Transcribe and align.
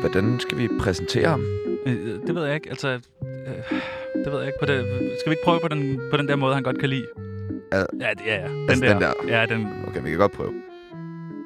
Hvordan 0.00 0.40
skal 0.40 0.58
vi 0.58 0.68
præsentere 0.80 1.28
ham? 1.28 1.44
Øh, 1.86 2.26
det 2.26 2.34
ved 2.34 2.44
jeg 2.44 2.54
ikke. 2.54 2.70
Altså, 2.70 2.88
øh, 2.88 3.80
det 4.24 4.32
ved 4.32 4.38
jeg 4.38 4.46
ikke. 4.46 4.58
På 4.60 4.66
det, 4.66 4.84
skal 5.20 5.30
vi 5.30 5.32
ikke 5.32 5.44
prøve 5.44 5.60
på 5.60 5.68
den, 5.68 6.00
på 6.10 6.16
den 6.16 6.28
der 6.28 6.36
måde, 6.36 6.54
han 6.54 6.62
godt 6.62 6.78
kan 6.78 6.88
lide? 6.88 7.06
Ja. 7.72 7.78
Ja, 7.78 7.84
ja, 8.26 8.42
ja. 8.42 8.48
Den, 8.48 8.68
Altså, 8.68 8.84
der. 8.84 8.92
den 8.92 9.02
der. 9.02 9.38
Ja, 9.38 9.46
den. 9.46 9.66
Okay, 9.88 10.02
vi 10.02 10.10
kan 10.10 10.18
godt 10.18 10.32
prøve. 10.32 10.52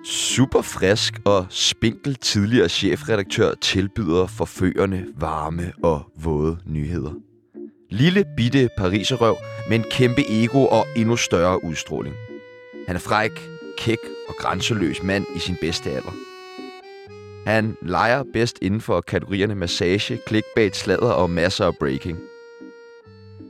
Super 0.09 0.63
frisk 0.63 1.15
og 1.25 1.47
spinkel 1.51 2.15
tidligere 2.15 2.69
chefredaktør 2.69 3.55
tilbyder 3.55 4.27
forførende, 4.27 5.07
varme 5.17 5.73
og 5.83 6.03
våde 6.17 6.59
nyheder. 6.67 7.13
Lille 7.91 8.25
bitte 8.37 8.69
pariserøv 8.79 9.37
med 9.69 9.77
en 9.77 9.85
kæmpe 9.91 10.23
ego 10.29 10.67
og 10.67 10.87
endnu 10.97 11.17
større 11.17 11.65
udstråling. 11.65 12.15
Han 12.87 12.97
er 12.97 13.01
fræk, 13.01 13.31
kæk 13.79 13.99
og 14.29 14.35
grænseløs 14.39 15.03
mand 15.03 15.27
i 15.37 15.39
sin 15.39 15.57
bedste 15.61 15.91
alder. 15.91 16.13
Han 17.47 17.77
leger 17.83 18.25
bedst 18.33 18.59
inden 18.63 18.81
for 18.81 19.01
kategorierne 19.01 19.55
massage, 19.55 20.19
clickbait, 20.29 20.77
sladder 20.77 21.11
og 21.11 21.31
masser 21.31 21.67
af 21.67 21.77
breaking. 21.77 22.19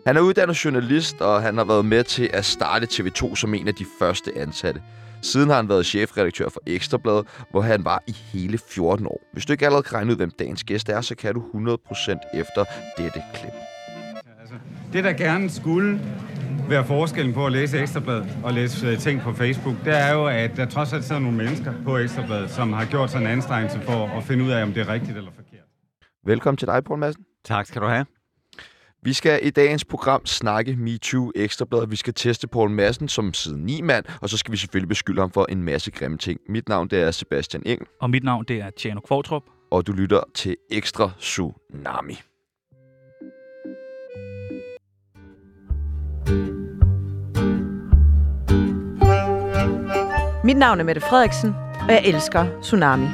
Han 0.06 0.16
er 0.16 0.20
uddannet 0.20 0.64
journalist, 0.64 1.20
og 1.20 1.42
han 1.42 1.56
har 1.56 1.64
været 1.64 1.84
med 1.84 2.04
til 2.04 2.30
at 2.32 2.44
starte 2.44 2.86
TV2 2.86 3.36
som 3.36 3.54
en 3.54 3.68
af 3.68 3.74
de 3.74 3.86
første 3.98 4.38
ansatte. 4.38 4.82
Siden 5.22 5.48
har 5.48 5.56
han 5.56 5.68
været 5.68 5.86
chefredaktør 5.86 6.48
for 6.48 6.60
Ekstrabladet, 6.66 7.26
hvor 7.50 7.60
han 7.60 7.84
var 7.84 8.02
i 8.06 8.12
hele 8.12 8.58
14 8.58 9.06
år. 9.06 9.20
Hvis 9.32 9.46
du 9.46 9.52
ikke 9.52 9.64
allerede 9.64 9.82
kan 9.82 9.94
regne 9.94 10.10
ud, 10.12 10.16
hvem 10.16 10.30
dagens 10.38 10.64
gæst 10.64 10.88
er, 10.88 11.00
så 11.00 11.14
kan 11.14 11.34
du 11.34 11.40
100% 11.40 12.38
efter 12.40 12.64
dette 12.98 13.22
klip. 13.34 13.52
Altså, 14.40 14.54
det, 14.92 15.04
der 15.04 15.12
gerne 15.12 15.50
skulle 15.50 16.00
være 16.68 16.84
forskellen 16.84 17.34
på 17.34 17.46
at 17.46 17.52
læse 17.52 17.78
Ekstrabladet 17.78 18.38
og 18.44 18.52
læse 18.52 18.86
øh, 18.86 18.98
ting 18.98 19.20
på 19.20 19.32
Facebook, 19.32 19.74
det 19.84 19.98
er 19.98 20.12
jo, 20.12 20.26
at 20.26 20.56
der 20.56 20.66
trods 20.66 20.92
alt 20.92 21.04
sidder 21.04 21.20
nogle 21.20 21.36
mennesker 21.36 21.72
på 21.84 21.96
Ekstrabladet, 21.96 22.50
som 22.50 22.72
har 22.72 22.84
gjort 22.84 23.10
sig 23.10 23.20
en 23.20 23.26
anstrengelse 23.26 23.80
for 23.80 24.18
at 24.18 24.24
finde 24.24 24.44
ud 24.44 24.50
af, 24.50 24.62
om 24.62 24.72
det 24.72 24.80
er 24.80 24.88
rigtigt 24.88 25.16
eller 25.16 25.30
forkert. 25.36 25.64
Velkommen 26.26 26.56
til 26.56 26.68
dig, 26.68 26.84
Poul 26.84 26.98
Madsen. 26.98 27.24
Tak 27.44 27.66
skal 27.66 27.82
du 27.82 27.86
have. 27.86 28.06
Vi 29.02 29.12
skal 29.12 29.40
i 29.42 29.50
dagens 29.50 29.84
program 29.84 30.26
snakke 30.26 30.76
MeToo 30.76 31.32
Ekstrabladet. 31.36 31.90
Vi 31.90 31.96
skal 31.96 32.14
teste 32.14 32.48
Poul 32.48 32.70
Madsen 32.70 33.08
som 33.08 33.34
siden 33.34 33.62
9 33.66 33.80
mand, 33.82 34.04
og 34.22 34.28
så 34.28 34.36
skal 34.38 34.52
vi 34.52 34.56
selvfølgelig 34.56 34.88
beskylde 34.88 35.20
ham 35.20 35.30
for 35.30 35.46
en 35.48 35.62
masse 35.62 35.90
grimme 35.90 36.18
ting. 36.18 36.40
Mit 36.48 36.68
navn 36.68 36.88
det 36.88 37.00
er 37.02 37.10
Sebastian 37.10 37.62
Engel, 37.66 37.86
Og 38.00 38.10
mit 38.10 38.24
navn, 38.24 38.44
det 38.48 38.60
er 38.60 38.70
Tjano 38.70 39.00
Kvartrup. 39.00 39.42
og 39.70 39.86
du 39.86 39.92
lytter 39.92 40.20
til 40.34 40.56
Ekstra 40.70 41.10
Tsunami. 41.20 42.16
Mit 50.44 50.56
navn 50.56 50.80
er 50.80 50.84
Mette 50.84 51.00
Frederiksen, 51.00 51.54
og 51.80 51.90
jeg 51.92 52.02
elsker 52.04 52.46
Tsunami. 52.62 53.06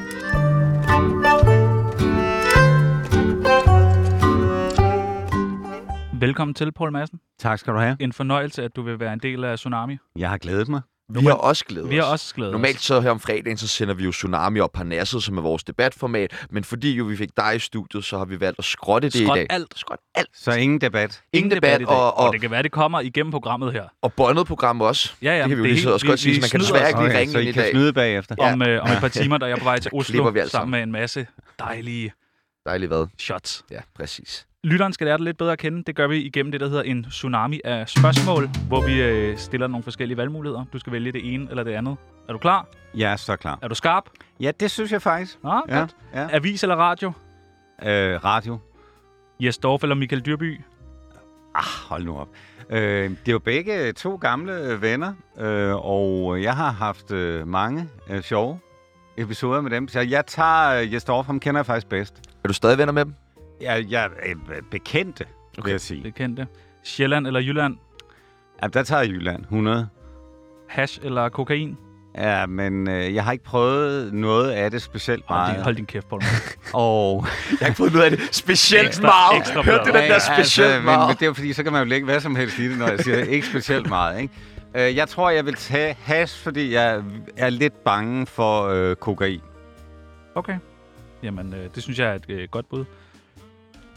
Velkommen 6.23 6.55
til, 6.55 6.73
Paul 6.73 6.93
Madsen. 6.93 7.21
Tak 7.39 7.59
skal 7.59 7.73
du 7.73 7.79
have. 7.79 7.97
En 8.01 8.13
fornøjelse, 8.13 8.65
at 8.65 8.77
du 8.77 8.83
vil 8.83 9.01
være 9.01 9.13
en 9.13 9.19
del 9.19 9.45
af 9.45 9.59
Tsunami. 9.59 9.99
Jeg 10.17 10.31
har 10.31 10.39
glædet 10.39 10.69
mig. 10.69 10.81
Vi 11.09 11.25
har 11.25 11.33
også 11.33 11.65
glædet 11.65 11.91
Vi 11.91 11.97
har 11.97 12.03
også 12.03 12.35
glædet 12.35 12.53
Normalt 12.53 12.77
os. 12.77 12.83
så 12.83 13.01
her 13.01 13.11
om 13.11 13.21
fredagen, 13.21 13.57
så 13.57 13.69
sender 13.69 13.95
vi 13.95 14.05
jo 14.05 14.11
Tsunami 14.11 14.61
og 14.61 14.71
Parnasset, 14.71 15.23
som 15.23 15.39
er 15.39 15.43
vores 15.43 15.65
debatformat. 15.65 16.47
Men 16.51 16.65
fordi 16.65 16.93
jo 16.97 17.05
vi 17.05 17.17
fik 17.17 17.29
dig 17.37 17.57
i 17.57 17.59
studiet, 17.59 18.05
så 18.05 18.19
har 18.19 18.25
vi 18.25 18.41
valgt 18.41 18.59
at 18.59 18.65
skrotte 18.65 19.09
det 19.09 19.25
Skråt 19.27 19.37
i 19.37 19.41
dag. 19.41 19.47
alt. 19.51 19.75
Skråt 19.79 19.99
alt. 20.15 20.29
Så 20.35 20.53
ingen 20.53 20.81
debat. 20.81 21.23
Ingen 21.33 21.51
debat, 21.51 21.81
i 21.81 21.85
dag. 21.85 21.95
og, 21.97 22.17
og, 22.17 22.27
og 22.27 22.33
det 22.33 22.41
kan 22.41 22.51
være, 22.51 22.63
det 22.63 22.73
kommer 22.73 23.01
igennem 23.01 23.31
programmet 23.31 23.73
her. 23.73 23.85
og 24.03 24.13
båndet 24.13 24.47
program 24.47 24.81
også. 24.81 25.15
Ja, 25.23 25.37
ja, 25.37 25.43
det 25.43 25.49
kan 25.49 25.51
vi 25.51 25.55
jo 25.57 25.65
det 25.65 25.71
er 25.71 25.75
lige 25.75 25.83
så 25.83 25.93
også 25.93 26.07
godt 26.07 26.21
sige, 26.21 26.35
så 26.35 26.41
man 26.41 26.51
kan 26.51 26.61
desværre 26.61 26.89
ikke 26.89 27.03
lige 27.03 27.19
ringe 27.19 27.33
så 27.33 27.39
ind 27.39 27.47
I 27.47 27.51
i 27.51 27.53
kan 27.53 27.63
dag. 27.63 27.71
snyde 27.73 27.93
bagefter. 27.93 28.35
Ja. 28.39 28.53
Om, 28.53 28.63
øh, 28.63 28.83
om 28.83 28.91
et 28.91 28.99
par 29.01 29.09
timer, 29.09 29.39
da 29.39 29.47
jeg 29.47 29.53
er 29.53 29.59
på 29.59 29.65
vej 29.65 29.79
til 29.79 29.91
Oslo, 29.99 30.47
sammen 30.47 30.71
med 30.71 30.83
en 30.83 30.93
masse 30.93 31.27
dejlige 31.59 32.13
Dejligt 32.67 32.89
hvad? 32.89 33.07
shots. 33.19 33.65
Ja, 33.71 33.81
præcis. 33.95 34.47
Lytteren 34.65 34.93
skal 34.93 35.05
lære 35.05 35.17
dig 35.19 35.25
lidt 35.25 35.39
bedre 35.39 35.53
at 35.53 35.59
kende. 35.59 35.83
Det 35.85 35.97
gør 35.97 36.07
vi 36.07 36.17
igennem 36.17 36.53
det, 36.53 36.61
der 36.61 36.69
hedder 36.69 36.83
en 36.83 37.05
tsunami 37.05 37.61
af 37.65 37.89
spørgsmål, 37.89 38.49
hvor 38.69 38.87
vi 38.87 39.03
øh, 39.03 39.37
stiller 39.39 39.67
nogle 39.67 39.83
forskellige 39.85 40.17
valgmuligheder. 40.17 40.65
Du 40.73 40.79
skal 40.79 40.93
vælge 40.93 41.13
det 41.13 41.35
ene 41.35 41.47
eller 41.51 41.63
det 41.65 41.73
andet. 41.73 41.97
Er 42.29 42.33
du 42.33 42.39
klar? 42.39 42.67
Jeg 42.95 43.13
er 43.13 43.17
så 43.17 43.37
klar. 43.37 43.59
Er 43.63 43.69
du 43.69 43.75
skarp? 43.75 44.05
Ja, 44.41 44.51
det 44.61 44.71
synes 44.71 44.93
jeg 44.93 45.03
faktisk. 45.03 45.39
Nå, 45.43 45.63
Ja, 45.69 45.79
godt. 45.79 45.97
ja. 46.15 46.29
Avis 46.33 46.63
eller 46.63 46.77
radio? 46.77 47.13
Øh, 47.83 48.25
radio. 48.25 48.59
Jes 49.41 49.59
Dorf 49.59 49.83
eller 49.83 49.95
Michael 49.97 50.27
Dyrby? 50.27 50.61
Ah, 51.55 51.63
hold 51.89 52.05
nu 52.05 52.17
op. 52.19 52.29
Øh, 52.71 53.11
det 53.11 53.29
er 53.29 53.33
jo 53.33 53.39
begge 53.39 53.93
to 53.93 54.17
gamle 54.17 54.53
øh, 54.61 54.83
venner, 54.83 55.15
øh, 55.39 55.75
og 55.75 56.43
jeg 56.43 56.57
har 56.57 56.71
haft 56.71 57.11
øh, 57.11 57.49
mange 57.49 57.89
øh, 58.11 58.23
sjove 58.23 58.59
episoder 59.17 59.61
med 59.61 59.71
dem. 59.71 59.89
Så 59.89 60.01
jeg 60.01 60.27
tager 60.27 60.81
øh, 60.81 60.95
Jes 60.95 61.05
Dorf, 61.05 61.27
ham 61.27 61.41
kender 61.41 61.59
jeg 61.59 61.67
faktisk 61.67 61.87
bedst. 61.89 62.15
Er 62.45 62.49
du 62.49 62.55
stadig 62.55 62.79
venner 62.79 62.93
med 62.93 63.05
dem? 63.05 63.15
Jeg, 63.63 63.87
jeg 63.91 64.05
er 64.05 64.09
øh, 64.27 64.63
bekendte, 64.71 65.25
okay. 65.59 65.63
vil 65.65 65.71
jeg 65.71 65.81
sige. 65.81 66.03
Det 66.03 66.15
kendte. 66.15 66.47
Sjælland 66.85 67.27
eller 67.27 67.41
Jylland? 67.41 67.77
Ja, 68.63 68.67
der 68.67 68.83
tager 68.83 69.03
jeg 69.03 69.11
Jylland, 69.11 69.43
100. 69.43 69.89
Hash 70.69 71.01
eller 71.03 71.29
kokain? 71.29 71.77
Ja, 72.19 72.47
men 72.47 72.89
øh, 72.89 73.15
jeg 73.15 73.25
har 73.25 73.33
ikke 73.33 73.45
prøvet 73.45 74.13
noget 74.15 74.51
af 74.51 74.71
det 74.71 74.83
specielt 74.83 75.25
Hold 75.27 75.41
din, 75.47 75.53
meget. 75.53 75.65
hold 75.65 75.77
din 75.77 75.87
kæft, 75.87 76.09
Paul. 76.09 76.23
Og 76.75 77.27
Jeg 77.51 77.59
har 77.61 77.67
ikke 77.67 77.77
fået 77.77 77.93
noget 77.93 78.05
af 78.05 78.11
det. 78.11 78.35
Specielt 78.35 78.89
Ekstra- 78.89 79.01
meget. 79.03 79.39
ekstra 79.39 79.63
Hørte 79.63 79.79
du 79.79 79.99
den 79.99 80.11
der 80.11 80.19
specielt 80.19 80.39
altså, 80.39 80.77
men, 80.77 80.85
meget? 80.85 81.09
men 81.09 81.17
det 81.21 81.27
er 81.29 81.33
fordi, 81.33 81.53
så 81.53 81.63
kan 81.63 81.73
man 81.73 81.83
jo 81.83 81.89
lægge 81.89 82.05
hvad 82.05 82.21
som 82.21 82.37
helst 82.37 82.59
i 82.59 82.69
det, 82.69 82.79
når 82.79 82.89
jeg 82.89 82.99
siger 83.01 83.17
ikke 83.25 83.47
specielt 83.47 83.89
meget. 83.89 84.21
Ikke? 84.23 84.35
Øh, 84.89 84.97
jeg 84.97 85.09
tror, 85.09 85.31
jeg 85.31 85.47
vil 85.47 85.55
tage 85.55 85.97
hash, 86.03 86.43
fordi 86.43 86.73
jeg 86.73 87.03
er 87.37 87.51
lidt 87.51 87.85
bange 87.85 88.27
for 88.27 88.63
øh, 88.67 88.97
kokain. 88.97 89.41
Okay. 90.35 90.57
Jamen, 91.23 91.55
øh, 91.55 91.69
det 91.75 91.83
synes 91.83 91.99
jeg 91.99 92.09
er 92.11 92.15
et 92.15 92.25
øh, 92.29 92.49
godt 92.51 92.69
bud. 92.71 92.85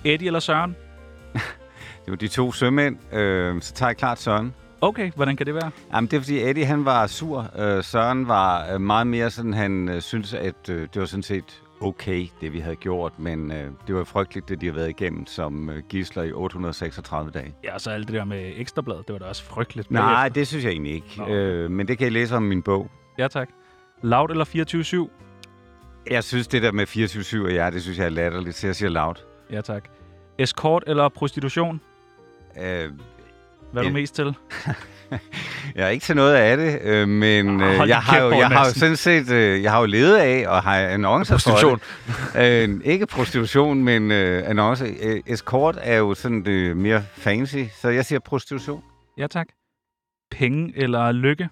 Eddie 0.06 0.28
eller 0.28 0.40
Søren? 0.40 0.76
Det 2.06 2.12
jo 2.12 2.16
de 2.16 2.28
to 2.28 2.52
sømænd, 2.52 3.14
øh, 3.14 3.62
så 3.62 3.74
tager 3.74 3.90
jeg 3.90 3.98
klart 3.98 4.20
Søren. 4.20 4.54
Okay, 4.82 5.12
hvordan 5.16 5.36
kan 5.36 5.46
det 5.46 5.56
være? 5.56 5.72
Jamen, 5.94 6.08
det 6.12 6.18
er 6.18 6.22
fordi 6.22 6.50
Eddie, 6.50 6.66
han 6.66 6.86
var 6.86 7.08
sur. 7.08 7.52
Øh, 7.60 7.84
Søren 7.84 8.28
var 8.28 8.74
øh, 8.74 8.82
meget 8.82 9.08
mere 9.08 9.30
sådan, 9.30 9.54
han 9.54 9.90
øh, 9.90 10.02
synes, 10.02 10.34
at 10.34 10.70
øh, 10.70 10.82
det 10.94 11.00
var 11.00 11.06
sådan 11.06 11.24
set 11.24 11.62
okay, 11.82 12.28
det 12.42 12.54
vi 12.54 12.60
havde 12.60 12.76
gjort, 12.76 13.20
men 13.20 13.52
øh, 13.52 13.72
det 13.88 13.96
var 13.96 14.04
frygteligt, 14.04 14.50
det 14.50 14.62
de 14.62 14.66
har 14.66 14.74
været 14.74 14.90
igennem 14.90 15.26
som 15.26 15.70
øh, 15.70 15.84
gisler 15.90 16.24
i 16.24 16.32
836 16.32 17.32
dage. 17.32 17.54
Ja, 17.64 17.74
og 17.74 17.82
så 17.82 17.92
alt 17.92 18.08
det 18.08 18.16
der 18.16 18.26
med 18.26 18.52
ekstrablad, 18.56 18.96
det 18.96 19.14
var 19.14 19.20
da 19.20 19.26
også 19.26 19.44
frygteligt. 19.44 19.92
Nej, 19.92 20.02
bagefter. 20.02 20.34
det 20.34 20.48
synes 20.48 20.64
jeg 20.64 20.72
egentlig 20.72 20.94
ikke. 20.94 21.14
Nå. 21.18 21.28
Øh, 21.28 21.72
men 21.72 21.88
det 21.88 21.98
kan 21.98 22.08
I 22.08 22.10
læse 22.10 22.36
om 22.36 22.46
i 22.46 22.48
min 22.48 22.62
bog. 22.62 22.92
Ja, 23.18 23.28
tak. 23.28 23.50
Loud 24.02 24.30
eller 24.30 24.46
24-7? 26.10 26.12
Jeg 26.12 26.24
synes, 26.24 26.48
det 26.48 26.62
der 26.62 26.72
med 26.72 26.88
24-7 26.88 27.46
og 27.46 27.54
jer, 27.54 27.70
det 27.70 27.82
synes 27.82 27.98
jeg 27.98 28.06
er 28.06 28.10
latterligt, 28.10 28.56
så 28.56 28.68
jeg 28.68 28.76
siger 28.76 28.90
loud. 28.90 29.16
Ja, 29.52 29.62
tak. 29.62 29.90
Escort 30.40 30.84
eller 30.88 31.10
prostitution? 31.10 31.82
Øh, 32.62 32.92
Hvad 33.72 33.84
er 33.84 33.88
du 33.88 33.94
mest 33.94 34.16
til? 34.16 34.26
jeg 35.76 35.86
er 35.86 35.88
ikke 35.88 36.04
til 36.04 36.16
noget 36.16 36.36
af 36.36 36.58
det, 36.58 36.80
øh, 36.82 37.08
men 37.08 37.62
øh, 37.62 37.88
jeg, 37.90 37.98
har 38.02 38.20
jo, 38.22 38.30
jeg 38.32 38.48
har 38.48 38.66
jo 38.66 38.74
sådan 38.74 38.96
set, 38.96 39.30
øh, 39.32 39.64
jeg 39.64 39.72
har 39.72 39.80
jo 39.80 39.86
levet 39.86 40.16
af 40.18 40.46
og 40.48 40.64
har 40.64 40.78
annoncer 40.78 41.34
Prostitution. 41.34 41.80
for 41.80 42.40
det. 42.40 42.70
Øh, 42.70 42.82
ikke 42.84 43.06
prostitution, 43.06 43.84
men 43.84 44.12
øh, 44.12 44.50
annonce. 44.50 44.86
Øh, 45.02 45.22
escort 45.28 45.78
er 45.82 45.96
jo 45.98 46.14
sådan 46.14 46.48
øh, 46.48 46.78
mere 46.78 47.04
fancy, 47.14 47.64
så 47.82 47.90
jeg 47.90 48.06
siger 48.06 48.20
prostitution. 48.20 48.84
Ja, 49.18 49.28
tak. 49.28 49.48
Penge 50.32 50.74
eller 50.76 51.12
lykke? 51.12 51.50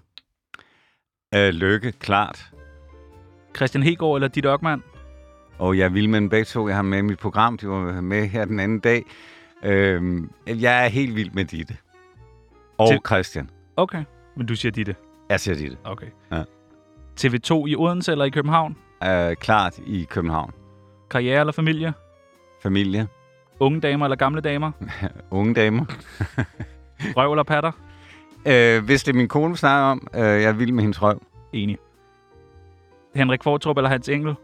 Øh, 1.35 1.49
lykke, 1.49 1.91
klart. 1.91 2.45
Christian 3.55 3.83
Hegård 3.83 4.17
eller 4.17 4.27
Ditte 4.27 4.47
Ockmann? 4.53 4.83
Og 5.59 5.77
jeg 5.77 5.93
vil 5.93 6.09
med 6.09 6.29
begge 6.29 6.45
to. 6.45 6.67
Jeg 6.67 6.75
har 6.75 6.83
med 6.83 6.97
i 6.97 7.01
mit 7.01 7.19
program, 7.19 7.57
de 7.57 7.67
var 7.67 8.01
med 8.01 8.27
her 8.27 8.45
den 8.45 8.59
anden 8.59 8.79
dag. 8.79 9.03
Øh, 9.63 10.23
jeg 10.47 10.85
er 10.85 10.89
helt 10.89 11.15
vild 11.15 11.31
med 11.31 11.45
Ditte. 11.45 11.77
Og 12.77 12.87
Til- 12.87 12.99
Christian. 13.07 13.49
Okay, 13.77 14.03
men 14.37 14.45
du 14.47 14.55
siger 14.55 14.71
Ditte. 14.71 14.95
Jeg 15.29 15.39
siger 15.39 15.55
Ditte. 15.55 15.77
Okay. 15.83 16.07
Ja. 16.31 16.43
TV2 17.21 17.65
i 17.67 17.75
Odense 17.75 18.11
eller 18.11 18.25
i 18.25 18.29
København? 18.29 18.75
Øh, 19.03 19.35
klart 19.35 19.79
i 19.85 20.07
København. 20.09 20.51
Karriere 21.11 21.39
eller 21.39 21.53
familie? 21.53 21.93
Familie. 22.63 23.07
Unge 23.59 23.81
damer 23.81 24.05
eller 24.05 24.15
gamle 24.15 24.41
damer? 24.41 24.71
Unge 25.31 25.53
damer. 25.53 25.85
Røv 27.17 27.31
eller 27.31 27.43
patter? 27.43 27.71
Øh, 28.47 28.83
hvis 28.85 29.03
det 29.03 29.11
er 29.13 29.17
min 29.17 29.27
kone, 29.27 29.57
snakker 29.57 29.85
om, 29.87 30.07
øh, 30.15 30.21
jeg 30.21 30.43
er 30.43 30.51
vild 30.53 30.71
med 30.71 30.81
hendes 30.83 31.01
røv. 31.01 31.21
Enig. 31.53 31.77
Henrik 33.15 33.43
Fortrup 33.43 33.77
eller 33.77 33.89
Hans 33.89 34.09
Engel? 34.09 34.35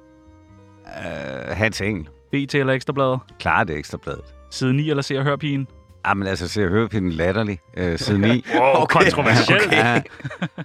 Øh, 0.97 1.57
Hans 1.57 1.81
Engel. 1.81 2.07
BT 2.31 2.55
eller 2.55 2.73
Ekstrabladet? 2.73 3.19
Klart 3.39 3.67
det 3.67 3.77
ekstrabladet. 3.77 4.21
Side 4.51 4.73
9 4.73 4.89
eller 4.89 5.03
Se 5.03 5.17
og 5.17 5.23
Hør 5.23 5.35
pigen? 5.35 5.67
Jamen 6.07 6.27
altså, 6.27 6.47
så 6.47 6.61
jeg 6.61 6.69
hører 6.69 6.87
på 6.87 6.95
den 6.99 7.11
latterlig 7.11 7.59
øh, 7.77 7.97
siden 7.99 8.21
9. 8.21 8.27
Wow, 8.59 8.85
kontroversielt. 8.85 9.71
Ja, 9.71 10.01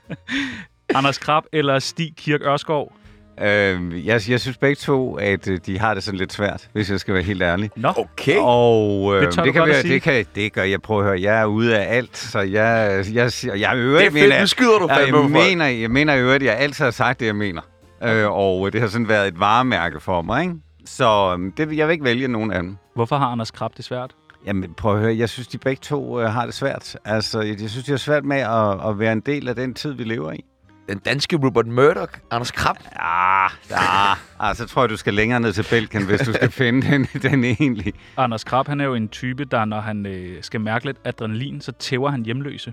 Anders 0.94 1.19
Krab 1.19 1.43
eller 1.53 1.79
Stig 1.79 2.12
Kirk 2.17 2.41
Ørskov? 2.43 2.93
Øh, 3.41 4.06
jeg, 4.06 4.21
jeg 4.29 4.41
synes 4.41 4.56
begge 4.59 4.75
to, 4.75 5.15
at 5.15 5.49
øh, 5.49 5.59
de 5.67 5.79
har 5.79 5.94
det 5.94 6.03
sådan 6.03 6.19
lidt 6.19 6.32
svært, 6.32 6.69
hvis 6.73 6.91
jeg 6.91 7.00
skal 7.00 7.15
være 7.15 7.23
helt 7.23 7.43
ærlig. 7.43 7.70
Nå, 7.77 7.88
Okay. 7.97 8.37
Og 8.41 9.15
øh, 9.17 9.23
Det 9.23 9.35
tør 9.35 9.43
du 9.43 9.47
det, 9.47 9.53
kan 9.53 9.61
godt 9.61 9.70
at 9.70 9.75
være, 9.75 9.82
sige. 9.82 9.94
det, 9.94 10.03
kan, 10.03 10.27
det 10.35 10.53
gør 10.53 10.62
jeg. 10.62 10.82
Prøv 10.82 10.99
at 10.99 11.05
høre, 11.06 11.20
jeg 11.23 11.41
er 11.41 11.44
ude 11.44 11.79
af 11.79 11.97
alt, 11.97 12.17
så 12.17 12.41
jeg, 12.41 13.05
jeg, 13.12 13.31
jeg, 13.44 13.61
jeg 13.61 13.77
øver, 13.77 13.99
Det 13.99 14.06
er 14.06 14.11
fedt, 14.11 14.41
nu 14.41 14.47
skyder 14.47 14.79
du 14.79 14.88
jeg, 14.88 15.09
jeg, 15.09 15.31
mener, 15.31 15.67
jeg 15.67 15.91
mener 15.91 16.15
i 16.15 16.20
øvrigt, 16.20 16.43
at 16.43 16.49
jeg 16.49 16.56
altid 16.59 16.85
har 16.85 16.91
sagt 16.93 17.20
det, 17.20 17.27
jeg 17.27 17.37
mener. 17.37 17.62
Øh, 18.05 18.31
og 18.31 18.73
det 18.73 18.81
har 18.81 18.89
sådan 18.89 19.09
været 19.09 19.29
et 19.29 19.41
varemærke 19.41 20.01
for 20.01 20.23
mig, 20.23 20.43
ikke? 20.43 20.55
Så 20.85 21.33
øhm, 21.33 21.53
det, 21.53 21.77
jeg 21.77 21.87
vil 21.87 21.93
ikke 21.93 22.05
vælge 22.05 22.29
nogen 22.29 22.53
af 22.53 22.62
dem. 22.62 22.77
hvorfor 22.95 23.17
har 23.17 23.27
Anders 23.27 23.51
Krab 23.51 23.71
det 23.77 23.85
svært? 23.85 24.15
Jamen, 24.47 24.75
prøv 24.75 24.95
at 24.95 25.01
høre, 25.01 25.19
jeg 25.19 25.29
synes, 25.29 25.49
de 25.49 25.59
begge 25.59 25.81
to 25.81 26.21
øh, 26.21 26.27
har 26.27 26.45
det 26.45 26.55
svært. 26.55 26.97
Altså, 27.05 27.41
jeg, 27.41 27.61
jeg 27.61 27.71
synes, 27.71 27.85
de 27.85 27.93
har 27.93 27.99
svært 27.99 28.25
med 28.25 28.37
at, 28.37 28.89
at 28.91 28.99
være 28.99 29.12
en 29.12 29.21
del 29.21 29.49
af 29.49 29.55
den 29.55 29.75
tid, 29.75 29.93
vi 29.93 30.05
lever 30.05 30.33
i. 30.33 30.45
Den 30.89 30.99
danske 30.99 31.37
Robert 31.45 31.67
Murdoch, 31.67 32.12
Anders 32.31 32.51
Krab. 32.51 32.77
Ah, 32.97 33.51
ah, 33.71 34.17
ah, 34.41 34.56
så 34.56 34.67
tror 34.67 34.83
jeg, 34.83 34.91
du 34.91 34.97
skal 34.97 35.15
længere 35.15 35.41
ned 35.41 35.53
til 35.53 35.67
Belgien, 35.71 36.06
hvis 36.06 36.21
du 36.21 36.33
skal 36.33 36.51
finde 36.62 36.87
den, 36.87 37.05
den 37.23 37.45
egentlig. 37.45 37.93
Anders 38.17 38.45
Krab, 38.45 38.67
han 38.67 38.81
er 38.81 38.85
jo 38.85 38.95
en 38.95 39.09
type, 39.09 39.45
der 39.45 39.65
når 39.65 39.81
han 39.81 40.06
øh, 40.06 40.43
skal 40.43 40.61
mærke 40.61 40.85
lidt 40.85 40.97
adrenalin, 41.05 41.61
så 41.61 41.73
tæver 41.73 42.11
han 42.11 42.25
hjemløse. 42.25 42.73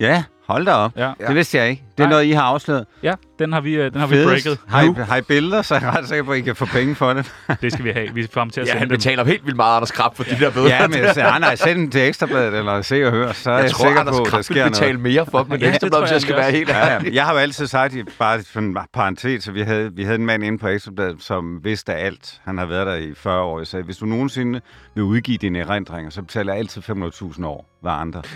Ja, 0.00 0.24
hold 0.46 0.66
da 0.66 0.72
op. 0.72 0.92
Ja, 0.96 1.12
Ja. 1.20 1.26
Det 1.26 1.34
vidste 1.34 1.58
jeg 1.58 1.70
ikke. 1.70 1.82
Det 1.96 2.02
er 2.02 2.06
Nej. 2.06 2.10
noget, 2.10 2.24
I 2.24 2.30
har 2.30 2.42
afsløret. 2.42 2.86
ja 3.02 3.14
den 3.38 3.52
har 3.52 3.60
vi, 3.60 3.74
øh, 3.74 3.92
den 3.92 4.00
har 4.00 4.06
vi 4.06 4.14
Fedest. 4.14 4.44
breaket. 4.46 4.60
Har 4.68 4.82
I, 4.82 5.04
har 5.08 5.16
I 5.16 5.20
billeder, 5.22 5.62
så 5.62 5.74
er 5.74 5.80
jeg 5.80 5.88
ret 5.98 6.08
sikker 6.08 6.24
på, 6.24 6.32
at 6.32 6.38
I 6.38 6.40
kan 6.40 6.56
få 6.56 6.66
penge 6.66 6.94
for 6.94 7.12
det. 7.12 7.32
Det 7.62 7.72
skal 7.72 7.84
vi 7.84 7.90
have. 7.90 8.14
Vi 8.14 8.22
er 8.22 8.26
frem 8.32 8.50
til 8.50 8.60
at 8.60 8.66
Ja, 8.66 8.70
sende 8.70 8.78
han 8.78 8.88
dem. 8.88 8.96
betaler 8.98 9.24
helt 9.24 9.44
vildt 9.44 9.56
meget 9.56 9.76
Anders 9.76 9.90
Krab 9.92 10.16
for 10.16 10.24
de 10.24 10.30
der 10.40 10.50
bøder. 10.50 10.68
ja, 10.68 10.88
men 10.88 10.98
så, 11.14 11.22
ah, 11.22 11.40
nej, 11.40 11.56
send 11.56 11.78
den 11.78 11.90
til 11.90 12.00
Ekstrabladet, 12.00 12.54
eller 12.58 12.82
se 12.82 13.04
og 13.06 13.10
hør, 13.12 13.32
så 13.32 13.50
er 13.50 13.54
jeg, 13.54 13.62
jeg 13.62 13.70
tror, 13.70 13.84
sikker 13.86 14.00
Anders 14.00 14.16
på, 14.16 14.22
at 14.22 14.32
der 14.32 14.42
sker 14.42 14.54
vil 14.54 14.60
noget. 14.60 14.72
betale 14.72 14.98
mere 14.98 15.26
for 15.26 15.38
dem, 15.38 15.50
men 15.50 15.60
Ja, 15.60 15.72
det 15.72 15.80
det 15.80 15.92
tror 15.92 16.00
hvis 16.00 16.10
jeg 16.10 16.14
jeg 16.14 16.22
skal 16.22 16.34
også. 16.34 16.42
være 16.44 16.52
helt 16.56 16.68
Ja, 16.68 16.92
ja. 16.94 17.00
Jeg 17.12 17.24
har 17.24 17.32
jo 17.32 17.38
altid 17.38 17.66
sagt, 17.66 17.94
bare 18.18 18.42
for 18.52 18.60
en 18.60 18.76
parentes, 18.92 19.44
så 19.44 19.52
vi 19.52 19.60
havde, 19.62 19.90
vi 19.94 20.04
havde 20.04 20.18
en 20.18 20.26
mand 20.26 20.44
inde 20.44 20.58
på 20.58 20.68
Ekstrabladet, 20.68 21.22
som 21.22 21.64
vidste 21.64 21.94
alt. 21.94 22.40
Han 22.44 22.58
har 22.58 22.66
været 22.66 22.86
der 22.86 22.94
i 22.94 23.14
40 23.16 23.40
år. 23.42 23.58
Jeg 23.58 23.66
sagde, 23.66 23.84
hvis 23.84 23.96
du 23.96 24.06
nogensinde 24.06 24.60
vil 24.94 25.04
udgive 25.04 25.36
dine 25.38 25.58
erindringer, 25.58 26.10
så 26.10 26.22
betaler 26.22 26.52
jeg 26.52 26.58
altid 26.58 26.82
500.000 26.82 27.46
år 27.46 27.66
hver 27.82 27.90
andre. 27.90 28.22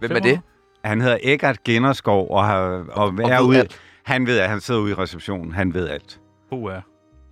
Hvem 0.00 0.10
er 0.16 0.20
det? 0.20 0.40
Han 0.84 1.00
hedder 1.00 1.18
Eggert 1.22 1.64
Gennerskov, 1.64 2.30
og, 2.30 2.44
har, 2.46 2.58
og, 2.92 3.18
ved 3.18 3.24
er 3.24 3.40
ude, 3.40 3.58
alt. 3.58 3.80
han 4.04 4.26
ved, 4.26 4.38
at 4.38 4.48
han 4.50 4.60
sidder 4.60 4.80
ude 4.80 4.90
i 4.90 4.94
receptionen. 4.94 5.52
Han 5.52 5.74
ved 5.74 5.88
alt. 5.88 6.20
Uh, 6.50 6.70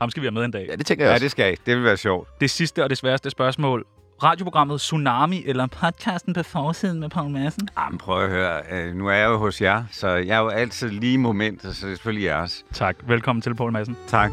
ham 0.01 0.11
skal 0.11 0.21
vi 0.21 0.27
have 0.27 0.33
med 0.35 0.45
en 0.45 0.51
dag. 0.51 0.67
Ja, 0.71 0.77
det 0.77 0.87
tænker 0.87 1.05
jeg 1.05 1.09
Ja, 1.11 1.15
også. 1.15 1.23
det 1.25 1.31
skal 1.31 1.45
jeg. 1.45 1.57
Det 1.67 1.77
vil 1.77 1.85
være 1.85 1.97
sjovt. 1.97 2.29
Det 2.41 2.51
sidste 2.51 2.85
og 2.85 2.91
det 2.91 2.99
sværeste 2.99 3.31
spørgsmål. 3.31 3.85
Radioprogrammet 4.23 4.81
Tsunami 4.81 5.45
eller 5.47 5.67
podcasten 5.67 6.35
på 6.35 6.43
forsiden 6.43 7.01
med 7.01 7.09
Paul 7.09 7.31
Madsen? 7.31 7.69
Jamen, 7.79 7.99
prøv 7.99 8.25
at 8.25 8.31
høre. 8.31 8.61
Øh, 8.73 8.95
Nu 8.95 9.07
er 9.09 9.13
jeg 9.15 9.27
jo 9.29 9.37
hos 9.39 9.63
jer, 9.63 9.85
så 9.91 10.09
jeg 10.09 10.37
er 10.37 10.41
jo 10.41 10.49
altid 10.49 10.89
lige 10.91 11.13
i 11.15 11.17
momentet, 11.17 11.77
så 11.77 11.87
det 11.87 11.93
er 11.93 11.97
selvfølgelig 11.97 12.25
jeres. 12.27 12.65
Tak. 12.73 12.97
Velkommen 13.07 13.41
til, 13.43 13.55
Paul 13.55 13.73
Madsen. 13.73 13.97
Tak. 14.07 14.31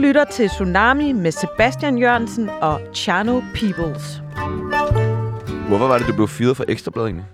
Lytter 0.00 0.24
til 0.24 0.48
Tsunami 0.48 1.12
med 1.12 1.32
Sebastian 1.32 1.98
Jørgensen 1.98 2.48
og 2.48 2.80
Chano 2.94 3.40
Peoples. 3.54 4.22
Hvorfor 5.68 5.86
var 5.88 5.98
det, 5.98 6.06
du 6.06 6.12
blev 6.14 6.28
fyret 6.28 6.56
fra 6.56 6.64
Ekstrabladet 6.68 7.06
egentlig? 7.08 7.26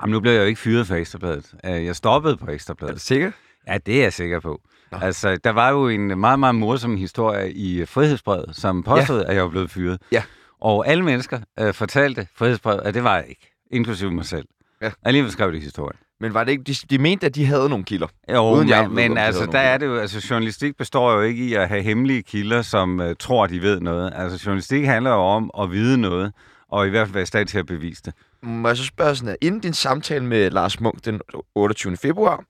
Jamen, 0.00 0.12
nu 0.12 0.20
blev 0.20 0.32
jeg 0.32 0.40
jo 0.40 0.46
ikke 0.46 0.60
fyret 0.60 0.86
fra 0.86 0.94
Ekstrabladet. 0.96 1.54
Øh, 1.64 1.84
Jeg 1.84 1.96
stoppede 1.96 2.36
på 2.36 2.46
Er 2.46 2.50
Ekstrabladet. 2.54 2.94
du 2.94 3.00
sikker? 3.00 3.30
Ja, 3.68 3.78
det 3.86 3.98
er 3.98 4.02
jeg 4.02 4.12
sikker 4.12 4.40
på. 4.40 4.60
Nå. 4.92 4.98
Altså, 5.02 5.36
der 5.44 5.50
var 5.50 5.70
jo 5.70 5.88
en 5.88 6.20
meget, 6.20 6.38
meget 6.38 6.54
morsom 6.54 6.96
historie 6.96 7.52
i 7.52 7.84
Frihedsbrevet, 7.84 8.56
som 8.56 8.82
påstod, 8.82 9.24
at 9.24 9.34
jeg 9.34 9.42
var 9.44 9.50
blevet 9.50 9.70
fyret. 9.70 9.98
Ja. 10.12 10.22
Og 10.60 10.88
alle 10.88 11.04
mennesker 11.04 11.40
øh, 11.60 11.74
fortalte 11.74 12.26
Frihedsbrevet, 12.36 12.80
at 12.80 12.94
det 12.94 13.04
var 13.04 13.16
jeg 13.16 13.24
ikke. 13.28 13.52
Inklusive 13.72 14.10
mig 14.10 14.24
selv. 14.26 14.44
Ja. 14.82 14.90
Alligevel 15.04 15.32
skrev 15.32 15.52
de 15.52 15.60
historien. 15.60 15.98
Men 16.20 16.34
var 16.34 16.44
det 16.44 16.52
ikke, 16.52 16.64
de, 16.64 16.74
de 16.90 16.98
mente, 16.98 17.26
at 17.26 17.34
de 17.34 17.46
havde 17.46 17.68
nogle 17.68 17.84
kilder. 17.84 18.06
Jo, 18.32 18.50
Uden 18.50 18.68
jeg 18.68 18.78
ved, 18.82 18.88
men, 18.88 19.04
om 19.04 19.10
men 19.10 19.16
de 19.16 19.22
altså, 19.22 19.46
der 19.46 19.58
er 19.58 19.78
det 19.78 19.86
jo, 19.86 19.96
altså, 19.96 20.26
journalistik 20.30 20.76
består 20.76 21.12
jo 21.12 21.20
ikke 21.20 21.44
i 21.44 21.54
at 21.54 21.68
have 21.68 21.82
hemmelige 21.82 22.22
kilder, 22.22 22.62
som 22.62 23.00
uh, 23.00 23.06
tror, 23.18 23.46
de 23.46 23.62
ved 23.62 23.80
noget. 23.80 24.12
Altså, 24.16 24.42
journalistik 24.46 24.84
handler 24.84 25.10
jo 25.10 25.20
om 25.20 25.50
at 25.60 25.70
vide 25.70 25.98
noget, 25.98 26.32
og 26.68 26.86
i 26.86 26.90
hvert 26.90 27.06
fald 27.06 27.12
være 27.12 27.22
i 27.22 27.26
stand 27.26 27.48
til 27.48 27.58
at 27.58 27.66
bevise 27.66 28.02
det. 28.04 28.14
Må 28.42 28.68
jeg 28.68 28.76
så 28.76 28.84
spørge 28.84 29.14
sådan 29.14 29.28
her, 29.28 29.36
inden 29.40 29.60
din 29.60 29.72
samtale 29.72 30.24
med 30.24 30.50
Lars 30.50 30.80
Munk 30.80 31.04
den 31.04 31.20
28. 31.54 31.96
februar, 31.96 32.44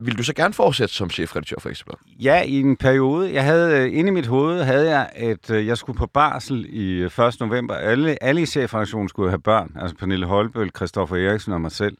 vil 0.00 0.18
du 0.18 0.22
så 0.22 0.34
gerne 0.34 0.54
fortsætte 0.54 0.94
som 0.94 1.10
chefredaktør 1.10 1.56
for 1.58 1.68
Ekstrabladet? 1.68 2.00
Ja, 2.24 2.42
i 2.42 2.60
en 2.60 2.76
periode. 2.76 3.34
Jeg 3.34 3.44
havde, 3.44 3.78
øh, 3.78 3.98
inde 3.98 4.08
i 4.08 4.12
mit 4.12 4.26
hoved 4.26 4.62
havde 4.62 4.90
jeg, 4.90 5.10
at 5.14 5.50
øh, 5.50 5.66
jeg 5.66 5.78
skulle 5.78 5.96
på 5.96 6.06
barsel 6.06 6.66
i 6.68 6.90
øh, 6.92 7.18
1. 7.18 7.40
november. 7.40 7.74
Alle, 7.74 8.22
alle 8.22 8.42
i 8.42 8.46
chefredaktionen 8.46 9.08
skulle 9.08 9.30
have 9.30 9.40
børn. 9.40 9.76
Altså 9.80 9.96
Pernille 9.96 10.26
Holbøl, 10.26 10.70
Christoffer 10.76 11.16
Eriksen 11.16 11.52
og 11.52 11.60
mig 11.60 11.72
selv. 11.72 11.96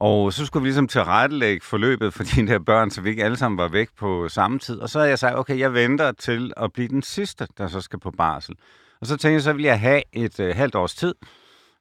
Og 0.00 0.32
så 0.32 0.46
skulle 0.46 0.62
vi 0.62 0.68
ligesom 0.68 0.88
tilrettelægge 0.88 1.64
forløbet 1.64 2.14
for 2.14 2.24
de 2.36 2.46
der 2.46 2.58
børn, 2.58 2.90
så 2.90 3.00
vi 3.00 3.10
ikke 3.10 3.24
alle 3.24 3.36
sammen 3.36 3.58
var 3.58 3.68
væk 3.68 3.88
på 3.98 4.28
samme 4.28 4.58
tid. 4.58 4.78
Og 4.78 4.88
så 4.88 4.98
havde 4.98 5.10
jeg 5.10 5.18
sagt, 5.18 5.36
okay, 5.36 5.58
jeg 5.58 5.74
venter 5.74 6.12
til 6.12 6.52
at 6.56 6.72
blive 6.72 6.88
den 6.88 7.02
sidste, 7.02 7.46
der 7.58 7.68
så 7.68 7.80
skal 7.80 7.98
på 7.98 8.10
barsel. 8.10 8.54
Og 9.00 9.06
så 9.06 9.16
tænkte 9.16 9.32
jeg, 9.32 9.42
så 9.42 9.52
vil 9.52 9.64
jeg 9.64 9.80
have 9.80 10.02
et 10.12 10.40
øh, 10.40 10.56
halvt 10.56 10.74
års 10.74 10.94
tid, 10.94 11.14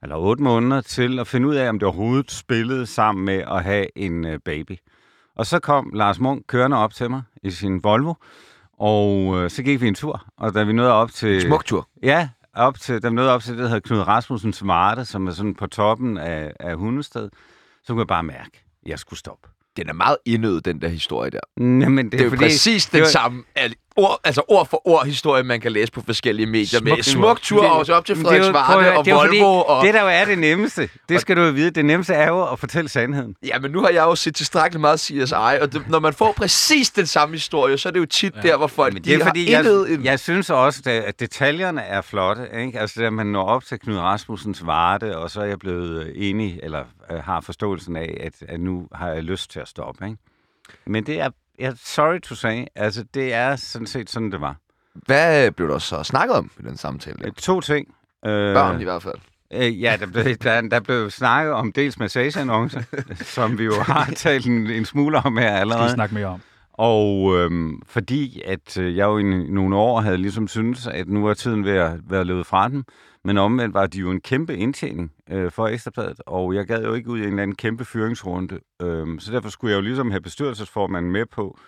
eller 0.04 0.16
otte 0.16 0.44
måneder, 0.44 0.82
til 0.82 1.20
at 1.20 1.28
finde 1.28 1.48
ud 1.48 1.56
af, 1.56 1.70
om 1.70 1.80
det 1.80 1.86
overhovedet 1.86 2.32
spillede 2.32 2.86
sammen 2.86 3.26
med 3.26 3.44
at 3.48 3.64
have 3.64 3.88
en 3.96 4.26
øh, 4.26 4.40
baby. 4.46 4.78
Og 5.38 5.46
så 5.46 5.60
kom 5.60 5.92
Lars 5.94 6.20
Munk 6.20 6.44
kørende 6.48 6.78
op 6.78 6.94
til 6.94 7.10
mig 7.10 7.22
i 7.44 7.52
sin 7.52 7.84
Volvo, 7.84 8.14
og 8.80 9.36
øh, 9.44 9.50
så 9.50 9.64
gik 9.64 9.82
vi 9.82 9.88
en 9.88 9.96
tur. 9.96 10.26
Og 10.38 10.54
da 10.54 10.64
vi 10.64 10.74
nåede 10.74 10.94
op 10.94 11.12
til... 11.12 11.42
Smuk 11.42 11.66
tur. 11.66 11.88
Ja, 12.04 12.30
op 12.54 12.80
til, 12.80 13.04
da 13.04 13.10
vi 13.10 13.16
nåede 13.16 13.32
op 13.32 13.42
til 13.42 13.52
det, 13.54 13.60
der 13.60 13.68
hedder 13.68 13.80
Knud 13.80 14.00
Rasmussens 14.00 14.64
Marte, 14.64 15.06
som 15.06 15.28
er 15.28 15.32
sådan 15.32 15.56
på 15.56 15.68
toppen 15.68 16.18
af, 16.18 16.54
af 16.60 16.76
Hundested, 16.78 17.30
så 17.84 17.94
kunne 17.94 18.00
jeg 18.00 18.08
bare 18.08 18.24
mærke, 18.24 18.52
at 18.84 18.90
jeg 18.90 19.00
skulle 19.00 19.20
stoppe. 19.20 19.48
Den 19.78 19.90
er 19.90 19.94
meget 19.94 20.18
indødet, 20.26 20.66
den 20.66 20.82
der 20.82 20.88
historie 20.88 21.32
der. 21.32 21.40
Jamen, 21.58 22.06
det, 22.06 22.12
Det 22.12 22.20
er 22.20 22.24
jo 22.24 22.30
fordi, 22.30 22.44
præcis 22.44 22.86
den 22.86 22.96
det 22.96 23.02
var- 23.02 23.08
samme 23.08 23.44
ord, 23.98 24.20
altså 24.24 24.42
ord 24.48 24.68
for 24.70 24.88
ord 24.88 25.06
historie, 25.06 25.44
man 25.44 25.62
kan 25.62 25.72
læse 25.72 25.92
på 25.92 26.02
forskellige 26.06 26.46
medier 26.48 26.82
med 26.82 26.92
Smuk- 26.92 27.02
smuk 27.02 27.42
tur 27.42 27.62
Det- 27.62 27.72
og 27.72 27.86
så 27.86 27.94
op 27.94 28.06
til 28.06 28.18
Men 28.18 28.26
det 28.26 28.32
og 28.58 29.06
det 29.06 29.12
er 29.12 29.16
Volvo. 29.16 29.28
fordi, 29.28 29.40
Og... 29.68 29.86
Det, 29.86 29.94
der 29.94 30.02
jo 30.02 30.08
er 30.08 30.26
det 30.26 30.38
nemmeste, 30.40 30.90
det 31.10 31.22
skal 31.22 31.36
du 31.38 31.42
jo 31.42 31.52
vide, 31.52 31.70
det 31.72 31.86
nemmeste 31.86 32.14
er 32.14 32.28
jo 32.28 32.52
at 32.52 32.60
fortælle 32.60 32.90
sandheden. 32.90 33.36
Ja, 33.48 33.60
men 33.60 33.72
nu 33.72 33.82
har 33.82 33.90
jeg 33.90 34.04
jo 34.04 34.16
set 34.16 34.36
tilstrækkeligt 34.36 34.82
meget 34.82 35.00
CSI, 35.00 35.34
og 35.62 35.74
det, 35.74 35.90
når 35.90 36.00
man 36.00 36.14
får 36.14 36.32
præcis 36.32 36.90
den 36.90 37.06
samme 37.06 37.36
historie, 37.36 37.78
så 37.78 37.90
er 37.90 37.94
det 37.94 38.00
jo 38.00 38.06
tit 38.06 38.34
ja. 38.36 38.42
der, 38.42 38.58
hvor 38.58 38.68
folk 38.68 38.94
Men 38.94 39.04
de 39.04 39.10
det 39.10 39.22
er 39.22 39.26
fordi, 39.26 39.52
har 39.54 39.64
jeg, 39.64 39.94
en... 39.94 40.04
jeg 40.06 40.20
synes 40.20 40.50
også, 40.50 40.82
at- 40.86 41.20
detaljerne 41.20 41.82
er 41.82 42.02
flotte. 42.02 42.48
Ikke? 42.60 42.80
Altså, 42.80 43.02
da 43.02 43.10
man 43.10 43.28
når 43.28 43.44
op 43.46 43.64
til 43.64 43.80
Knud 43.80 43.98
Rasmussens 43.98 44.66
Varte, 44.66 45.18
og 45.18 45.30
så 45.32 45.42
er 45.42 45.46
jeg 45.46 45.60
blevet 45.60 46.06
øh, 46.06 46.12
enig, 46.16 46.60
eller 46.64 46.84
øh, 47.12 47.18
har 47.24 47.42
forståelsen 47.42 47.96
af, 47.96 48.18
at, 48.24 48.34
at 48.50 48.60
nu 48.60 48.88
har 48.94 49.10
jeg 49.10 49.24
lyst 49.24 49.52
til 49.52 49.60
at 49.60 49.68
stoppe. 49.68 50.06
Ikke? 50.06 50.18
Men 50.86 51.06
det 51.06 51.20
er, 51.22 51.30
jeg 51.60 51.74
sorry 51.84 52.20
to 52.22 52.36
say, 52.36 52.64
altså 52.76 53.04
det 53.14 53.34
er 53.34 53.56
sådan 53.56 53.88
set 53.88 54.10
sådan, 54.10 54.32
det 54.32 54.42
var. 54.42 54.56
Hvad 54.94 55.52
blev 55.52 55.68
der 55.70 55.78
så 55.78 56.04
snakket 56.04 56.36
om 56.38 56.52
i 56.60 56.64
den 56.64 56.78
samtale? 56.78 57.18
Der? 57.18 57.26
Øh, 57.28 57.32
To 57.34 57.62
ting. 57.62 57.88
Øh, 58.26 58.54
Børn 58.56 58.82
i 58.82 58.84
hvert 58.84 59.04
fald. 59.04 59.16
Øh, 59.54 59.82
ja, 59.82 59.98
der 60.00 60.06
blev, 60.06 60.36
der, 60.36 60.62
der 60.62 60.80
blev 60.80 61.10
snakket 61.10 61.54
om 61.54 61.72
dels 61.72 62.00
massageannoncer, 62.00 62.82
som 63.36 63.58
vi 63.58 63.64
jo 63.64 63.74
har 63.82 64.12
talt 64.16 64.46
en, 64.48 64.68
en 64.70 64.86
smule 64.86 65.18
om 65.18 65.38
her 65.38 65.44
Skal 65.48 65.56
vi 65.56 65.60
allerede. 65.60 65.94
snakke 65.94 66.16
mere 66.16 66.26
om. 66.26 66.42
Og 66.74 67.36
øhm, 67.38 67.82
fordi 67.88 68.42
at 68.46 68.78
øh, 68.78 68.98
jeg 68.98 69.06
jo 69.06 69.18
i 69.18 69.24
nogle 69.24 69.76
år 69.76 70.02
havde 70.02 70.18
ligesom 70.18 70.48
syntes, 70.48 70.88
at 70.88 71.08
nu 71.08 71.24
var 71.28 71.34
tiden 71.34 71.66
ved 71.66 71.72
at 71.78 71.92
være 72.10 72.24
løbet 72.24 72.46
fra 72.46 72.70
dem, 72.70 72.84
men 73.28 73.38
omvendt 73.38 73.74
var 73.74 73.88
de 73.88 74.00
jo 74.00 74.12
en 74.12 74.22
kæmpe 74.22 74.58
indtjening 74.58 75.12
øh, 75.30 75.52
for 75.52 75.68
Ekstrabladet, 75.68 76.22
og 76.26 76.56
jeg 76.56 76.66
gad 76.66 76.84
jo 76.84 76.94
ikke 76.94 77.10
ud 77.10 77.18
i 77.18 77.22
en 77.22 77.28
eller 77.28 77.44
anden 77.44 77.56
kæmpe 77.56 77.86
fyringsrunde. 77.86 78.60
Øhm, 78.82 79.20
så 79.20 79.32
derfor 79.32 79.50
skulle 79.50 79.72
jeg 79.72 79.78
jo 79.78 79.82
ligesom 79.82 80.12
have 80.12 80.22
bestyrelsesformanden 80.22 81.12
med 81.12 81.26
på, 81.26 81.60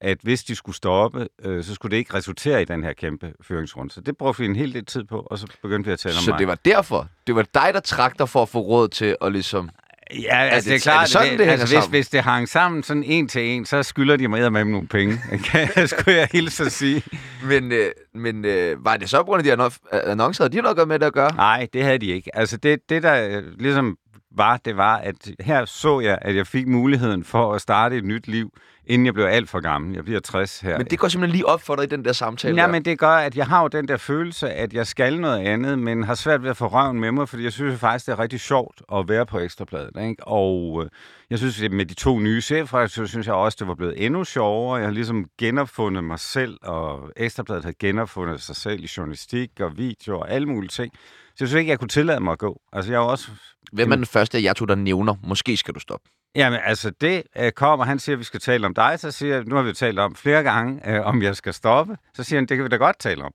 at 0.00 0.18
hvis 0.22 0.44
de 0.44 0.54
skulle 0.54 0.76
stoppe, 0.76 1.28
øh, 1.42 1.64
så 1.64 1.74
skulle 1.74 1.90
det 1.90 1.96
ikke 1.96 2.14
resultere 2.14 2.62
i 2.62 2.64
den 2.64 2.84
her 2.84 2.92
kæmpe 2.92 3.32
fyringsrunde. 3.40 3.92
Så 3.92 4.00
det 4.00 4.16
brugte 4.16 4.40
vi 4.40 4.46
en 4.46 4.56
hel 4.56 4.74
del 4.74 4.84
tid 4.84 5.04
på, 5.04 5.26
og 5.30 5.38
så 5.38 5.46
begyndte 5.62 5.88
vi 5.88 5.92
at 5.92 5.98
tale 5.98 6.14
om 6.14 6.22
Så 6.22 6.30
mig. 6.30 6.38
det 6.38 6.48
var 6.48 6.58
derfor. 6.64 7.08
Det 7.26 7.34
var 7.34 7.42
dig, 7.54 7.70
der 7.74 7.80
trak 7.80 8.18
dig 8.18 8.28
for 8.28 8.42
at 8.42 8.48
få 8.48 8.58
råd 8.60 8.88
til 8.88 9.16
at 9.20 9.32
ligesom... 9.32 9.70
Ja, 10.14 10.36
altså, 10.38 10.70
det- 10.70 10.84
det, 10.84 10.86
er 10.86 10.90
er 10.90 10.94
klart, 10.94 11.02
det 11.04 11.12
sådan, 11.12 11.28
det 11.28 11.38
hænger 11.38 11.52
altså, 11.52 11.66
hvis, 11.66 11.72
sammen? 11.72 11.90
hvis 11.90 12.08
det 12.08 12.22
hang 12.22 12.48
sammen 12.48 12.82
sådan 12.82 13.02
en 13.04 13.28
til 13.28 13.42
en, 13.42 13.64
så 13.66 13.82
skylder 13.82 14.16
de 14.16 14.28
mig 14.28 14.52
med 14.52 14.64
nogle 14.64 14.88
penge. 14.88 15.20
Skulle 15.86 16.16
jeg 16.16 16.28
hilse 16.32 16.64
at 16.64 16.72
sige. 16.72 17.02
Men, 17.44 17.72
øh, 17.72 17.90
men 18.14 18.44
øh, 18.44 18.84
var 18.84 18.96
det 18.96 19.10
så 19.10 19.16
på 19.18 19.24
grund 19.24 19.48
af 19.48 19.56
de 19.56 19.64
anno- 19.64 19.98
annoncer, 20.10 20.44
havde 20.44 20.56
de 20.56 20.62
noget 20.62 20.88
med 20.88 20.98
det 20.98 21.06
at 21.06 21.12
gøre? 21.12 21.34
Nej, 21.36 21.66
det 21.72 21.82
havde 21.84 21.98
de 21.98 22.06
ikke. 22.06 22.36
Altså 22.36 22.56
det, 22.56 22.78
det 22.88 23.02
der 23.02 23.28
øh, 23.38 23.42
ligesom 23.58 23.96
var, 24.36 24.56
det 24.56 24.76
var, 24.76 24.96
at 24.96 25.30
her 25.40 25.64
så 25.64 26.00
jeg, 26.00 26.18
at 26.22 26.36
jeg 26.36 26.46
fik 26.46 26.68
muligheden 26.68 27.24
for 27.24 27.54
at 27.54 27.60
starte 27.60 27.96
et 27.96 28.04
nyt 28.04 28.28
liv, 28.28 28.52
inden 28.86 29.06
jeg 29.06 29.14
blev 29.14 29.24
alt 29.24 29.48
for 29.48 29.60
gammel. 29.60 29.94
Jeg 29.94 30.04
bliver 30.04 30.20
60 30.20 30.60
her. 30.60 30.78
Men 30.78 30.86
det 30.86 30.98
går 30.98 31.08
simpelthen 31.08 31.36
lige 31.36 31.46
op 31.46 31.62
for 31.62 31.76
dig 31.76 31.84
i 31.84 31.86
den 31.86 32.04
der 32.04 32.12
samtale. 32.12 32.60
Ja, 32.62 32.66
men 32.66 32.84
det 32.84 32.98
gør, 32.98 33.08
at 33.08 33.36
jeg 33.36 33.46
har 33.46 33.62
jo 33.62 33.68
den 33.68 33.88
der 33.88 33.96
følelse, 33.96 34.50
at 34.50 34.72
jeg 34.72 34.86
skal 34.86 35.20
noget 35.20 35.38
andet, 35.38 35.78
men 35.78 36.04
har 36.04 36.14
svært 36.14 36.42
ved 36.42 36.50
at 36.50 36.56
få 36.56 36.66
røven 36.66 37.00
med 37.00 37.12
mig, 37.12 37.28
fordi 37.28 37.44
jeg 37.44 37.52
synes 37.52 37.80
faktisk, 37.80 38.06
det 38.06 38.12
er 38.12 38.18
rigtig 38.18 38.40
sjovt 38.40 38.82
at 38.92 39.08
være 39.08 39.26
på 39.26 39.38
Ekstrabladet. 39.38 40.08
Ikke? 40.08 40.26
Og 40.26 40.82
øh, 40.84 40.90
jeg 41.30 41.38
synes, 41.38 41.62
at 41.62 41.72
med 41.72 41.86
de 41.86 41.94
to 41.94 42.18
nye 42.18 42.40
chefredaktører, 42.40 43.06
synes 43.06 43.26
jeg 43.26 43.34
også, 43.34 43.56
det 43.60 43.68
var 43.68 43.74
blevet 43.74 44.04
endnu 44.04 44.24
sjovere. 44.24 44.76
Jeg 44.76 44.86
har 44.86 44.92
ligesom 44.92 45.24
genopfundet 45.38 46.04
mig 46.04 46.18
selv, 46.18 46.58
og 46.62 47.10
Ekstrabladet 47.16 47.64
har 47.64 47.74
genopfundet 47.78 48.42
sig 48.42 48.56
selv 48.56 48.84
i 48.84 48.88
journalistik 48.96 49.50
og 49.60 49.76
video 49.76 50.18
og 50.18 50.30
alle 50.30 50.48
mulige 50.48 50.68
ting. 50.68 50.92
Så 51.36 51.44
jeg 51.44 51.48
synes 51.48 51.58
ikke, 51.60 51.70
jeg 51.70 51.78
kunne 51.78 51.88
tillade 51.88 52.20
mig 52.20 52.32
at 52.32 52.38
gå. 52.38 52.60
Altså, 52.72 52.92
jeg 52.92 52.98
er 52.98 53.02
også... 53.02 53.30
Hvem 53.72 53.92
er 53.92 53.96
den 53.96 54.06
første 54.06 54.38
af 54.38 54.42
jer 54.42 54.52
to, 54.52 54.64
der 54.64 54.74
nævner, 54.74 55.14
måske 55.22 55.56
skal 55.56 55.74
du 55.74 55.80
stoppe? 55.80 56.08
Jamen, 56.34 56.58
altså, 56.64 56.90
det 57.00 57.22
øh, 57.38 57.52
kommer, 57.52 57.84
han 57.86 57.98
siger, 57.98 58.16
at 58.16 58.18
vi 58.18 58.24
skal 58.24 58.40
tale 58.40 58.66
om 58.66 58.74
dig, 58.74 58.94
så 59.00 59.10
siger 59.10 59.34
jeg, 59.34 59.44
nu 59.44 59.54
har 59.56 59.62
vi 59.62 59.68
jo 59.68 59.74
talt 59.74 59.98
om 59.98 60.14
flere 60.14 60.42
gange, 60.42 60.90
øh, 60.94 61.06
om 61.06 61.22
jeg 61.22 61.36
skal 61.36 61.54
stoppe. 61.54 61.96
Så 62.14 62.24
siger 62.24 62.40
han, 62.40 62.46
det 62.46 62.56
kan 62.56 62.64
vi 62.64 62.68
da 62.68 62.76
godt 62.76 62.98
tale 62.98 63.24
om. 63.24 63.32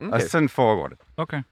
Okay. 0.00 0.12
Og 0.12 0.20
sådan 0.20 0.48
foregår 0.48 0.88
det. 0.88 0.98
Okay. 1.16 1.42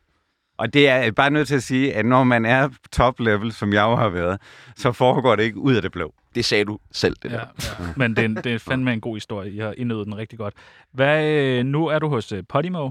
Og 0.58 0.74
det 0.74 0.88
er 0.88 0.96
jeg 0.96 1.14
bare 1.14 1.30
nødt 1.30 1.48
til 1.48 1.54
at 1.54 1.62
sige, 1.62 1.94
at 1.94 2.06
når 2.06 2.24
man 2.24 2.44
er 2.44 2.68
top 2.92 3.20
level, 3.20 3.52
som 3.52 3.72
jeg 3.72 3.82
jo 3.82 3.96
har 3.96 4.08
været, 4.08 4.40
så 4.76 4.92
foregår 4.92 5.36
det 5.36 5.42
ikke 5.42 5.58
ud 5.58 5.74
af 5.74 5.82
det 5.82 5.92
blå. 5.92 6.14
Det 6.34 6.44
sagde 6.44 6.64
du 6.64 6.78
selv, 6.92 7.16
det 7.22 7.30
Ja, 7.32 7.36
der. 7.36 7.44
ja. 7.80 7.86
Men 7.96 8.10
det 8.10 8.18
er, 8.18 8.24
en- 8.24 8.36
det 8.36 8.46
er 8.46 8.58
fandme 8.58 8.92
en 8.92 9.00
god 9.00 9.16
historie. 9.16 9.50
I 9.52 9.58
har 9.58 9.74
indøvet 9.76 10.06
den 10.06 10.16
rigtig 10.16 10.38
godt. 10.38 10.54
Hvad, 10.92 11.24
øh, 11.24 11.64
nu 11.64 11.86
er 11.86 11.98
du 11.98 12.08
hos 12.08 12.32
øh, 12.32 12.42
Podimo. 12.48 12.90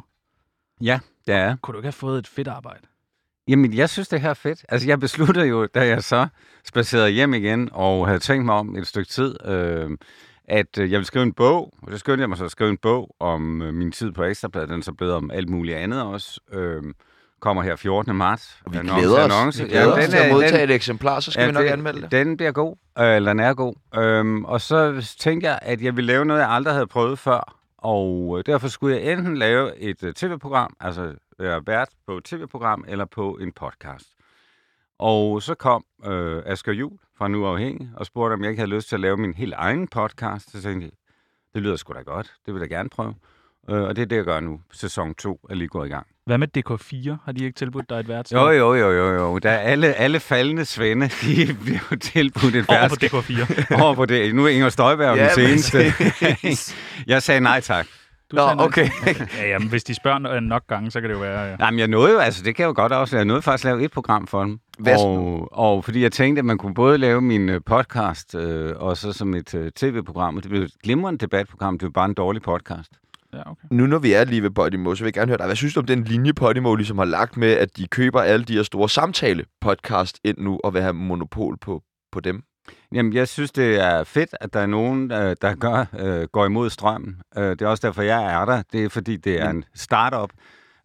Ja, 0.82 1.00
det 1.27 1.36
er. 1.36 1.56
Kunne 1.62 1.74
du 1.74 1.77
ikke 1.80 1.86
have 1.88 1.92
fået 1.94 2.20
et 2.20 2.27
fedt 2.27 2.48
arbejde? 2.48 2.80
Jamen, 3.48 3.74
jeg 3.74 3.89
synes, 3.89 4.08
det 4.08 4.22
her 4.22 4.30
er 4.30 4.34
fedt. 4.34 4.65
Altså, 4.70 4.88
jeg 4.88 5.00
besluttede 5.00 5.46
jo, 5.46 5.65
da 5.65 5.88
jeg 5.88 6.03
så 6.03 6.27
spacerede 6.65 7.10
hjem 7.10 7.34
igen, 7.34 7.70
og 7.72 8.08
havde 8.08 8.20
tænkt 8.20 8.46
mig 8.46 8.56
om 8.56 8.75
et 8.75 8.88
stykke 8.88 9.10
tid, 9.10 9.36
øh, 9.48 9.89
at 10.48 10.77
øh, 10.80 10.92
jeg 10.92 10.98
ville 10.98 11.06
skrive 11.06 11.24
en 11.24 11.34
bog. 11.34 11.74
Og 11.82 11.92
så 11.92 11.98
skyndte 11.98 12.22
jeg 12.22 12.30
mig 12.30 12.38
så 12.38 12.46
at 12.46 12.51
skrive 12.51 12.70
en 12.70 12.77
bog 12.77 13.15
om 13.20 13.62
øh, 13.62 13.74
min 13.74 13.92
tid 13.92 14.12
på 14.12 14.24
Ekstrabladet. 14.24 14.70
Den 14.70 14.80
er 14.80 14.84
så 14.84 14.94
blevet 14.94 15.13
om 15.13 15.32
alt 15.32 15.50
muligt 15.50 15.77
andet 15.77 16.01
også. 16.03 16.39
Øh, 16.53 16.84
kommer 17.42 17.63
her 17.63 17.75
14. 17.75 18.15
marts. 18.15 18.58
Og 18.65 18.74
vi 18.74 18.77
Annonce, 18.77 19.01
glæder 19.01 19.18
os, 19.25 19.32
annonce. 19.34 19.63
vi 19.63 19.70
glæder 19.70 19.84
Jamen, 19.86 19.98
os 20.00 20.03
den 20.03 20.12
til 20.12 20.18
at 20.18 20.30
er- 20.30 20.34
modtage 20.34 20.62
den- 20.62 20.70
et 20.70 20.75
eksemplar, 20.75 21.20
så 21.20 21.32
skal 21.32 21.48
vi 21.48 21.51
nok 21.51 21.65
anmelde 21.68 22.01
det. 22.01 22.12
Den 22.12 22.38
bliver 22.38 22.51
god, 22.51 22.75
øh, 23.00 23.15
eller 23.15 23.34
den 23.34 23.39
er 23.39 23.53
god. 23.53 23.75
Øhm, 23.96 24.46
og 24.46 24.62
så 24.62 25.08
tænkte 25.20 25.48
jeg, 25.50 25.60
at 25.62 25.82
jeg 25.82 25.96
ville 25.96 26.08
lave 26.08 26.25
noget, 26.25 26.42
jeg 26.42 26.50
aldrig 26.50 26.74
havde 26.74 26.88
prøvet 26.88 27.20
før. 27.20 27.56
Og 27.84 28.38
øh, 28.38 28.44
derfor 28.46 28.68
skulle 28.68 28.96
jeg 28.96 29.13
enten 29.13 29.38
lave 29.38 29.78
et 29.78 30.04
øh, 30.04 30.13
tv-program, 30.13 30.75
altså 30.80 31.16
være 31.40 31.68
vært 31.68 31.90
på 32.08 32.18
et 32.18 32.24
tv-program, 32.24 32.86
eller 32.88 33.06
på 33.06 33.38
en 33.42 33.52
podcast. 33.52 34.10
Og 35.00 35.44
så 35.44 35.56
kom 35.56 35.86
øh, 36.06 36.44
Asger 36.46 36.72
Jul 36.72 37.00
fra 37.18 37.28
Nu 37.28 37.46
Afhængig 37.46 37.90
og 37.96 38.06
spurgte, 38.06 38.34
om 38.34 38.42
jeg 38.42 38.50
ikke 38.50 38.60
havde 38.60 38.75
lyst 38.75 38.90
til 38.90 38.96
at 38.96 39.00
lave 39.00 39.18
min 39.18 39.34
helt 39.34 39.54
egen 39.54 39.88
podcast. 39.88 40.52
Så 40.52 40.62
tænkte 40.62 40.86
jeg, 40.86 40.92
det 41.54 41.62
lyder 41.62 41.75
sgu 41.75 41.94
da 41.94 42.02
godt, 42.02 42.34
det 42.46 42.54
vil 42.54 42.60
jeg 42.60 42.70
gerne 42.70 42.90
prøve. 42.90 43.16
Øh, 43.70 43.82
og 43.84 43.96
det 43.96 44.01
er 44.01 44.05
det, 44.05 44.15
jeg 44.15 44.25
gør 44.25 44.39
nu. 44.39 44.60
Sæson 44.72 45.15
2 45.15 45.39
er 45.50 45.55
lige 45.55 45.67
gået 45.67 45.88
i 45.88 45.89
gang. 45.89 46.08
Hvad 46.25 46.38
med 46.38 46.48
DK4? 46.58 47.15
Har 47.25 47.32
de 47.32 47.46
ikke 47.46 47.55
tilbudt 47.58 47.89
dig 47.89 47.96
et 48.00 48.08
værtskab? 48.08 48.38
Jo, 48.39 48.50
jo, 48.50 48.74
jo, 48.75 48.91
jo, 48.91 49.13
jo. 49.13 49.38
Der 49.38 49.50
er 49.51 49.58
alle, 49.58 49.93
alle 49.93 50.20
faldende 50.20 50.65
svende, 50.65 51.05
de 51.08 51.53
bliver 51.63 51.79
jo 51.91 51.98
tilbudt 51.98 52.55
et 52.55 52.65
Over 52.70 52.79
værtskab. 52.79 53.12
på 53.12 53.17
DK4. 53.17 53.82
over 53.84 53.96
på 53.96 54.05
det. 54.05 54.36
Nu 54.36 54.46
er 54.46 54.50
Inger 54.50 54.70
Støjberg 54.70 55.17
Ja, 55.17 55.29
den 55.36 55.60
seneste. 55.60 55.93
jeg 57.12 57.24
sagde 57.24 57.41
nej 57.41 57.62
tak. 57.62 57.86
Du 58.32 58.36
Nå, 58.36 58.43
okay. 58.58 58.89
Ja, 59.39 59.48
jamen, 59.48 59.67
hvis 59.70 59.84
de 59.84 59.96
spørger 59.96 60.39
nok 60.39 60.67
gange, 60.67 60.91
så 60.91 61.01
kan 61.01 61.10
det 61.10 61.15
jo 61.15 61.22
være... 61.22 61.41
Ja. 61.41 61.55
Jamen, 61.60 61.79
jeg 61.79 61.88
nåede 61.88 62.12
jo, 62.13 62.17
altså 62.20 62.43
det 62.43 62.55
kan 62.55 62.63
jeg 62.63 62.67
jo 62.67 62.74
godt 62.75 62.91
også, 62.91 63.15
jeg 63.15 63.25
nåede 63.25 63.41
faktisk 63.41 63.65
at 63.65 63.72
lave 63.72 63.84
et 63.86 63.91
program 63.91 64.27
for 64.27 64.43
dem. 64.43 64.60
Hvad 64.79 65.05
og, 65.05 65.50
og 65.58 65.84
fordi 65.86 66.01
jeg 66.03 66.12
tænkte, 66.12 66.39
at 66.39 66.46
man 66.46 66.58
kunne 66.58 66.74
både 66.74 66.98
lave 66.98 67.22
min 67.22 67.50
øh, 67.50 67.62
podcast, 67.65 68.36
øh, 68.36 68.72
og 68.75 68.98
så 68.98 69.13
som 69.13 69.34
et 69.34 69.55
øh, 69.55 69.72
tv-program, 69.72 70.38
og 70.38 70.43
det 70.43 70.50
blev 70.50 70.62
et 70.62 70.72
glimrende 70.84 71.20
debatprogram, 71.20 71.79
det 71.79 71.86
var 71.86 71.91
bare 71.91 72.05
en 72.05 72.13
dårlig 72.13 72.41
podcast. 72.41 72.91
Ja, 73.34 73.52
okay. 73.52 73.68
Nu 73.72 73.88
når 73.88 74.00
vi 74.00 74.13
er 74.13 74.24
lige 74.24 74.44
ved 74.44 74.50
Podimo, 74.50 74.96
så 74.96 75.04
vil 75.04 75.08
jeg 75.08 75.13
gerne 75.13 75.30
høre 75.30 75.38
dig. 75.38 75.46
Hvad 75.46 75.56
synes 75.56 75.74
du 75.74 75.80
om 75.80 75.86
den 75.86 76.04
linje, 76.04 76.34
Podimo 76.34 76.75
ligesom 76.75 76.98
har 76.98 77.06
lagt 77.06 77.38
med, 77.38 77.52
at 77.52 77.78
de 77.78 77.88
køber 77.88 78.22
alle 78.22 78.46
de 78.46 78.54
her 78.54 78.63
store 78.63 78.90
samtale-podcast 78.90 80.20
ind 80.24 80.38
nu, 80.38 80.60
og 80.63 80.74
vil 80.74 80.82
have 80.82 80.94
monopol 80.94 81.58
på, 81.58 81.84
på 82.12 82.20
dem? 82.20 82.44
Jamen, 82.94 83.13
jeg 83.13 83.28
synes, 83.28 83.52
det 83.52 83.80
er 83.80 84.04
fedt, 84.04 84.30
at 84.42 84.54
der 84.54 84.60
er 84.60 84.66
nogen, 84.66 85.12
øh, 85.12 85.36
der 85.42 85.56
gør, 85.56 85.86
øh, 86.00 86.28
går 86.32 86.46
imod 86.46 86.70
strømmen. 86.70 87.22
Øh, 87.38 87.50
det 87.50 87.62
er 87.62 87.68
også 87.68 87.88
derfor, 87.88 88.02
jeg 88.02 88.34
er 88.42 88.46
der. 88.46 88.63
Det 88.74 88.84
er, 88.84 88.90
fordi 88.90 89.18
det 89.18 89.42
er 89.42 89.50
en 89.50 89.66
startup. 89.75 90.30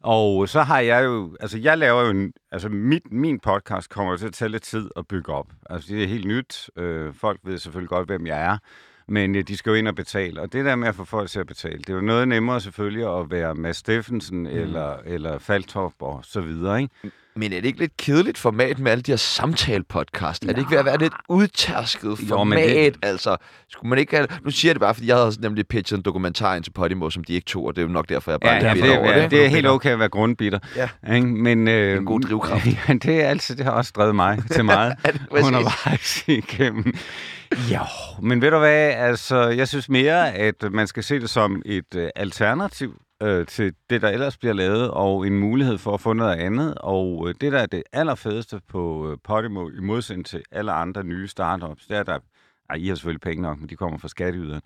Og 0.02 0.48
så 0.48 0.62
har 0.62 0.80
jeg 0.80 1.04
jo, 1.04 1.36
altså 1.40 1.58
jeg 1.58 1.78
laver 1.78 2.02
jo, 2.02 2.10
en, 2.10 2.32
altså 2.52 2.68
mit, 2.68 3.02
min 3.12 3.40
podcast 3.40 3.90
kommer 3.90 4.16
til 4.16 4.26
at 4.26 4.32
tage 4.32 4.48
lidt 4.48 4.62
tid 4.62 4.90
at 4.96 5.06
bygge 5.08 5.32
op. 5.32 5.46
Altså 5.70 5.94
det 5.94 6.02
er 6.02 6.08
helt 6.08 6.26
nyt. 6.26 6.70
Øh, 6.76 7.14
folk 7.14 7.40
ved 7.44 7.58
selvfølgelig 7.58 7.88
godt, 7.88 8.06
hvem 8.06 8.26
jeg 8.26 8.44
er. 8.44 8.58
Men 9.08 9.34
øh, 9.34 9.42
de 9.42 9.56
skal 9.56 9.70
jo 9.70 9.76
ind 9.76 9.88
og 9.88 9.94
betale. 9.94 10.40
Og 10.40 10.52
det 10.52 10.64
der 10.64 10.76
med 10.76 10.88
at 10.88 10.94
få 10.94 11.04
folk 11.04 11.30
til 11.30 11.40
at 11.40 11.46
betale, 11.46 11.78
det 11.78 11.90
er 11.90 11.94
jo 11.94 12.00
noget 12.00 12.28
nemmere 12.28 12.60
selvfølgelig 12.60 13.18
at 13.18 13.30
være 13.30 13.54
Mads 13.54 13.76
Steffensen 13.76 14.38
mm. 14.38 14.46
eller, 14.46 14.96
eller 15.04 15.38
Faltop 15.38 15.92
og 15.98 16.20
så 16.22 16.40
videre, 16.40 16.82
ikke? 16.82 16.94
Men 17.38 17.52
er 17.52 17.56
det 17.60 17.64
ikke 17.64 17.78
lidt 17.78 17.96
kedeligt 17.96 18.38
format 18.38 18.78
med 18.78 18.92
alle 18.92 19.02
de 19.02 19.10
her 19.12 19.16
samtale-podcast? 19.16 20.42
Er 20.48 20.52
det 20.52 20.58
ikke 20.58 20.70
ved 20.70 20.78
at 20.78 20.84
være 20.84 20.98
lidt 20.98 21.12
udtærsket 21.28 22.08
Jo, 22.08 22.16
format? 22.28 22.58
men 22.58 22.68
det- 22.68 22.96
Altså, 23.02 23.36
skulle 23.68 23.88
man 23.90 23.98
ikke 23.98 24.16
have... 24.16 24.28
Nu 24.44 24.50
siger 24.50 24.70
jeg 24.70 24.74
det 24.74 24.80
bare, 24.80 24.94
fordi 24.94 25.06
jeg 25.06 25.16
havde 25.16 25.32
nemlig 25.40 25.66
pitchet 25.68 25.96
en 25.96 26.02
dokumentar 26.02 26.54
ind 26.54 26.64
til 26.64 26.70
Podimo, 26.70 27.10
som 27.10 27.24
de 27.24 27.32
ikke 27.32 27.44
tog, 27.44 27.64
og 27.64 27.76
det 27.76 27.82
er 27.82 27.86
jo 27.86 27.92
nok 27.92 28.08
derfor, 28.08 28.30
jeg 28.32 28.40
bare 28.40 28.52
Ja, 28.54 28.60
er 28.60 28.66
ja, 28.76 28.82
det, 28.86 28.98
over 28.98 29.10
ja, 29.10 29.22
det. 29.22 29.30
det 29.30 29.44
er 29.44 29.48
helt 29.48 29.66
okay 29.66 29.90
at 29.90 29.98
være 29.98 30.08
grundbitter. 30.08 30.58
Ja. 30.76 30.88
Ikke? 31.14 31.26
Men, 31.26 31.68
øh, 31.68 31.96
En 31.98 32.04
god 32.04 32.20
drivkraft. 32.20 32.66
Ja, 32.88 32.92
det 32.92 33.22
er 33.24 33.28
altid, 33.28 33.56
det 33.56 33.64
har 33.64 33.72
også 33.72 33.92
drevet 33.96 34.14
mig 34.14 34.38
til 34.50 34.64
meget 34.64 34.94
Er 35.04 35.12
det 35.12 35.20
undervejs 35.30 36.24
igennem. 36.28 36.94
Jo, 37.72 37.80
men 38.22 38.40
ved 38.42 38.50
du 38.50 38.58
hvad, 38.58 38.90
altså, 38.96 39.48
jeg 39.48 39.68
synes 39.68 39.88
mere, 39.88 40.32
at 40.34 40.54
man 40.70 40.86
skal 40.86 41.02
se 41.04 41.20
det 41.20 41.30
som 41.30 41.62
et 41.66 41.94
øh, 41.96 42.08
alternativ 42.16 42.94
øh, 43.22 43.46
til 43.46 43.74
det, 43.90 44.02
der 44.02 44.08
ellers 44.08 44.36
bliver 44.36 44.54
lavet, 44.54 44.90
og 44.90 45.26
en 45.26 45.38
mulighed 45.38 45.78
for 45.78 45.94
at 45.94 46.00
få 46.00 46.12
noget 46.12 46.36
andet. 46.36 46.74
Og 46.74 47.28
øh, 47.28 47.34
det, 47.40 47.52
der 47.52 47.58
er 47.58 47.66
det 47.66 47.82
allerfedeste 47.92 48.60
på 48.68 49.10
øh, 49.10 49.18
Podimo, 49.24 49.68
i 49.68 49.80
modsætning 49.80 50.26
til 50.26 50.42
alle 50.50 50.72
andre 50.72 51.04
nye 51.04 51.28
startups, 51.28 51.86
det 51.86 51.96
er, 51.96 52.02
der 52.02 52.18
ej, 52.70 52.76
I 52.76 52.88
har 52.88 52.94
selvfølgelig 52.94 53.20
penge 53.20 53.42
nok, 53.42 53.58
men 53.58 53.68
de 53.68 53.76
kommer 53.76 53.98
fra 53.98 54.08
skatteyderen. 54.08 54.62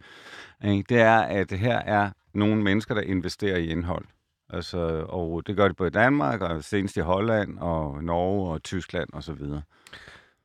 Ikke? 0.64 0.84
Det 0.88 1.00
er, 1.00 1.18
at 1.18 1.52
her 1.52 1.78
er 1.78 2.10
nogle 2.34 2.62
mennesker, 2.62 2.94
der 2.94 3.02
investerer 3.02 3.56
i 3.56 3.68
indhold. 3.68 4.04
Altså, 4.50 4.78
og 5.08 5.42
det 5.46 5.56
gør 5.56 5.68
de 5.68 5.74
både 5.74 5.88
i 5.88 5.90
Danmark, 5.90 6.40
og 6.40 6.64
senest 6.64 6.96
i 6.96 7.00
Holland, 7.00 7.58
og 7.58 8.04
Norge, 8.04 8.52
og 8.52 8.62
Tyskland, 8.62 9.08
og 9.12 9.22
så 9.22 9.32
videre. 9.32 9.62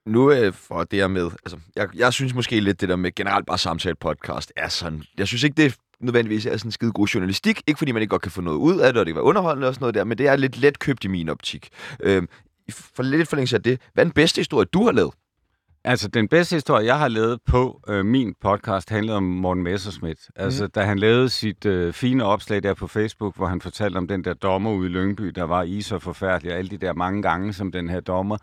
Nu 0.05 0.31
øh, 0.31 0.53
for 0.53 0.83
det 0.83 0.99
her 0.99 1.07
med, 1.07 1.25
altså, 1.25 1.57
jeg, 1.75 1.89
jeg 1.95 2.13
synes 2.13 2.33
måske 2.33 2.59
lidt 2.59 2.81
det 2.81 2.89
der 2.89 2.95
med 2.95 3.15
generelt 3.15 3.45
bare 3.45 3.57
samtale-podcast 3.57 4.51
er 4.55 4.67
sådan, 4.67 5.03
jeg 5.17 5.27
synes 5.27 5.43
ikke, 5.43 5.57
det 5.57 5.65
er 5.65 5.75
nødvendigvis 6.01 6.45
er 6.45 6.57
sådan 6.57 6.71
skide 6.71 6.91
god 6.91 7.07
journalistik, 7.07 7.61
ikke 7.67 7.77
fordi 7.77 7.91
man 7.91 8.01
ikke 8.01 8.09
godt 8.11 8.21
kan 8.21 8.31
få 8.31 8.41
noget 8.41 8.57
ud 8.57 8.79
af 8.79 8.93
det, 8.93 8.99
og 8.99 9.05
det 9.05 9.11
kan 9.13 9.15
være 9.15 9.23
underholdende 9.25 9.67
og 9.67 9.73
sådan 9.73 9.83
noget 9.83 9.95
der, 9.95 10.03
men 10.03 10.17
det 10.17 10.27
er 10.27 10.35
lidt 10.35 10.57
let 10.57 10.79
købt 10.79 11.03
i 11.03 11.07
min 11.07 11.29
optik. 11.29 11.69
Øhm, 12.03 12.27
for 12.71 13.03
lidt 13.03 13.27
forlængelse 13.29 13.55
af 13.55 13.63
det, 13.63 13.81
hvad 13.93 14.03
er 14.03 14.05
den 14.05 14.13
bedste 14.13 14.39
historie, 14.39 14.65
du 14.65 14.83
har 14.85 14.91
lavet? 14.91 15.13
Altså, 15.83 16.07
den 16.07 16.27
bedste 16.27 16.55
historie, 16.55 16.85
jeg 16.85 16.99
har 16.99 17.07
lavet 17.07 17.39
på 17.45 17.81
øh, 17.87 18.05
min 18.05 18.33
podcast, 18.41 18.89
handlede 18.89 19.17
om 19.17 19.23
Morten 19.23 19.63
Messerschmidt. 19.63 20.19
Altså, 20.35 20.63
Mhm. 20.63 20.71
da 20.71 20.81
han 20.83 20.99
lavede 20.99 21.29
sit 21.29 21.65
øh, 21.65 21.93
fine 21.93 22.23
opslag 22.25 22.63
der 22.63 22.73
på 22.73 22.87
Facebook, 22.87 23.35
hvor 23.37 23.45
han 23.45 23.61
fortalte 23.61 23.97
om 23.97 24.07
den 24.07 24.23
der 24.23 24.33
dommer 24.33 24.71
ude 24.71 24.89
i 24.89 24.93
Lyngby, 24.93 25.23
der 25.27 25.43
var 25.43 25.63
i 25.63 25.81
så 25.81 25.99
forfærdelig, 25.99 26.51
og 26.51 26.57
alle 26.57 26.69
de 26.69 26.77
der 26.77 26.93
mange 26.93 27.21
gange, 27.21 27.53
som 27.53 27.71
den 27.71 27.89
her 27.89 27.99
dommer 27.99 28.37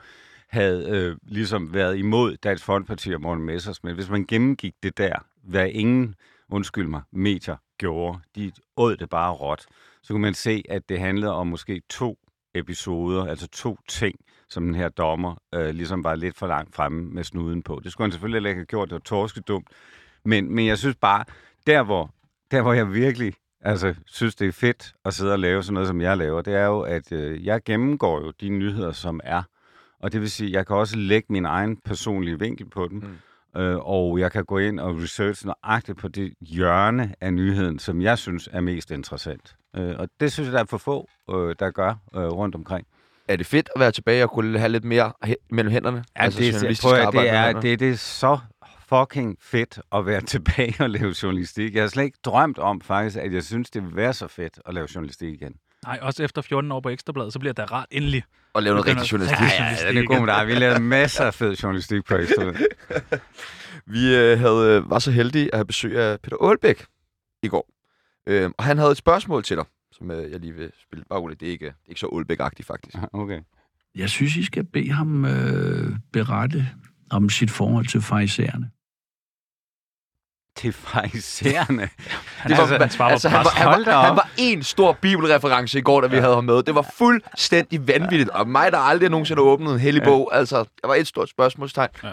havde 0.49 0.89
øh, 0.91 1.17
ligesom 1.29 1.75
været 1.75 1.99
imod 1.99 2.37
Dansk 2.37 2.65
Folkeparti 2.65 3.15
og 3.15 3.21
Morten 3.21 3.45
Messerschmidt. 3.45 3.95
Hvis 3.97 4.11
man 4.11 4.25
gennemgik 4.25 4.75
det 4.83 4.99
der, 4.99 5.15
hvad 5.45 5.69
ingen, 5.73 6.15
undskyld 6.55 6.89
mig, 6.89 7.03
medier 7.13 7.57
gjorde, 7.79 8.19
de 8.37 8.53
åd 8.77 8.97
det 8.97 9.09
bare 9.09 9.33
råt, 9.33 9.67
så 10.03 10.13
kunne 10.13 10.23
man 10.23 10.35
se, 10.35 10.63
at 10.69 10.89
det 10.89 11.01
handlede 11.01 11.33
om 11.33 11.47
måske 11.47 11.83
to 11.91 12.19
episoder, 12.55 13.27
altså 13.27 13.49
to 13.49 13.77
ting, 13.89 14.19
som 14.49 14.65
den 14.65 14.75
her 14.75 14.89
dommer 14.89 15.35
øh, 15.55 15.75
ligesom 15.75 16.05
var 16.05 16.15
lidt 16.15 16.37
for 16.37 16.47
langt 16.47 16.75
fremme 16.75 17.03
med 17.03 17.25
snuden 17.25 17.63
på. 17.63 17.81
Det 17.85 17.93
skulle 17.93 18.05
han 18.05 18.13
selvfølgelig 18.13 18.37
heller 18.37 18.51
ikke 18.51 18.59
have 18.59 18.67
gjort, 18.67 18.89
det 18.89 18.95
var 18.95 19.01
torskedumt. 19.01 19.69
Men, 20.25 20.55
men 20.55 20.67
jeg 20.67 20.79
synes 20.79 20.97
bare, 20.97 21.25
der 21.67 21.83
hvor, 21.83 22.11
der 22.51 22.63
hvor 22.63 22.73
jeg 22.73 22.93
virkelig 22.93 23.35
altså, 23.61 23.95
synes, 24.07 24.35
det 24.35 24.49
er 24.49 24.53
fedt 24.53 24.95
at 25.05 25.15
sidde 25.15 25.33
og 25.33 25.39
lave 25.39 25.63
sådan 25.63 25.75
noget, 25.75 25.89
som 25.89 26.01
jeg 26.01 26.17
laver, 26.19 26.43
det 26.43 26.55
er 26.55 26.67
jo, 26.67 26.81
at 26.81 27.13
øh, 27.13 27.47
jeg 27.47 27.63
gennemgår 27.65 28.21
jo 28.21 28.31
de 28.41 28.49
nyheder, 28.49 28.93
som 28.93 29.21
er. 29.25 29.43
Og 30.01 30.13
det 30.13 30.21
vil 30.21 30.31
sige, 30.31 30.53
jeg 30.53 30.67
kan 30.67 30.77
også 30.77 30.97
lægge 30.97 31.27
min 31.31 31.45
egen 31.45 31.77
personlige 31.77 32.39
vinkel 32.39 32.69
på 32.69 32.89
dem. 32.89 32.99
Mm. 32.99 33.17
Øh, 33.57 33.77
og 33.77 34.19
jeg 34.19 34.33
kan 34.33 34.45
gå 34.45 34.59
ind 34.59 34.81
og 34.81 34.97
researche 35.03 35.47
nøjagtigt 35.47 35.99
på 35.99 36.09
det 36.09 36.35
hjørne 36.41 37.15
af 37.21 37.35
nyheden, 37.35 37.79
som 37.79 38.03
jeg 38.03 38.19
synes 38.19 38.49
er 38.53 38.61
mest 38.61 38.91
interessant. 38.91 39.57
Øh, 39.77 39.95
og 39.99 40.09
det 40.21 40.33
synes 40.33 40.47
jeg, 40.47 40.53
der 40.53 40.61
er 40.61 40.65
for 40.65 40.79
få, 40.79 41.09
øh, 41.31 41.55
der 41.59 41.71
gør 41.71 41.95
øh, 42.17 42.23
rundt 42.23 42.55
omkring. 42.55 42.87
Er 43.29 43.37
det 43.37 43.47
fedt 43.47 43.71
at 43.75 43.81
være 43.81 43.93
tilbage 43.93 44.23
og 44.23 44.31
kunne 44.31 44.59
have 44.59 44.69
lidt 44.69 44.85
mere 44.85 45.13
he- 45.27 45.47
mellem 45.51 45.73
hænderne? 45.73 46.05
Ja, 46.17 46.23
altså, 46.23 46.41
det, 46.41 46.53
journalistisk 46.53 46.83
prøv, 46.83 46.93
at, 46.93 47.07
arbejde 47.07 47.29
det, 47.29 47.37
er, 47.37 47.61
det, 47.61 47.81
det 47.81 47.91
er 47.91 47.97
så 47.97 48.39
fucking 48.89 49.37
fedt 49.41 49.81
at 49.93 50.07
være 50.07 50.21
tilbage 50.35 50.75
og 50.81 50.91
lave 50.91 51.15
journalistik. 51.23 51.75
Jeg 51.75 51.83
har 51.83 51.89
slet 51.89 52.05
ikke 52.05 52.19
drømt 52.25 52.59
om 52.59 52.81
faktisk, 52.81 53.17
at 53.17 53.33
jeg 53.35 53.45
synes, 53.45 53.71
det 53.71 53.83
vil 53.83 53.97
være 53.97 54.13
så 54.13 54.29
fedt 54.29 54.59
at 54.67 54.75
lave 54.75 54.89
journalistik 54.95 55.35
igen. 55.35 55.55
Nej, 55.87 55.99
også 56.03 56.23
efter 56.23 56.43
14 56.43 56.73
år 56.73 56.81
på 56.81 56.88
Ekstrabladet, 56.88 57.33
så 57.33 57.38
bliver 57.38 57.53
det 57.53 57.73
rart 57.73 57.87
endelig. 57.91 58.25
Og 58.55 58.62
lave 58.62 58.75
noget 58.75 58.87
rigtig 58.87 59.12
journalistik. 59.12 59.41
Ja, 59.41 59.64
ja, 59.64 59.71
Ja, 59.85 59.93
det 59.93 59.99
er 59.99 60.07
god 60.07 60.21
med 60.21 60.35
dig. 60.35 60.47
Vi 60.47 60.55
lavede 60.55 60.81
masser 60.81 61.25
af 61.25 61.35
fed 61.35 61.55
journalistik 61.57 62.05
på 62.05 62.14
Ekstra. 62.17 62.45
Vi 63.87 64.17
øh, 64.17 64.38
havde, 64.38 64.76
øh, 64.76 64.91
var 64.91 64.99
så 64.99 65.11
heldige 65.11 65.55
at 65.55 65.59
have 65.59 65.64
besøg 65.64 65.99
af 65.99 66.21
Peter 66.21 66.37
Aalbæk 66.41 66.87
i 67.43 67.49
går. 67.49 67.69
Øh, 68.26 68.50
og 68.59 68.64
han 68.64 68.79
havde 68.79 68.91
et 68.91 68.97
spørgsmål 68.97 69.45
til 69.45 69.57
dig, 69.57 69.64
som 69.93 70.11
øh, 70.11 70.31
jeg 70.31 70.41
lige 70.41 70.53
vil 70.53 70.71
spille. 70.83 71.05
Bare 71.11 71.21
roligt, 71.21 71.41
det 71.41 71.49
er 71.49 71.53
ikke, 71.53 71.64
det 71.67 71.73
er 71.73 71.88
ikke 71.88 72.00
så 72.00 72.07
Aalbæk-agtigt 72.07 72.67
faktisk. 72.67 72.97
Okay. 73.12 73.41
Jeg 73.95 74.11
synes, 74.11 74.37
I 74.37 74.45
skal 74.45 74.64
bede 74.64 74.91
ham 74.91 75.25
øh, 75.25 75.97
berette 76.12 76.69
om 77.11 77.29
sit 77.31 77.50
forhold 77.50 77.87
til 77.87 78.00
farisæerne. 78.00 78.71
Han, 81.69 81.79
Det 81.79 82.57
var, 82.59 82.63
altså, 82.63 82.79
han 82.79 82.91
svarer 82.91 83.11
altså, 83.11 83.29
han, 83.29 83.45
var, 83.45 83.51
han, 83.51 83.87
var, 83.87 84.07
han 84.07 84.17
var 84.17 84.29
en 84.37 84.63
stor 84.63 84.93
bibelreference 84.93 85.79
i 85.79 85.83
går, 85.83 86.01
da 86.01 86.07
vi 86.07 86.17
havde 86.17 86.35
ham 86.35 86.45
med. 86.45 86.63
Det 86.63 86.75
var 86.75 86.87
fuldstændig 86.99 87.89
vanvittigt. 87.89 88.31
Og 88.31 88.49
mig, 88.49 88.73
der 88.73 88.79
aldrig 88.79 89.11
nogensinde 89.11 89.43
har 89.43 89.47
åbnet 89.47 89.73
en 89.73 89.81
hellig 89.81 90.03
bog, 90.03 90.31
altså, 90.33 90.57
der 90.57 90.89
var 90.89 90.95
et 90.95 91.07
stort 91.07 91.31
spørgsmålstegn. 91.31 91.91
Ja. 92.05 92.09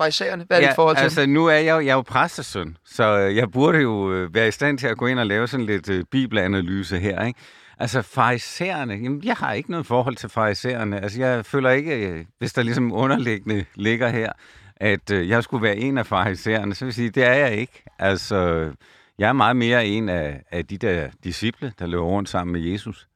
Farisæerne, 0.00 0.44
hvad 0.46 0.62
er 0.62 0.66
dit 0.66 0.74
forhold 0.74 0.96
til 0.96 1.02
altså, 1.02 1.26
nu 1.26 1.46
er 1.46 1.54
jeg 1.54 1.72
jo, 1.74 1.80
jeg 1.80 1.90
er 1.90 1.94
jo 1.94 2.02
præstesøn, 2.02 2.76
så 2.84 3.18
øh, 3.18 3.36
jeg 3.36 3.50
burde 3.50 3.78
jo 3.78 4.12
øh, 4.12 4.34
være 4.34 4.48
i 4.48 4.50
stand 4.50 4.78
til 4.78 4.86
at 4.86 4.96
gå 4.96 5.06
ind 5.06 5.18
og 5.18 5.26
lave 5.26 5.48
sådan 5.48 5.66
lidt 5.66 5.88
øh, 5.88 6.04
bibelanalyse 6.10 6.98
her, 6.98 7.24
ikke? 7.24 7.40
Altså, 7.78 8.02
farisæerne, 8.02 8.94
jamen, 8.94 9.20
jeg 9.24 9.34
har 9.34 9.52
ikke 9.52 9.70
noget 9.70 9.86
forhold 9.86 10.16
til 10.16 10.28
farisæerne. 10.28 11.02
Altså, 11.02 11.20
jeg 11.20 11.46
føler 11.46 11.70
ikke, 11.70 12.08
øh, 12.08 12.24
hvis 12.38 12.52
der 12.52 12.62
ligesom 12.62 12.92
underliggende 12.92 13.64
ligger 13.74 14.08
her, 14.08 14.32
at 14.80 15.10
øh, 15.10 15.28
jeg 15.28 15.44
skulle 15.44 15.62
være 15.62 15.76
en 15.76 15.98
af 15.98 16.06
farisæerne, 16.06 16.74
så 16.74 16.84
vil 16.84 16.88
jeg 16.88 16.94
sige, 16.94 17.10
det 17.10 17.24
er 17.24 17.34
jeg 17.34 17.56
ikke. 17.56 17.82
Altså, 17.98 18.72
jeg 19.18 19.28
er 19.28 19.32
meget 19.32 19.56
mere 19.56 19.86
en 19.86 20.08
af, 20.08 20.42
af 20.50 20.66
de 20.66 20.78
der 20.78 21.10
disciple, 21.24 21.72
der 21.78 21.86
løber 21.86 22.04
rundt 22.04 22.28
sammen 22.28 22.52
med 22.52 22.60
Jesus. 22.60 23.08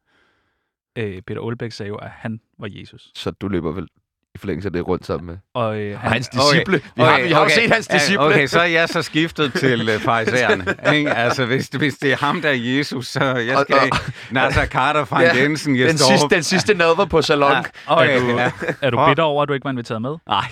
Øh, 0.97 1.23
Peter 1.23 1.41
Aalbæk 1.41 1.73
sagde 1.73 1.89
jo, 1.89 1.97
at 1.97 2.11
han 2.11 2.41
var 2.59 2.69
Jesus. 2.71 3.13
Så 3.15 3.31
du 3.31 3.49
løber 3.49 3.73
vel 3.73 3.89
i 4.35 4.39
forlængelse 4.39 4.69
af 4.69 4.73
det 4.73 4.89
rundt 4.89 5.07
sammen 5.07 5.27
med 5.27 5.37
Og 5.55 5.79
øh, 5.81 5.95
og 5.95 6.01
han, 6.01 6.13
hans 6.13 6.29
disciple. 6.29 6.81
Vi 6.97 7.03
har, 7.03 7.21
vi 7.23 7.33
har 7.33 7.43
jo 7.43 7.49
set 7.49 7.71
hans 7.73 7.87
disciple. 7.87 8.21
Okay, 8.25 8.47
så 8.47 8.61
er 8.61 8.65
jeg 8.65 8.89
så 8.89 9.03
skiftet 9.03 9.53
til 9.53 9.95
uh, 9.95 10.01
farisæerne. 10.03 10.65
ikke? 10.97 11.11
Altså, 11.15 11.47
hvis, 11.47 11.67
hvis 11.79 11.95
det 11.95 12.13
er 12.13 12.17
ham, 12.17 12.43
der 12.43 12.49
er 12.49 12.53
Jesus, 12.55 13.07
så 13.07 13.25
jeg 13.25 13.57
Og- 13.57 13.63
skal 13.63 13.77
og- 13.79 13.85
ikke... 13.85 13.97
Nasser 14.31 14.67
Carter, 14.67 15.05
Frank 15.05 15.25
Ja, 15.25 15.37
Jensen, 15.43 15.77
jeg 15.79 15.89
den, 15.89 15.99
står... 15.99 16.09
sidste, 16.11 16.29
den 16.35 16.43
sidste 16.43 16.75
nadver 16.75 17.05
på 17.05 17.23
salon. 17.23 17.51
Ja, 17.53 17.61
okay, 17.87 18.17
er, 18.17 18.21
du, 18.21 18.39
ja. 18.39 18.51
er 18.83 18.91
du 18.91 19.07
bitter 19.09 19.23
over, 19.23 19.43
at 19.43 19.49
du 19.49 19.53
ikke 19.55 19.65
var 19.65 19.71
inviteret 19.71 20.03
med? 20.03 20.17
Nej, 20.29 20.45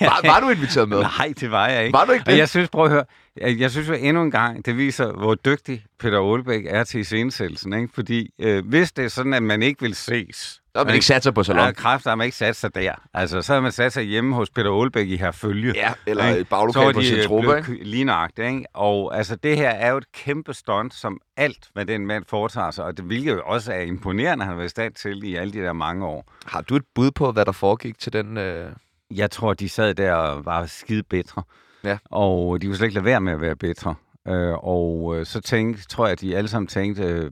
Var, 0.00 0.20
var 0.24 0.40
du 0.40 0.48
inviteret 0.50 0.88
med? 0.88 0.98
Nej, 1.00 1.32
det 1.40 1.50
var 1.50 1.68
jeg 1.68 1.84
ikke. 1.84 1.92
Var 1.98 2.04
du 2.04 2.12
ikke 2.12 2.22
Og 2.26 2.32
det? 2.32 2.38
jeg 2.38 2.48
synes, 2.48 2.68
prøv 2.68 2.84
at 2.84 2.90
høre, 2.90 3.04
jeg 3.40 3.58
jeg 3.60 3.70
synes 3.70 3.88
jo 3.88 3.92
endnu 3.94 4.22
en 4.22 4.30
gang, 4.30 4.66
det 4.66 4.76
viser, 4.76 5.12
hvor 5.12 5.34
dygtig 5.34 5.84
Peter 6.00 6.32
Aalbæk 6.32 6.64
er 6.68 6.84
til 6.84 7.00
iscenesættelsen. 7.00 7.72
Ikke? 7.72 7.88
Fordi 7.94 8.30
øh, 8.40 8.66
hvis 8.68 8.92
det 8.92 9.04
er 9.04 9.08
sådan, 9.08 9.34
at 9.34 9.42
man 9.42 9.62
ikke 9.62 9.80
vil 9.80 9.94
ses... 9.94 10.60
Så 10.76 10.80
har 10.80 10.84
man 10.84 10.94
ikke 10.94 11.06
sat 11.06 11.22
sig 11.22 11.34
på 11.34 11.42
salon. 11.42 11.64
Ja, 11.64 11.72
kræfter 11.72 12.10
har 12.10 12.14
man 12.14 12.24
ikke 12.24 12.36
sat 12.36 12.56
sig 12.56 12.74
der. 12.74 12.92
Altså, 13.14 13.42
så 13.42 13.54
har 13.54 13.60
man 13.60 13.72
sat 13.72 13.92
sig 13.92 14.04
hjemme 14.04 14.34
hos 14.34 14.50
Peter 14.50 14.80
Aalbæk 14.80 15.08
i 15.08 15.16
herfølge. 15.16 15.72
Ja, 15.74 15.92
eller 16.06 16.28
Ikke? 16.28 16.40
et 16.40 16.48
baglokale 16.48 16.94
på 16.94 17.00
de, 17.00 17.22
øh, 17.22 17.28
blevet 17.40 17.68
ikke? 17.68 17.84
Lige 17.84 18.04
nøjagtigt, 18.04 18.48
ikke? 18.48 18.64
Og 18.74 19.16
altså, 19.16 19.36
det 19.36 19.56
her 19.56 19.70
er 19.70 19.90
jo 19.90 19.96
et 19.96 20.12
kæmpe 20.12 20.54
stunt, 20.54 20.94
som 20.94 21.20
alt, 21.36 21.68
hvad 21.72 21.86
den 21.86 22.06
mand 22.06 22.24
foretager 22.28 22.70
sig, 22.70 22.84
og 22.84 22.96
det 22.96 23.04
hvilket 23.04 23.32
jo 23.32 23.42
også 23.44 23.72
er 23.72 23.80
imponerende, 23.80 24.44
han 24.44 24.50
har 24.50 24.56
været 24.56 24.66
i 24.66 24.70
stand 24.70 24.94
til 24.94 25.24
i 25.24 25.34
alle 25.34 25.52
de 25.52 25.58
der 25.58 25.72
mange 25.72 26.06
år. 26.06 26.32
Har 26.46 26.60
du 26.60 26.76
et 26.76 26.84
bud 26.94 27.10
på, 27.10 27.32
hvad 27.32 27.44
der 27.44 27.52
foregik 27.52 27.98
til 27.98 28.12
den... 28.12 28.36
Øh... 28.36 28.70
Jeg 29.10 29.30
tror, 29.30 29.54
de 29.54 29.68
sad 29.68 29.94
der 29.94 30.14
og 30.14 30.44
var 30.44 30.66
skide 30.66 31.02
bedre. 31.02 31.42
Ja. 31.84 31.98
Og 32.10 32.62
de 32.62 32.66
kunne 32.66 32.76
slet 32.76 32.86
ikke 32.86 32.94
lade 32.94 33.04
være 33.04 33.20
med 33.20 33.32
at 33.32 33.40
være 33.40 33.56
bedre. 33.56 33.94
Øh, 34.28 34.54
og 34.64 35.14
øh, 35.16 35.26
så 35.26 35.40
tænkte, 35.40 35.86
tror 35.88 36.06
jeg, 36.06 36.12
at 36.12 36.20
de 36.20 36.36
alle 36.36 36.48
sammen 36.48 36.66
tænkte, 36.66 37.02
øh, 37.02 37.30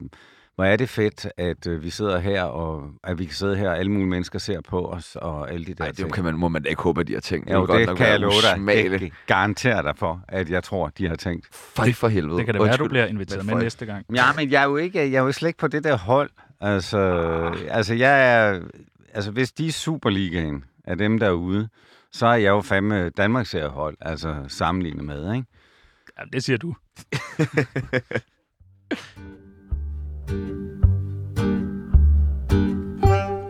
hvor 0.55 0.65
er 0.65 0.75
det 0.75 0.89
fedt, 0.89 1.27
at 1.37 1.67
øh, 1.67 1.83
vi 1.83 1.89
sidder 1.89 2.19
her, 2.19 2.43
og 2.43 2.91
at 3.03 3.19
vi 3.19 3.25
kan 3.25 3.33
sidde 3.33 3.55
her, 3.55 3.69
og 3.69 3.79
alle 3.79 3.91
mulige 3.91 4.07
mennesker 4.07 4.39
ser 4.39 4.61
på 4.61 4.91
os, 4.91 5.15
og 5.15 5.51
alle 5.51 5.65
de 5.65 5.73
der 5.73 5.85
ting. 5.85 6.07
det 6.07 6.13
kan 6.13 6.23
man, 6.23 6.35
må 6.35 6.47
man 6.47 6.63
da 6.63 6.69
ikke 6.69 6.81
håbe, 6.81 7.01
at 7.01 7.07
de 7.07 7.13
har 7.13 7.21
tænkt. 7.21 7.51
jo, 7.51 7.59
vil 7.59 7.67
godt 7.67 7.79
det 7.79 7.87
nok 7.87 7.97
kan 7.97 8.07
jeg 8.07 8.19
love 8.19 8.67
dig. 8.67 8.99
Det 8.99 9.13
garanterer 9.27 9.81
dig 9.81 9.97
for, 9.97 10.21
at 10.27 10.49
jeg 10.49 10.63
tror, 10.63 10.87
de 10.87 11.07
har 11.07 11.15
tænkt. 11.15 11.47
Fej 11.51 11.93
for 11.93 12.07
helvede. 12.07 12.37
Det 12.37 12.45
kan 12.45 12.53
det 12.53 12.63
være, 12.63 12.73
at 12.73 12.79
du 12.79 12.87
bliver 12.87 13.05
inviteret 13.05 13.45
med 13.45 13.55
næste 13.55 13.85
gang. 13.85 14.05
Ja, 14.15 14.23
men 14.35 14.51
jeg 14.51 14.61
er 14.61 14.67
jo 14.67 14.77
ikke, 14.77 15.11
jeg 15.11 15.17
er 15.17 15.21
jo 15.21 15.31
slet 15.31 15.49
ikke 15.49 15.59
på 15.59 15.67
det 15.67 15.83
der 15.83 15.97
hold. 15.97 16.29
Altså, 16.61 16.99
altså 17.69 17.93
jeg 17.93 18.35
er, 18.35 18.61
altså 19.13 19.31
hvis 19.31 19.51
de 19.51 19.67
er 19.67 19.71
Superligaen 19.71 20.63
af 20.83 20.97
dem 20.97 21.19
derude, 21.19 21.69
så 22.11 22.27
er 22.27 22.35
jeg 22.35 22.49
jo 22.49 22.61
fandme 22.61 23.09
Danmarks 23.09 23.55
hold, 23.67 23.97
altså 24.01 24.35
sammenlignet 24.47 25.05
med, 25.05 25.33
ikke? 25.33 25.45
Ja, 26.19 26.23
det 26.33 26.43
siger 26.43 26.57
du. 26.57 26.75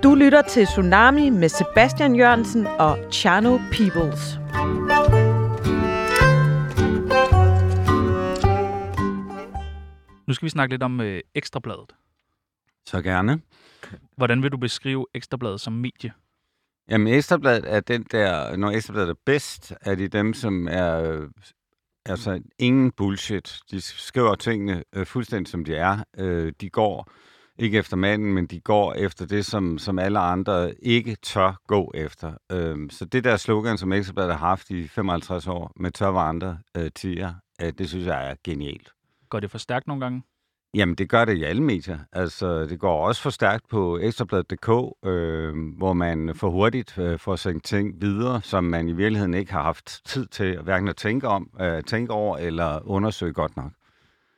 Du 0.04 0.16
lytter 0.16 0.42
til 0.50 0.66
Tsunami 0.66 1.30
med 1.30 1.50
Sebastian 1.50 2.16
Jørgensen 2.16 2.68
og 2.68 2.98
Chano 3.12 3.58
Peoples. 3.58 4.40
Nu 10.28 10.34
skal 10.34 10.46
vi 10.46 10.50
snakke 10.50 10.74
lidt 10.74 10.84
om 10.84 11.02
øh, 11.02 11.22
Ekstrabladet. 11.36 11.96
Så 12.86 13.02
gerne. 13.02 13.42
Hvordan 14.18 14.44
vil 14.44 14.52
du 14.52 14.58
beskrive 14.58 15.06
Ekstrabladet 15.14 15.62
som 15.62 15.74
medie? 15.74 16.14
Jamen, 16.90 17.14
Ekstrabladet 17.14 17.74
er 17.74 17.80
den 17.80 18.06
der, 18.12 18.56
når 18.56 18.72
Ekstrabladet 18.72 19.10
er 19.10 19.20
bedst, 19.26 19.74
er 19.82 19.96
de 19.96 20.08
dem, 20.08 20.34
som 20.34 20.68
er, 20.68 21.02
øh, 21.02 21.30
altså 22.06 22.42
ingen 22.60 22.92
bullshit. 22.92 23.60
De 23.72 23.82
skriver 23.82 24.36
tingene 24.36 24.84
øh, 24.94 25.06
fuldstændig 25.06 25.52
som 25.52 25.66
de 25.66 25.76
er. 25.76 26.04
Øh, 26.18 26.54
de 26.62 26.70
går 26.70 27.12
ikke 27.60 27.78
efter 27.78 27.98
manden, 27.98 28.34
men 28.34 28.48
de 28.48 28.60
går 28.60 28.94
efter 28.94 29.26
det, 29.26 29.46
som, 29.46 29.78
som 29.78 30.00
alle 30.00 30.20
andre 30.20 30.74
ikke 30.80 31.16
tør 31.16 31.62
gå 31.68 31.92
efter. 31.96 32.34
Øh, 32.52 32.90
så 32.92 33.06
det 33.06 33.24
der 33.24 33.38
slogan, 33.38 33.78
som 33.78 33.94
Ekstrabladet 33.94 34.32
har 34.32 34.48
haft 34.48 34.70
i 34.70 34.88
55 34.88 35.48
år, 35.48 35.72
med 35.76 35.92
tør 35.92 36.08
var 36.08 36.30
andre 36.30 36.58
øh, 36.78 36.92
tiger, 36.96 37.34
øh, 37.62 37.74
det 37.78 37.90
synes 37.90 38.06
jeg 38.06 38.30
er 38.30 38.36
genialt. 38.44 38.90
Går 39.30 39.40
det 39.40 39.52
for 39.52 39.58
stærkt 39.58 39.88
nogle 39.88 40.02
gange? 40.02 40.24
Jamen, 40.76 40.96
det 40.96 41.10
gør 41.10 41.26
det 41.26 41.38
i 41.38 41.44
alle 41.44 41.64
medier. 41.64 42.00
Altså, 42.14 42.66
det 42.66 42.80
går 42.80 43.08
også 43.08 43.22
for 43.22 43.30
stærkt 43.30 43.68
på 43.70 44.00
ekstrabladet.dk, 44.02 44.70
øh, 45.06 45.54
hvor 45.78 45.94
man 45.94 46.36
for 46.36 46.50
hurtigt 46.50 46.98
øh, 46.98 47.20
får 47.20 47.36
sendt 47.36 47.64
ting 47.64 48.02
videre, 48.02 48.42
som 48.44 48.64
man 48.64 48.90
i 48.90 48.94
virkeligheden 48.94 49.34
ikke 49.34 49.52
har 49.52 49.62
haft 49.64 50.02
tid 50.06 50.26
til 50.26 50.60
hverken 50.62 50.88
at 50.88 50.96
tænke 50.96 51.28
om, 51.28 51.50
øh, 51.62 51.84
tænke 51.84 52.14
over 52.14 52.38
eller 52.38 52.88
undersøge 52.90 53.34
godt 53.34 53.58
nok. 53.58 53.72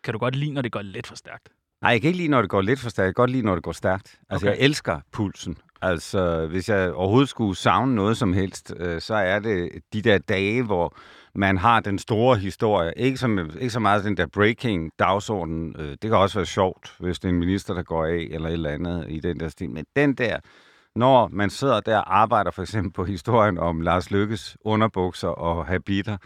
Kan 0.04 0.14
du 0.14 0.20
godt 0.20 0.36
lide, 0.36 0.52
når 0.52 0.62
det 0.62 0.72
går 0.72 0.82
lidt 0.82 1.08
for 1.08 1.16
stærkt? 1.16 1.50
Nej, 1.82 1.92
jeg 1.92 2.02
kan 2.02 2.08
ikke 2.08 2.18
lide, 2.18 2.30
når 2.30 2.42
det 2.42 2.50
går 2.50 2.62
lidt 2.62 2.80
for 2.80 2.90
stærkt. 2.90 3.06
Jeg 3.06 3.16
kan 3.16 3.22
godt 3.22 3.32
lide, 3.32 3.44
når 3.46 3.56
det 3.56 3.64
går 3.64 3.72
stærkt. 3.72 4.20
Altså, 4.30 4.48
Okay. 4.48 4.58
jeg 4.58 4.66
elsker 4.66 5.00
pulsen. 5.12 5.58
Altså, 5.82 6.48
hvis 6.48 6.70
jeg 6.70 6.92
overhovedet 6.94 7.30
skulle 7.30 7.56
savne 7.58 7.96
noget 7.96 8.18
som 8.18 8.34
helst, 8.34 8.74
øh, 8.78 9.02
så 9.02 9.14
er 9.16 9.40
det 9.40 9.70
de 9.94 10.02
der 10.02 10.18
dage, 10.18 10.64
hvor 10.64 10.96
man 11.38 11.58
har 11.58 11.80
den 11.80 12.00
store 12.00 12.38
historie. 12.38 12.94
Ikke, 12.98 13.18
som, 13.18 13.40
ikke 13.40 13.70
så 13.70 13.80
meget 13.80 14.04
den 14.04 14.18
der 14.18 14.28
breaking 14.28 14.92
dagsorden. 15.00 15.76
Øh, 15.80 15.90
det 15.90 16.02
kan 16.02 16.14
også 16.14 16.40
være 16.40 16.46
sjovt, 16.46 16.96
hvis 17.00 17.20
det 17.20 17.26
er 17.26 17.34
en 17.34 17.40
minister, 17.40 17.74
der 17.74 17.84
går 17.84 18.06
af, 18.06 18.28
eller 18.32 18.50
et 18.50 18.54
eller 18.54 18.70
andet 18.70 19.06
i 19.10 19.20
den 19.20 19.40
der 19.40 19.50
stil. 19.50 19.70
Men 19.70 19.86
den 19.96 20.14
der, 20.14 20.40
når 20.96 21.28
man 21.28 21.50
sidder 21.50 21.80
der 21.80 21.98
og 21.98 22.20
arbejder 22.20 22.52
for 22.52 22.62
eksempel 22.62 22.92
på 22.92 23.06
historien 23.06 23.58
om 23.58 23.82
Lars 23.82 24.12
Lykkes 24.12 24.58
underbukser 24.62 25.28
og 25.28 25.66
habiter, 25.66 26.18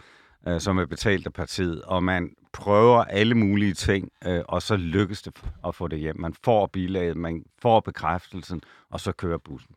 øh, 0.48 0.60
som 0.60 0.78
er 0.78 0.86
betalt 0.86 1.26
af 1.26 1.32
partiet, 1.32 1.82
og 1.82 2.04
man 2.04 2.30
prøver 2.52 3.04
alle 3.04 3.34
mulige 3.34 3.74
ting, 3.74 4.08
øh, 4.26 4.42
og 4.48 4.62
så 4.62 4.76
lykkes 4.76 5.22
det 5.22 5.42
at 5.66 5.74
få 5.74 5.88
det 5.88 5.98
hjem. 5.98 6.20
Man 6.20 6.34
får 6.44 6.66
bilaget, 6.66 7.16
man 7.16 7.44
får 7.62 7.80
bekræftelsen, 7.80 8.60
og 8.90 9.00
så 9.00 9.12
kører 9.12 9.38
bussen. 9.38 9.74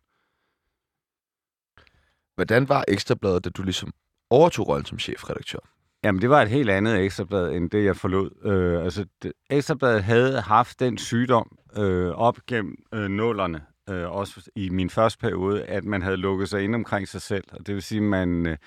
Hvordan 2.36 2.70
var 2.70 2.86
Ekstrabladet, 2.88 3.46
da 3.46 3.50
du 3.50 3.64
ligesom 3.64 3.94
overtog 4.30 4.68
rollen 4.68 4.86
som 4.86 5.00
chefredaktør? 5.00 5.60
Jamen, 6.04 6.22
det 6.22 6.30
var 6.30 6.42
et 6.42 6.50
helt 6.50 6.70
andet 6.70 7.04
ekstrablad, 7.04 7.52
end 7.52 7.70
det, 7.70 7.86
jeg 7.86 7.96
forlod. 7.96 8.30
Øh, 8.46 8.84
altså, 8.84 9.06
det, 9.24 9.32
ekstrabladet 9.50 10.04
havde 10.04 10.42
haft 10.42 10.80
den 10.80 10.98
sygdom 10.98 11.58
øh, 11.78 12.08
op 12.08 12.38
gennem 12.48 12.76
øh, 12.94 13.10
nullerne, 13.10 13.62
øh, 13.90 14.12
også 14.12 14.50
i 14.56 14.70
min 14.70 14.90
første 14.90 15.20
periode, 15.20 15.64
at 15.64 15.84
man 15.84 16.02
havde 16.02 16.18
lukket 16.18 16.50
sig 16.50 16.64
ind 16.64 16.76
omkring 16.76 17.08
sig 17.08 17.22
selv. 17.22 17.44
Og 17.52 17.68
det 17.68 17.76
vil 17.76 17.84
sige, 17.84 18.00
at 18.00 18.04
man, 18.04 18.46
øh, 18.46 18.58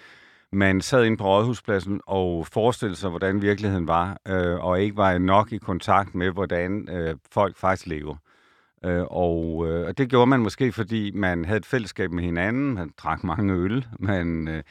man 0.53 0.81
sad 0.81 1.05
inde 1.05 1.16
på 1.16 1.25
Rådhuspladsen 1.25 2.01
og 2.07 2.47
forestillede 2.47 2.99
sig, 2.99 3.11
hvordan 3.11 3.42
virkeligheden 3.42 3.87
var, 3.87 4.21
øh, 4.29 4.64
og 4.64 4.83
ikke 4.83 4.97
var 4.97 5.18
nok 5.18 5.53
i 5.53 5.59
kontakt 5.59 6.14
med, 6.14 6.31
hvordan 6.31 6.88
øh, 6.90 7.16
folk 7.33 7.57
faktisk 7.57 7.87
lever. 7.87 8.16
Øh, 8.85 9.05
og, 9.11 9.66
øh, 9.68 9.87
og 9.87 9.99
det 9.99 10.09
gjorde 10.09 10.27
man 10.27 10.40
måske, 10.40 10.73
fordi 10.73 11.11
man 11.11 11.44
havde 11.44 11.59
et 11.59 11.66
fællesskab 11.66 12.11
med 12.11 12.25
hinanden, 12.25 12.75
man 12.75 12.92
drak 12.97 13.25
mange 13.25 13.55
øl, 13.55 13.87
man, 13.99 14.49
øh, 14.49 14.62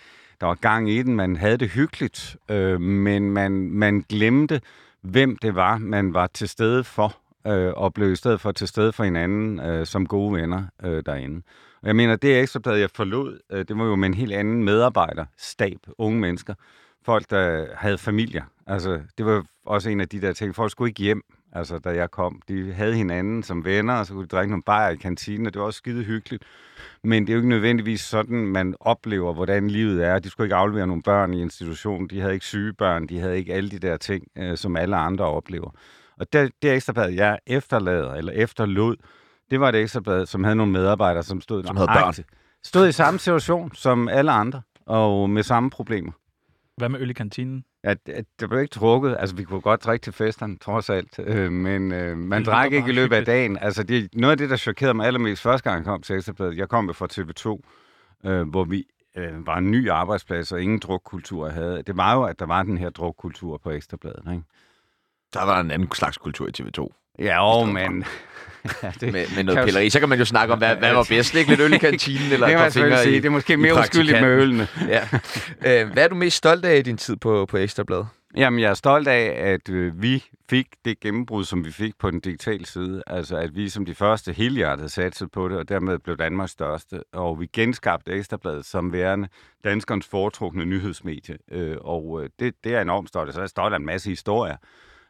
der 0.41 0.47
var 0.47 0.55
gang 0.55 0.89
i 0.89 1.03
den, 1.03 1.15
man 1.15 1.35
havde 1.35 1.57
det 1.57 1.69
hyggeligt, 1.69 2.37
øh, 2.51 2.81
men 2.81 3.31
man, 3.31 3.51
man 3.51 4.05
glemte, 4.09 4.61
hvem 5.01 5.35
det 5.35 5.55
var, 5.55 5.77
man 5.77 6.13
var 6.13 6.27
til 6.27 6.49
stede 6.49 6.83
for, 6.83 7.17
øh, 7.47 7.73
og 7.75 7.93
blev 7.93 8.11
i 8.11 8.15
stedet 8.15 8.41
for 8.41 8.51
til 8.51 8.67
stede 8.67 8.93
for 8.93 9.03
hinanden 9.03 9.59
øh, 9.59 9.85
som 9.85 10.05
gode 10.05 10.33
venner 10.33 10.63
øh, 10.83 11.03
derinde. 11.05 11.41
Og 11.81 11.87
jeg 11.87 11.95
mener, 11.95 12.15
det 12.15 12.41
ekstrabladet, 12.41 12.79
jeg 12.79 12.89
forlod, 12.95 13.39
øh, 13.51 13.65
det 13.67 13.77
var 13.77 13.85
jo 13.85 13.95
med 13.95 14.07
en 14.07 14.13
helt 14.13 14.33
anden 14.33 14.63
medarbejderstab, 14.63 15.79
unge 15.97 16.19
mennesker, 16.19 16.53
folk, 17.05 17.29
der 17.29 17.65
havde 17.75 17.97
familier. 17.97 18.43
Altså, 18.67 18.99
det 19.17 19.25
var 19.25 19.45
også 19.65 19.89
en 19.89 20.01
af 20.01 20.09
de 20.09 20.21
der 20.21 20.33
ting, 20.33 20.55
folk 20.55 20.71
skulle 20.71 20.89
ikke 20.89 21.03
hjem, 21.03 21.21
altså, 21.57 21.79
da 21.79 21.89
jeg 21.89 22.11
kom. 22.11 22.41
De 22.47 22.73
havde 22.73 22.95
hinanden 22.95 23.43
som 23.43 23.65
venner, 23.65 23.93
og 23.93 24.05
så 24.05 24.13
kunne 24.13 24.23
de 24.23 24.27
drikke 24.35 24.51
nogle 24.51 24.63
bajer 24.63 24.89
i 24.89 24.95
kantinen, 24.95 25.45
og 25.47 25.53
det 25.53 25.59
var 25.59 25.65
også 25.65 25.77
skide 25.77 26.03
hyggeligt. 26.03 26.43
Men 27.03 27.23
det 27.23 27.29
er 27.29 27.33
jo 27.33 27.39
ikke 27.39 27.49
nødvendigvis 27.49 28.01
sådan, 28.01 28.37
man 28.37 28.75
oplever, 28.79 29.33
hvordan 29.33 29.67
livet 29.69 30.05
er. 30.05 30.19
De 30.19 30.29
skulle 30.29 30.45
ikke 30.45 30.55
aflevere 30.55 30.87
nogle 30.87 31.03
børn 31.03 31.33
i 31.33 31.41
institutionen, 31.41 32.09
de 32.09 32.21
havde 32.21 32.33
ikke 32.33 32.45
syge 32.45 32.73
børn, 32.73 33.07
de 33.07 33.19
havde 33.19 33.37
ikke 33.37 33.53
alle 33.53 33.69
de 33.69 33.79
der 33.79 33.97
ting, 33.97 34.27
øh, 34.37 34.57
som 34.57 34.75
alle 34.75 34.95
andre 34.95 35.25
oplever. 35.25 35.69
Og 36.19 36.33
det, 36.33 36.51
det 36.61 36.73
ekstrablad, 36.73 37.09
jeg 37.09 37.39
efterlader, 37.47 38.13
eller 38.13 38.31
efterlod, 38.31 38.95
det 39.51 39.59
var 39.59 39.69
et 39.69 39.75
ekstrablad, 39.75 40.25
som 40.25 40.43
havde 40.43 40.55
nogle 40.55 40.71
medarbejdere, 40.71 41.23
som 41.23 41.41
stod, 41.41 41.63
Som 41.63 41.75
havde 41.77 41.87
børn. 41.87 42.13
stod 42.63 42.87
i 42.87 42.91
samme 42.91 43.19
situation 43.19 43.71
som 43.75 44.07
alle 44.07 44.31
andre, 44.31 44.61
og 44.85 45.29
med 45.29 45.43
samme 45.43 45.69
problemer. 45.69 46.11
Hvad 46.77 46.89
med 46.89 46.99
øl 46.99 47.09
i 47.09 47.13
kantinen? 47.13 47.63
Ja, 47.87 47.93
det, 47.93 48.25
det 48.39 48.49
blev 48.49 48.61
ikke 48.61 48.73
drukket. 48.79 49.15
Altså, 49.19 49.35
vi 49.35 49.43
kunne 49.43 49.61
godt 49.61 49.83
drikke 49.83 50.03
til 50.03 50.13
festerne, 50.13 50.57
trods 50.57 50.89
alt. 50.89 51.19
Øh, 51.19 51.51
men 51.51 51.91
øh, 51.91 52.17
man 52.17 52.45
drak 52.45 52.71
ikke 52.71 52.89
i 52.89 52.93
løbet 52.93 53.15
af 53.15 53.25
dagen. 53.25 53.57
Altså, 53.57 53.83
det, 53.83 54.15
noget 54.15 54.31
af 54.31 54.37
det, 54.37 54.49
der 54.49 54.57
chokerede 54.57 54.93
mig 54.93 55.07
allermest 55.07 55.41
første 55.41 55.69
gang, 55.69 55.77
jeg 55.77 55.85
kom 55.85 56.01
til 56.01 56.15
Ekstrabladet, 56.15 56.57
jeg 56.57 56.69
kom 56.69 56.85
jo 56.87 56.93
fra 56.93 57.07
TV2, 57.11 58.29
øh, 58.29 58.49
hvor 58.49 58.63
vi 58.63 58.85
øh, 59.15 59.47
var 59.47 59.57
en 59.57 59.71
ny 59.71 59.89
arbejdsplads, 59.89 60.51
og 60.51 60.61
ingen 60.61 60.79
drukkultur 60.79 61.49
havde. 61.49 61.83
Det 61.87 61.97
var 61.97 62.13
jo, 62.15 62.23
at 62.23 62.39
der 62.39 62.45
var 62.45 62.63
den 62.63 62.77
her 62.77 62.89
drukkultur 62.89 63.57
på 63.57 63.71
Ekstrabladet, 63.71 64.23
ikke? 64.31 64.43
Der 65.33 65.45
var 65.45 65.59
en 65.59 65.71
anden 65.71 65.91
slags 65.91 66.17
kultur 66.17 66.47
i 66.47 66.51
TV2. 66.61 66.87
Ja, 67.19 67.59
jo, 67.59 67.65
men... 67.65 68.05
ja, 68.83 68.91
det, 69.01 69.11
Med, 69.13 69.35
med 69.35 69.43
noget 69.43 69.65
pilleri. 69.65 69.89
Så 69.89 69.99
kan 69.99 70.09
man 70.09 70.19
jo 70.19 70.25
snakke 70.25 70.53
om, 70.53 70.59
hvad, 70.59 70.75
hvad 70.75 70.93
var 70.93 71.05
bedst? 71.09 71.35
Ikke 71.35 71.49
lidt 71.49 71.61
øl 71.61 71.73
i 71.73 71.77
kantinen, 71.77 72.31
eller 72.33 72.47
det 72.47 72.53
et 72.53 72.57
kan 72.57 72.59
man 72.59 72.71
selvfølgelig 72.71 72.97
fingre 72.97 73.03
sige. 73.03 73.17
i, 73.17 73.19
Det 73.19 73.25
er 73.25 73.29
måske 73.29 73.57
mere 73.57 73.79
uskyldigt 73.79 74.21
med 74.21 74.29
ølene. 74.29 74.67
Ja. 74.87 75.01
Øh, 75.65 75.91
hvad 75.93 76.03
er 76.03 76.07
du 76.07 76.15
mest 76.15 76.37
stolt 76.37 76.65
af 76.65 76.77
i 76.77 76.81
din 76.81 76.97
tid 76.97 77.15
på, 77.15 77.45
på 77.45 77.57
Ekstrabladet? 77.57 78.07
Jamen, 78.37 78.59
jeg 78.59 78.69
er 78.69 78.73
stolt 78.73 79.07
af, 79.07 79.51
at 79.53 79.69
øh, 79.69 80.01
vi 80.01 80.23
fik 80.49 80.67
det 80.85 80.99
gennembrud, 80.99 81.43
som 81.43 81.65
vi 81.65 81.71
fik 81.71 81.93
på 81.99 82.11
den 82.11 82.19
digitale 82.19 82.65
side. 82.65 83.03
Altså, 83.07 83.37
at 83.37 83.55
vi 83.55 83.69
som 83.69 83.85
de 83.85 83.95
første 83.95 84.33
helhjertet 84.33 84.91
satsede 84.91 85.29
på 85.29 85.49
det, 85.49 85.57
og 85.57 85.69
dermed 85.69 85.99
blev 85.99 86.17
Danmarks 86.17 86.51
største. 86.51 87.01
Og 87.13 87.39
vi 87.39 87.47
genskabte 87.53 88.11
Ekstrabladet 88.11 88.65
som 88.65 88.93
værende 88.93 89.27
danskernes 89.63 90.07
foretrukne 90.07 90.65
nyhedsmedie. 90.65 91.37
Øh, 91.51 91.77
og 91.81 92.19
øh, 92.23 92.29
det, 92.39 92.53
det 92.63 92.75
er 92.75 92.81
enormt 92.81 93.09
stolt 93.09 93.27
af. 93.27 93.33
Så 93.33 93.39
er 93.39 93.43
jeg 93.43 93.49
stolt 93.49 93.73
af 93.73 93.77
en 93.79 93.85
masse 93.85 94.09
historier, 94.09 94.55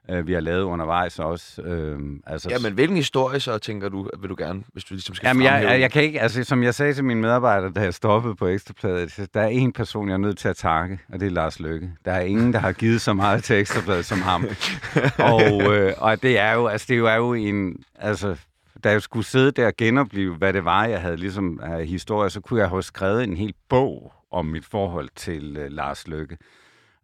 øh, 0.09 0.27
vi 0.27 0.33
har 0.33 0.39
lavet 0.39 0.63
undervejs 0.63 1.19
også. 1.19 1.61
Øh, 1.61 1.99
altså, 2.27 2.49
Ja, 2.49 2.59
men 2.59 2.73
hvilken 2.73 2.97
historie 2.97 3.39
så 3.39 3.57
tænker 3.57 3.89
du, 3.89 4.09
vil 4.19 4.29
du 4.29 4.35
gerne, 4.37 4.63
hvis 4.73 4.83
du 4.83 4.93
ligesom 4.93 5.15
skal 5.15 5.27
Jamen, 5.27 5.43
jeg, 5.43 5.51
fremhæve 5.51 5.71
jeg, 5.71 5.81
jeg 5.81 5.91
kan 5.91 6.03
ikke, 6.03 6.21
altså 6.21 6.43
som 6.43 6.63
jeg 6.63 6.75
sagde 6.75 6.93
til 6.93 7.03
mine 7.03 7.21
medarbejdere, 7.21 7.71
da 7.71 7.81
jeg 7.81 7.93
stoppede 7.93 8.35
på 8.35 8.47
Ekstrabladet, 8.47 9.29
der 9.33 9.41
er 9.41 9.47
en 9.47 9.71
person, 9.71 10.07
jeg 10.07 10.13
er 10.13 10.17
nødt 10.17 10.37
til 10.37 10.47
at 10.47 10.55
takke, 10.55 10.99
og 11.13 11.19
det 11.19 11.25
er 11.25 11.31
Lars 11.31 11.59
Løkke. 11.59 11.91
Der 12.05 12.11
er 12.11 12.21
ingen, 12.21 12.53
der 12.53 12.59
har 12.59 12.71
givet 12.71 13.01
så 13.01 13.13
meget 13.13 13.43
til 13.43 13.55
Ekstrabladet 13.55 14.05
som 14.05 14.21
ham. 14.21 14.45
og, 15.33 15.75
øh, 15.75 15.93
og 15.97 16.23
det 16.23 16.39
er 16.39 16.53
jo, 16.53 16.67
altså 16.67 16.85
det 16.89 16.97
er 16.97 17.15
jo 17.15 17.33
en, 17.33 17.75
altså 17.95 18.35
da 18.83 18.91
jeg 18.91 19.01
skulle 19.01 19.25
sidde 19.25 19.51
der 19.51 19.67
og 19.67 19.73
genopleve, 19.77 20.35
hvad 20.35 20.53
det 20.53 20.65
var, 20.65 20.85
jeg 20.85 21.01
havde 21.01 21.17
ligesom 21.17 21.59
af 21.63 21.85
historie, 21.85 22.29
så 22.29 22.41
kunne 22.41 22.59
jeg 22.59 22.69
have 22.69 22.83
skrevet 22.83 23.23
en 23.23 23.37
hel 23.37 23.53
bog 23.69 24.13
om 24.31 24.45
mit 24.45 24.65
forhold 24.65 25.09
til 25.15 25.57
øh, 25.57 25.71
Lars 25.71 26.07
Løkke. 26.07 26.37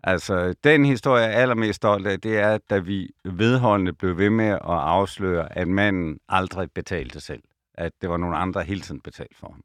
Altså, 0.04 0.56
den 0.64 0.86
historie, 0.86 1.24
jeg 1.24 1.34
er 1.34 1.38
allermest 1.38 1.76
stolt 1.76 2.08
af, 2.08 2.22
det 2.22 2.38
er, 2.40 2.58
da 2.70 2.78
vi 2.78 3.10
vedholdende 3.26 3.94
blev 3.94 4.18
ved 4.18 4.30
med 4.30 4.46
at 4.46 4.60
afsløre, 4.64 5.58
at 5.58 5.68
manden 5.68 6.20
aldrig 6.30 6.72
betalte 6.72 7.20
selv. 7.20 7.42
At 7.74 7.92
det 8.02 8.10
var 8.10 8.18
nogle 8.18 8.38
andre, 8.38 8.60
der 8.60 8.66
hele 8.66 8.82
tiden 8.82 9.02
betalte 9.02 9.36
for 9.40 9.48
ham. 9.48 9.62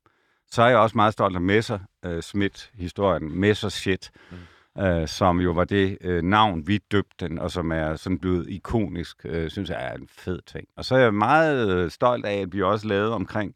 Så 0.51 0.63
er 0.63 0.69
jeg 0.69 0.79
også 0.79 0.97
meget 0.97 1.13
stolt 1.13 1.37
af 1.37 1.41
Messer 1.43 1.79
uh, 2.07 2.21
Schmidt-historien, 2.21 3.41
Messer 3.41 3.69
Shit, 3.69 4.11
mm. 4.77 4.83
uh, 4.85 5.07
som 5.07 5.41
jo 5.41 5.51
var 5.51 5.65
det 5.65 5.99
uh, 6.05 6.23
navn, 6.23 6.67
vi 6.67 6.79
døbte 6.93 7.29
den, 7.29 7.39
og 7.39 7.51
som 7.51 7.73
er 7.73 7.97
sådan 7.97 8.19
blevet 8.19 8.51
ikonisk, 8.51 9.17
uh, 9.25 9.49
synes 9.49 9.71
jeg 9.71 9.87
er 9.87 9.95
en 9.95 10.09
fed 10.11 10.41
ting. 10.47 10.69
Og 10.77 10.85
så 10.85 10.95
er 10.95 10.99
jeg 10.99 11.15
meget 11.15 11.85
uh, 11.85 11.91
stolt 11.91 12.27
af, 12.27 12.41
at 12.41 12.53
vi 12.53 12.63
også 12.63 12.87
lavede 12.87 13.15
omkring 13.15 13.55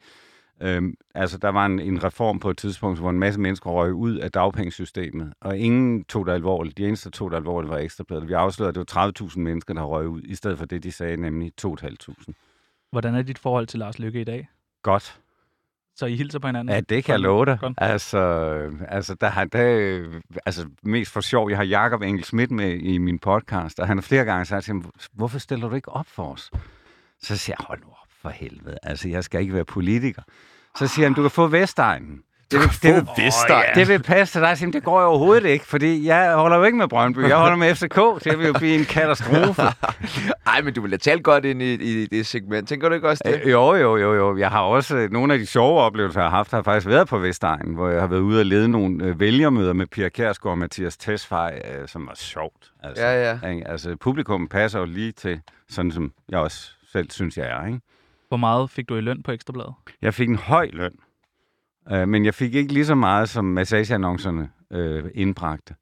Øhm, 0.63 0.95
altså, 1.15 1.39
der 1.39 1.49
var 1.49 1.67
en, 1.67 1.79
en 1.79 2.05
reform 2.05 2.39
på 2.39 2.51
et 2.51 2.59
tidspunkt, 2.59 2.99
hvor 2.99 3.11
en 3.11 3.19
masse 3.19 3.41
mennesker 3.41 3.71
røg 3.71 3.93
ud 3.93 4.17
af 4.17 4.33
dagpengesystemet, 4.33 5.33
og 5.41 5.59
ingen 5.59 6.05
tog 6.05 6.27
det 6.27 6.33
alvorligt. 6.33 6.79
De 6.79 6.87
eneste, 6.87 7.11
der 7.11 7.11
tog 7.11 7.31
det 7.31 7.37
alvorligt, 7.37 7.71
var 7.71 7.79
ekstrabladet. 7.79 8.29
Vi 8.29 8.33
afslørede, 8.33 8.69
at 8.69 8.89
det 8.89 8.97
var 8.97 9.13
30.000 9.29 9.39
mennesker, 9.39 9.75
der 9.75 9.83
røg 9.83 10.09
ud, 10.09 10.23
i 10.23 10.35
stedet 10.35 10.59
for 10.59 10.67
det, 10.67 10.83
de 10.83 10.93
sagde, 10.93 11.17
nemlig 11.17 11.53
2.500. 11.67 12.33
Hvordan 12.91 13.15
er 13.15 13.23
dit 13.23 13.39
forhold 13.39 13.67
til 13.67 13.79
Lars 13.79 13.99
Lykke 13.99 14.21
i 14.21 14.25
dag? 14.25 14.49
Godt. 14.83 15.21
Så 15.97 16.07
I 16.07 16.17
hilser 16.17 16.39
på 16.39 16.47
hinanden? 16.47 16.75
Ja, 16.75 16.81
det 16.81 17.05
kan 17.05 17.13
jeg 17.13 17.21
love 17.21 17.47
dig. 17.47 17.59
Godt. 17.61 17.75
Altså, 17.77 18.19
altså, 18.89 19.15
der 19.15 19.29
har, 19.29 19.45
der, 19.45 20.21
altså, 20.47 20.69
mest 20.83 21.13
for 21.13 21.21
sjov, 21.21 21.51
jeg 21.51 21.59
har 21.59 21.65
Jakob 21.65 22.03
Engel 22.03 22.25
Schmidt 22.25 22.51
med 22.51 22.73
i 22.73 22.99
min 22.99 23.19
podcast, 23.19 23.81
og 23.81 23.87
han 23.87 23.97
har 23.97 24.03
flere 24.03 24.25
gange 24.25 24.45
sagt 24.45 24.65
til 24.65 24.73
ham, 24.73 24.93
hvorfor 25.13 25.39
stiller 25.39 25.69
du 25.69 25.75
ikke 25.75 25.93
op 25.93 26.07
for 26.07 26.33
os? 26.33 26.51
Så 27.23 27.37
siger 27.37 27.57
jeg, 27.59 27.67
hold 27.67 27.81
nu 27.81 27.87
op 27.87 28.09
for 28.23 28.29
helvede, 28.29 28.79
altså, 28.83 29.09
jeg 29.09 29.25
skal 29.25 29.41
ikke 29.41 29.55
være 29.55 29.65
politiker. 29.65 30.23
Så 30.79 30.87
siger 30.87 31.07
han, 31.07 31.15
du 31.15 31.23
kan 31.23 31.31
få 31.31 31.47
Vestegnen. 31.47 32.19
Det 32.51 32.61
vil, 32.61 32.69
det, 32.83 32.95
vil, 32.95 33.25
Vestegn. 33.25 33.75
det 33.75 33.89
vil 33.89 34.03
passe 34.03 34.35
til 34.35 34.41
dig. 34.41 34.49
Jeg 34.49 34.59
siger, 34.59 34.71
det 34.71 34.83
går 34.85 35.01
jo 35.01 35.07
overhovedet 35.07 35.45
ikke, 35.49 35.67
fordi 35.67 36.07
jeg 36.07 36.35
holder 36.35 36.57
jo 36.57 36.65
ikke 36.65 36.79
med 36.79 36.89
Brøndby. 36.89 37.29
Jeg 37.29 37.37
holder 37.37 37.57
med 37.57 37.75
FCK. 37.75 38.25
Det 38.25 38.39
vil 38.39 38.47
jo 38.47 38.53
blive 38.53 38.75
en 38.79 38.85
katastrofe. 38.85 39.63
Ej, 40.47 40.61
men 40.63 40.75
du 40.75 40.81
ville 40.81 40.93
have 40.93 40.99
talt 40.99 41.25
godt 41.25 41.45
ind 41.45 41.63
i, 41.63 41.75
i 41.75 42.07
det 42.07 42.27
segment. 42.27 42.69
Tænker 42.69 42.89
du 42.89 42.95
ikke 42.95 43.09
også 43.09 43.23
det? 43.27 43.51
Jo, 43.53 43.75
jo, 43.75 43.97
jo, 43.97 44.15
jo. 44.15 44.37
Jeg 44.39 44.51
har 44.51 44.61
også 44.61 44.97
øh, 44.97 45.11
nogle 45.11 45.33
af 45.33 45.39
de 45.39 45.47
sjove 45.47 45.81
oplevelser, 45.81 46.21
jeg 46.21 46.31
har 46.31 46.37
haft, 46.37 46.51
har 46.51 46.63
faktisk 46.63 46.87
været 46.87 47.09
på 47.09 47.19
Vestegnen, 47.19 47.75
hvor 47.75 47.89
jeg 47.89 48.01
har 48.01 48.09
været 48.09 48.21
ude 48.21 48.41
og 48.41 48.47
lede 48.47 48.69
nogle 48.69 49.05
øh, 49.05 49.21
vælgermøder 49.21 49.73
med 49.73 49.87
Pia 49.87 50.09
Kærsgaard 50.09 50.51
og 50.53 50.59
Mathias 50.59 50.97
Tesfaye, 50.97 51.81
øh, 51.81 51.89
som 51.89 52.07
var 52.07 52.15
sjovt. 52.15 52.71
Altså, 52.83 53.05
Ja, 53.05 53.31
ja. 53.43 53.49
Ikke? 53.51 53.69
Altså, 53.69 53.97
publikum 54.01 54.49
passer 54.49 54.79
jo 54.79 54.85
lige 54.85 55.13
til, 55.13 55.41
sådan 55.71 55.91
som 55.93 56.13
jeg 56.29 56.39
også 56.39 56.71
selv 56.93 57.11
synes, 57.11 57.37
jeg 57.37 57.47
er. 57.47 57.67
Ikke? 57.67 57.81
Hvor 58.33 58.37
meget 58.37 58.71
fik 58.71 58.89
du 58.89 58.97
i 58.97 59.01
løn 59.01 59.23
på 59.23 59.33
Ekstrabladet? 59.33 59.75
Jeg 60.03 60.15
fik 60.15 60.29
en 60.29 60.37
høj 60.37 60.71
løn, 60.73 60.93
øh, 61.93 62.09
men 62.09 62.25
jeg 62.25 62.35
fik 62.35 62.55
ikke 62.55 62.73
lige 62.73 62.87
så 62.87 62.95
meget, 62.95 63.29
som 63.29 63.45
massageannoncerne 63.45 64.51
øh, 64.71 65.05
indbragte. 65.15 65.75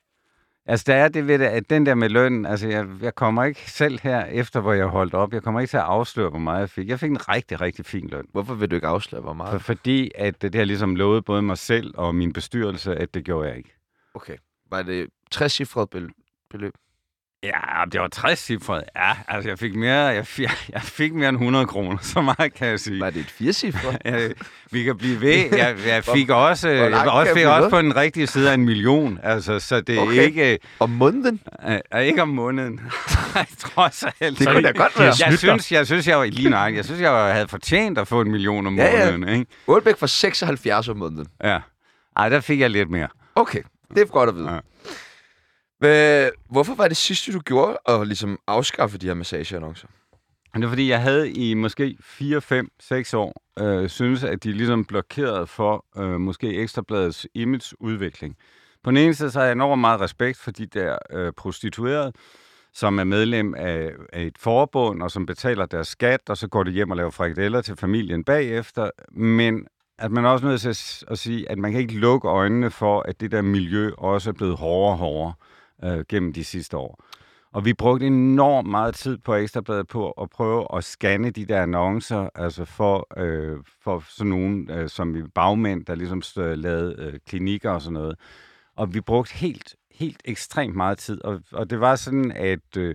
Altså, 0.66 0.84
der 0.86 0.94
er 0.94 1.08
det 1.08 1.26
ved 1.26 1.38
det, 1.38 1.44
at 1.44 1.70
den 1.70 1.86
der 1.86 1.94
med 1.94 2.08
løn, 2.08 2.46
altså, 2.46 2.68
jeg, 2.68 2.86
jeg 3.02 3.14
kommer 3.14 3.44
ikke 3.44 3.70
selv 3.70 3.98
her, 4.02 4.24
efter 4.24 4.60
hvor 4.60 4.72
jeg 4.72 4.86
holdt 4.86 5.14
op, 5.14 5.32
jeg 5.32 5.42
kommer 5.42 5.60
ikke 5.60 5.70
til 5.70 5.76
at 5.76 5.82
afsløre, 5.82 6.30
hvor 6.30 6.38
meget 6.38 6.60
jeg 6.60 6.70
fik. 6.70 6.88
Jeg 6.88 7.00
fik 7.00 7.10
en 7.10 7.28
rigtig, 7.28 7.60
rigtig 7.60 7.86
fin 7.86 8.08
løn. 8.08 8.26
Hvorfor 8.32 8.54
vil 8.54 8.70
du 8.70 8.74
ikke 8.74 8.86
afsløre, 8.86 9.22
hvor 9.22 9.30
For, 9.30 9.34
meget? 9.34 9.62
fordi 9.62 10.10
at 10.14 10.42
det 10.42 10.54
har 10.54 10.64
ligesom 10.64 10.96
lovet 10.96 11.24
både 11.24 11.42
mig 11.42 11.58
selv 11.58 11.94
og 11.96 12.14
min 12.14 12.32
bestyrelse, 12.32 12.96
at 12.96 13.14
det 13.14 13.24
gjorde 13.24 13.48
jeg 13.48 13.56
ikke. 13.56 13.74
Okay. 14.14 14.36
Var 14.70 14.82
det 14.82 15.08
60 15.30 15.52
cifret 15.52 16.10
beløb? 16.50 16.74
Ja, 17.42 17.85
det 17.92 18.00
var 18.00 18.09
60 18.09 18.38
cifret. 18.38 18.85
Ja, 18.96 19.12
altså 19.29 19.48
jeg 19.50 19.59
fik 19.59 19.74
mere, 19.74 19.94
jeg 19.96 20.26
fik, 20.26 20.48
jeg 20.74 20.83
fik 20.83 21.14
mere 21.14 21.29
end 21.29 21.37
100 21.37 21.66
kroner, 21.66 21.96
så 22.12 22.20
meget 22.20 22.55
kan 22.55 22.68
jeg 22.68 22.81
sige. 22.81 23.00
Var 23.00 23.11
det 23.11 23.20
et 23.20 23.31
4 23.31 23.53
cifret? 23.53 23.98
Ja, 24.05 24.29
vi 24.70 24.83
kan 24.83 24.96
blive 24.98 25.20
ved. 25.20 25.31
Jeg, 25.57 25.76
jeg 25.87 26.05
fik 26.05 26.31
også, 26.31 26.68
hvor 26.68 26.74
jeg 26.76 27.09
også, 27.09 27.35
fik 27.35 27.46
også 27.46 27.68
på 27.68 27.79
den 27.83 27.96
rigtige 27.96 28.26
side 28.26 28.50
af 28.50 28.55
en 28.55 28.64
million. 28.64 29.18
Altså, 29.22 29.59
så 29.61 29.81
det 29.81 29.96
er 29.98 30.00
Okay. 30.03 30.22
ikke, 30.22 30.59
Om 30.81 30.90
måneden? 30.90 31.40
uh, 31.94 32.00
ikke 32.00 32.22
om 32.22 32.29
måneden. 32.29 32.81
Nej, 33.35 33.46
trods 33.59 34.05
alt. 34.20 34.38
Det 34.38 34.48
kunne 34.48 34.62
da 34.62 34.70
godt 34.70 34.98
være. 34.98 35.12
Jeg 35.29 35.38
synes, 35.38 35.72
jeg 35.72 35.87
synes, 35.87 36.09
jeg 36.09 36.18
var 36.18 36.24
lige 36.24 36.50
nok. 36.50 36.74
Jeg 36.74 36.85
synes, 36.85 37.00
jeg 37.00 37.33
havde 37.35 37.48
fortjent 37.48 37.98
at 37.98 38.09
få 38.09 38.20
en 38.20 38.31
million 38.31 38.66
om 38.66 38.76
Ja, 38.76 38.98
ja. 39.07 39.11
måneden. 39.12 39.38
Ikke? 39.40 39.50
Aalbæk 39.68 39.96
for 39.96 40.07
76 40.07 40.88
om 40.88 40.96
måneden. 40.96 41.26
Ja. 41.44 41.59
Ej, 42.16 42.29
der 42.29 42.40
fik 42.40 42.61
jeg 42.61 42.70
lidt 42.70 42.90
mere. 42.90 43.09
Okay, 43.35 43.62
det 43.94 43.98
er 43.98 44.05
godt 44.07 44.29
at 44.29 44.35
vide. 44.37 44.50
Ja. 44.53 44.59
Hvad, 45.80 46.30
hvorfor 46.50 46.74
var 46.74 46.88
det 46.88 46.96
sidste, 46.96 47.32
du 47.32 47.40
gjorde 47.40 47.78
at 47.88 48.06
ligesom 48.06 48.38
afskaffe 48.46 48.98
de 48.98 49.06
her 49.06 49.14
massageannoncer? 49.14 49.88
Det 50.54 50.64
er 50.64 50.68
fordi, 50.68 50.88
jeg 50.88 51.02
havde 51.02 51.30
i 51.30 51.54
måske 51.54 51.96
4, 52.00 52.40
5, 52.40 52.68
6 52.80 53.14
år, 53.14 53.42
øh, 53.60 53.88
synes, 53.88 54.24
at 54.24 54.44
de 54.44 54.52
ligesom 54.52 54.84
blokerede 54.84 55.46
for 55.46 55.84
øh, 55.96 56.20
måske 56.20 56.54
Ekstrabladets 56.54 57.26
imageudvikling. 57.34 58.36
På 58.84 58.90
den 58.90 58.96
ene 58.96 59.14
side, 59.14 59.30
så 59.30 59.38
har 59.38 59.46
jeg 59.46 59.52
enormt 59.52 59.80
meget 59.80 60.00
respekt 60.00 60.38
for 60.38 60.50
de 60.50 60.66
der 60.66 60.98
øh, 61.10 61.32
prostituerede, 61.32 62.12
som 62.74 62.98
er 62.98 63.04
medlem 63.04 63.54
af, 63.54 63.90
af 64.12 64.22
et 64.22 64.38
forbund, 64.38 65.02
og 65.02 65.10
som 65.10 65.26
betaler 65.26 65.66
deres 65.66 65.88
skat, 65.88 66.20
og 66.28 66.36
så 66.36 66.48
går 66.48 66.62
de 66.62 66.70
hjem 66.70 66.90
og 66.90 66.96
laver 66.96 67.10
frikadeller 67.10 67.62
til 67.62 67.76
familien 67.76 68.24
bagefter. 68.24 68.90
Men 69.12 69.66
at 69.98 70.10
man 70.10 70.24
er 70.24 70.28
også 70.28 70.46
nødt 70.46 70.60
til 70.60 70.68
at, 70.68 71.04
at 71.08 71.18
sige, 71.18 71.50
at 71.50 71.58
man 71.58 71.72
kan 71.72 71.80
ikke 71.80 71.94
lukke 71.94 72.28
øjnene 72.28 72.70
for, 72.70 73.00
at 73.00 73.20
det 73.20 73.32
der 73.32 73.42
miljø 73.42 73.90
også 73.98 74.30
er 74.30 74.34
blevet 74.34 74.56
hårdere 74.56 74.92
og 74.92 74.98
hårdere 74.98 75.32
øh, 75.84 76.04
gennem 76.08 76.32
de 76.32 76.44
sidste 76.44 76.76
år. 76.76 77.04
Og 77.52 77.64
vi 77.64 77.74
brugte 77.74 78.06
enormt 78.06 78.68
meget 78.68 78.94
tid 78.94 79.18
på 79.18 79.34
Ekstrabladet 79.34 79.86
på 79.88 80.10
at 80.10 80.30
prøve 80.30 80.66
at 80.76 80.84
scanne 80.84 81.30
de 81.30 81.44
der 81.44 81.62
annoncer, 81.62 82.28
altså 82.34 82.64
for, 82.64 83.06
øh, 83.16 83.58
for 83.84 84.04
sådan 84.08 84.30
nogen 84.30 84.70
øh, 84.70 84.88
som 84.88 85.16
i 85.16 85.22
bagmænd, 85.22 85.84
der 85.84 85.94
ligesom 85.94 86.22
øh, 86.38 86.58
lavede 86.58 86.96
øh, 86.98 87.18
klinikker 87.26 87.70
og 87.70 87.82
sådan 87.82 87.92
noget. 87.92 88.16
Og 88.76 88.94
vi 88.94 89.00
brugte 89.00 89.34
helt, 89.34 89.76
helt 89.94 90.22
ekstremt 90.24 90.76
meget 90.76 90.98
tid. 90.98 91.24
Og, 91.24 91.40
og 91.52 91.70
det 91.70 91.80
var 91.80 91.96
sådan, 91.96 92.32
at 92.32 92.76
øh, 92.76 92.94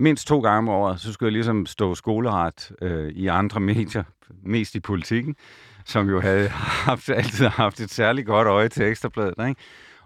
mindst 0.00 0.26
to 0.26 0.40
gange 0.40 0.58
om 0.58 0.68
året, 0.68 1.00
så 1.00 1.12
skulle 1.12 1.26
jeg 1.26 1.32
ligesom 1.32 1.66
stå 1.66 1.94
skoleret 1.94 2.72
øh, 2.82 3.08
i 3.08 3.26
andre 3.26 3.60
medier, 3.60 4.04
mest 4.42 4.74
i 4.74 4.80
politikken, 4.80 5.36
som 5.84 6.08
jo 6.08 6.20
havde 6.20 6.48
haft, 6.88 7.08
altid 7.08 7.46
haft 7.46 7.80
et 7.80 7.90
særligt 7.90 8.26
godt 8.26 8.48
øje 8.48 8.68
til 8.68 8.84
Ekstrabladet, 8.84 9.48
ikke? 9.48 9.60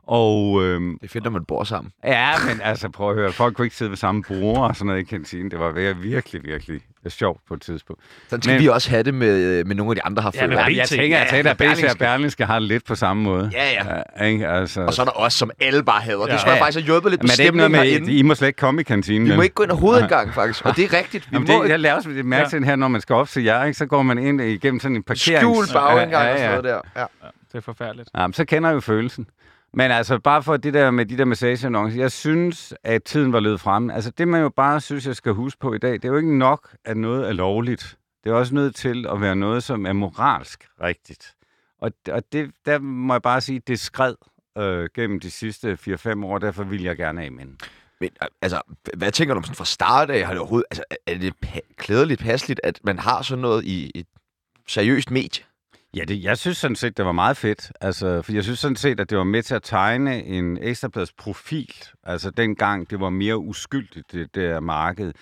Og 0.08 0.62
øhm, 0.64 0.98
Det 0.98 1.08
er 1.08 1.12
fedt, 1.12 1.24
når 1.24 1.30
man 1.30 1.44
bor 1.44 1.64
sammen. 1.64 1.92
Ja, 2.04 2.30
men 2.48 2.60
altså, 2.64 2.88
prøv 2.88 3.10
at 3.10 3.16
høre. 3.16 3.32
Folk 3.32 3.56
kunne 3.56 3.66
ikke 3.66 3.76
sidde 3.76 3.90
ved 3.90 3.96
samme 3.96 4.22
bord 4.28 4.58
og 4.68 4.76
sådan 4.76 4.86
noget 4.86 5.00
i 5.00 5.04
kantinen. 5.04 5.50
Det 5.50 5.58
var 5.60 5.70
vir- 5.72 5.98
virkelig, 6.02 6.44
virkelig 6.44 6.80
sjovt 7.08 7.40
på 7.48 7.54
et 7.54 7.60
tidspunkt. 7.60 8.02
Sådan 8.28 8.42
skal 8.42 8.54
Men- 8.54 8.62
vi 8.62 8.68
også 8.68 8.90
have 8.90 9.02
det 9.02 9.14
med, 9.14 9.64
med 9.64 9.76
nogle 9.76 9.90
af 9.90 9.96
de 9.96 10.02
andre 10.04 10.22
her 10.22 10.30
Ja, 10.34 10.46
men 10.46 10.76
jeg 10.76 10.88
tænker, 10.88 11.18
jeg 11.18 11.26
tænker, 11.30 11.50
at 11.50 11.60
Ja, 11.60 11.74
BT 11.74 11.84
og 11.92 11.98
Berlingske. 11.98 12.44
Har 12.44 12.58
det 12.58 12.68
lidt 12.68 12.84
på 12.84 12.94
samme 12.94 13.22
måde. 13.22 13.50
Ja, 13.54 13.70
ja. 13.72 14.02
ja 14.18 14.24
ikke? 14.24 14.48
Altså, 14.48 14.80
Og 14.80 14.94
så 14.94 15.02
er 15.02 15.06
der 15.06 15.12
os, 15.16 15.32
som 15.32 15.50
alle 15.60 15.82
bare 15.84 16.00
hader. 16.00 16.18
Det 16.24 16.32
Ja. 16.32 16.36
tror 16.36 16.50
jeg 16.50 16.58
faktisk 16.58 16.78
har 16.84 16.86
hjulpet 16.92 17.10
lidt 17.10 17.20
på 17.20 17.24
men 17.24 17.30
er 17.30 17.36
noget 17.36 17.46
stemningen 17.48 17.72
med, 17.72 17.80
herinde. 17.90 18.12
I 18.12 18.22
må 18.22 18.34
slet 18.34 18.48
ikke 18.48 18.56
komme 18.58 18.80
i 18.80 18.84
kantinen? 18.84 19.28
Vi 19.30 19.36
må 19.36 19.42
ikke 19.42 19.54
gå 19.54 19.62
ind 19.62 19.72
ad 19.72 19.76
hovedindgangen, 19.76 20.34
faktisk. 20.34 20.64
Og 20.66 20.76
det 20.76 20.84
er 20.84 20.98
rigtigt. 20.98 21.30
Vi 21.30 21.36
Jamen, 21.36 21.48
må 21.56 21.62
det, 21.62 21.70
jeg 21.70 21.80
laver 21.80 21.96
også 21.96 22.08
mærke 22.08 22.50
til 22.50 22.58
det 22.58 22.66
her, 22.66 22.76
når 22.76 22.88
man 22.88 23.00
skal 23.00 23.14
op 23.14 23.28
til 23.28 23.44
jer, 23.44 23.64
ikke? 23.64 23.78
så 23.78 23.86
går 23.86 24.02
man 24.02 24.18
ind 24.18 24.40
igennem 24.40 24.80
sådan 24.80 24.96
en 24.96 25.02
parkerings... 25.02 25.38
skjul 25.40 25.64
bagindgang 25.72 26.10
ja, 26.26 26.32
og 26.32 26.38
sådan 26.38 26.50
ja, 26.50 26.56
noget 26.56 26.64
der. 26.64 26.80
Ja. 27.00 27.04
Det 27.52 27.58
er 27.58 27.60
forfærdeligt. 27.60 28.08
Ja, 28.16 28.26
men 28.26 28.34
så 28.34 28.44
kender 28.44 28.68
jeg 28.68 28.74
jo 28.74 28.80
følelsen. 28.80 29.26
Men 29.72 29.90
altså, 29.90 30.18
bare 30.18 30.42
for 30.42 30.56
det 30.56 30.74
der 30.74 30.90
med 30.90 31.06
de 31.06 31.18
der 31.18 31.24
massageannoncer, 31.24 31.98
jeg 32.00 32.12
synes, 32.12 32.74
at 32.84 33.02
tiden 33.02 33.32
var 33.32 33.40
løbet 33.40 33.60
frem. 33.60 33.90
Altså, 33.90 34.10
det 34.10 34.28
man 34.28 34.40
jo 34.40 34.48
bare 34.48 34.80
synes, 34.80 35.06
jeg 35.06 35.16
skal 35.16 35.32
huske 35.32 35.60
på 35.60 35.74
i 35.74 35.78
dag, 35.78 35.92
det 35.92 36.04
er 36.04 36.08
jo 36.08 36.16
ikke 36.16 36.38
nok, 36.38 36.76
at 36.84 36.96
noget 36.96 37.28
er 37.28 37.32
lovligt. 37.32 37.98
Det 38.24 38.30
er 38.30 38.34
også 38.34 38.54
nødt 38.54 38.74
til 38.74 39.06
at 39.06 39.20
være 39.20 39.36
noget, 39.36 39.62
som 39.62 39.86
er 39.86 39.92
moralsk 39.92 40.64
rigtigt. 40.82 41.34
Og, 41.80 41.92
og 42.10 42.22
det, 42.32 42.50
der 42.66 42.78
må 42.78 43.14
jeg 43.14 43.22
bare 43.22 43.40
sige, 43.40 43.60
det 43.66 43.80
skred 43.80 44.14
øh, 44.58 44.88
gennem 44.94 45.20
de 45.20 45.30
sidste 45.30 45.78
4-5 45.88 46.24
år, 46.24 46.38
derfor 46.38 46.64
vil 46.64 46.82
jeg 46.82 46.96
gerne 46.96 47.22
af 47.24 47.32
med. 47.32 47.44
Men 48.00 48.10
altså, 48.42 48.60
hvad 48.96 49.12
tænker 49.12 49.34
du 49.34 49.38
om 49.38 49.44
sådan 49.44 49.56
fra 49.56 49.64
start 49.64 50.10
af? 50.10 50.26
Har 50.26 50.32
det 50.32 50.40
overhovedet, 50.40 50.66
altså, 50.70 50.84
er 51.06 51.18
det 51.18 51.34
pa- 51.46 51.74
klædeligt 51.76 52.20
passeligt, 52.20 52.60
at 52.64 52.80
man 52.84 52.98
har 52.98 53.22
sådan 53.22 53.42
noget 53.42 53.64
i 53.64 53.90
et 53.94 54.06
seriøst 54.68 55.10
medie? 55.10 55.44
Ja, 55.94 56.04
det, 56.04 56.22
jeg 56.22 56.38
synes 56.38 56.56
sådan 56.56 56.76
set, 56.76 56.96
det 56.96 57.04
var 57.04 57.12
meget 57.12 57.36
fedt. 57.36 57.72
Altså, 57.80 58.22
for 58.22 58.32
jeg 58.32 58.44
synes 58.44 58.58
sådan 58.58 58.76
set, 58.76 59.00
at 59.00 59.10
det 59.10 59.18
var 59.18 59.24
med 59.24 59.42
til 59.42 59.54
at 59.54 59.62
tegne 59.62 60.24
en 60.24 60.58
ekstrabladets 60.62 61.12
profil. 61.12 61.74
Altså 62.04 62.30
dengang, 62.30 62.90
det 62.90 63.00
var 63.00 63.10
mere 63.10 63.38
uskyldigt, 63.38 64.12
det 64.12 64.34
der 64.34 64.60
marked. 64.60 65.12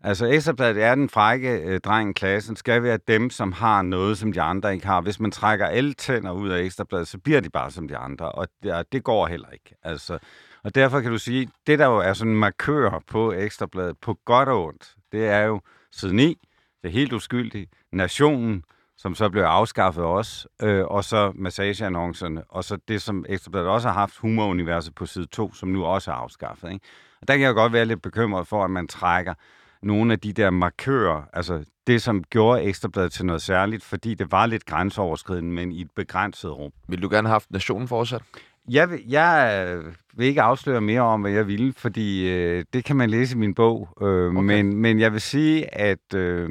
Altså 0.00 0.26
Ekstrabladet 0.26 0.82
er 0.82 0.94
den 0.94 1.08
frække 1.08 1.50
øh, 1.50 1.80
dreng 1.80 2.10
i 2.10 2.12
klassen, 2.12 2.56
skal 2.56 2.82
være 2.82 2.98
dem, 3.08 3.30
som 3.30 3.52
har 3.52 3.82
noget, 3.82 4.18
som 4.18 4.32
de 4.32 4.40
andre 4.42 4.74
ikke 4.74 4.86
har. 4.86 5.00
Hvis 5.00 5.20
man 5.20 5.30
trækker 5.30 5.66
alle 5.66 5.94
tænder 5.94 6.32
ud 6.32 6.48
af 6.48 6.62
Ekstrabladet, 6.62 7.08
så 7.08 7.18
bliver 7.18 7.40
de 7.40 7.50
bare 7.50 7.70
som 7.70 7.88
de 7.88 7.96
andre, 7.96 8.32
og 8.32 8.48
det, 8.62 8.72
og 8.72 8.92
det 8.92 9.04
går 9.04 9.26
heller 9.26 9.48
ikke. 9.50 9.74
Altså, 9.82 10.18
og 10.64 10.74
derfor 10.74 11.00
kan 11.00 11.10
du 11.10 11.18
sige, 11.18 11.48
det 11.66 11.78
der 11.78 11.86
jo 11.86 11.96
er 11.96 12.12
sådan 12.12 12.32
en 12.32 12.38
markør 12.38 13.02
på 13.06 13.32
Ekstrabladet, 13.32 13.98
på 13.98 14.18
godt 14.24 14.48
og 14.48 14.64
ondt, 14.64 14.94
det 15.12 15.26
er 15.26 15.40
jo 15.40 15.60
siden 15.92 16.16
9, 16.16 16.38
det 16.82 16.88
er 16.88 16.92
helt 16.92 17.12
uskyldigt, 17.12 17.70
Nationen, 17.92 18.64
som 18.98 19.14
så 19.14 19.28
blev 19.28 19.42
afskaffet 19.42 20.04
også, 20.04 20.48
øh, 20.62 20.84
og 20.84 21.04
så 21.04 21.32
massageannoncerne, 21.34 22.42
og 22.48 22.64
så 22.64 22.78
det, 22.88 23.02
som 23.02 23.24
Ekstrabladet 23.28 23.68
også 23.68 23.88
har 23.88 23.94
haft, 23.94 24.16
humoruniverset 24.16 24.94
på 24.94 25.06
side 25.06 25.26
2, 25.26 25.54
som 25.54 25.68
nu 25.68 25.84
også 25.84 26.10
er 26.10 26.14
afskaffet. 26.14 26.72
Ikke? 26.72 26.84
Og 27.20 27.28
der 27.28 27.34
kan 27.34 27.46
jeg 27.46 27.54
godt 27.54 27.72
være 27.72 27.84
lidt 27.84 28.02
bekymret 28.02 28.46
for, 28.46 28.64
at 28.64 28.70
man 28.70 28.88
trækker 28.88 29.34
nogle 29.82 30.12
af 30.12 30.20
de 30.20 30.32
der 30.32 30.50
markører, 30.50 31.22
altså 31.32 31.64
det, 31.86 32.02
som 32.02 32.24
gjorde 32.24 32.62
Ekstrabladet 32.62 33.12
til 33.12 33.26
noget 33.26 33.42
særligt, 33.42 33.84
fordi 33.84 34.14
det 34.14 34.32
var 34.32 34.46
lidt 34.46 34.66
grænseoverskridende, 34.66 35.50
men 35.50 35.72
i 35.72 35.80
et 35.80 35.90
begrænset 35.96 36.58
rum. 36.58 36.72
Vil 36.88 37.02
du 37.02 37.08
gerne 37.08 37.28
have 37.28 37.34
haft 37.34 37.50
nationen 37.50 37.88
fortsat? 37.88 38.22
Jeg 38.70 38.90
vil, 38.90 39.00
jeg 39.08 39.66
øh, 39.68 39.94
vil 40.14 40.26
ikke 40.26 40.42
afsløre 40.42 40.80
mere 40.80 41.00
om, 41.00 41.20
hvad 41.20 41.30
jeg 41.30 41.46
ville, 41.46 41.72
fordi 41.72 42.32
øh, 42.32 42.64
det 42.72 42.84
kan 42.84 42.96
man 42.96 43.10
læse 43.10 43.36
i 43.36 43.38
min 43.38 43.54
bog. 43.54 43.88
Øh, 44.02 44.26
okay. 44.26 44.40
men, 44.40 44.76
men 44.76 45.00
jeg 45.00 45.12
vil 45.12 45.20
sige, 45.20 45.74
at 45.74 46.14
øh, 46.14 46.50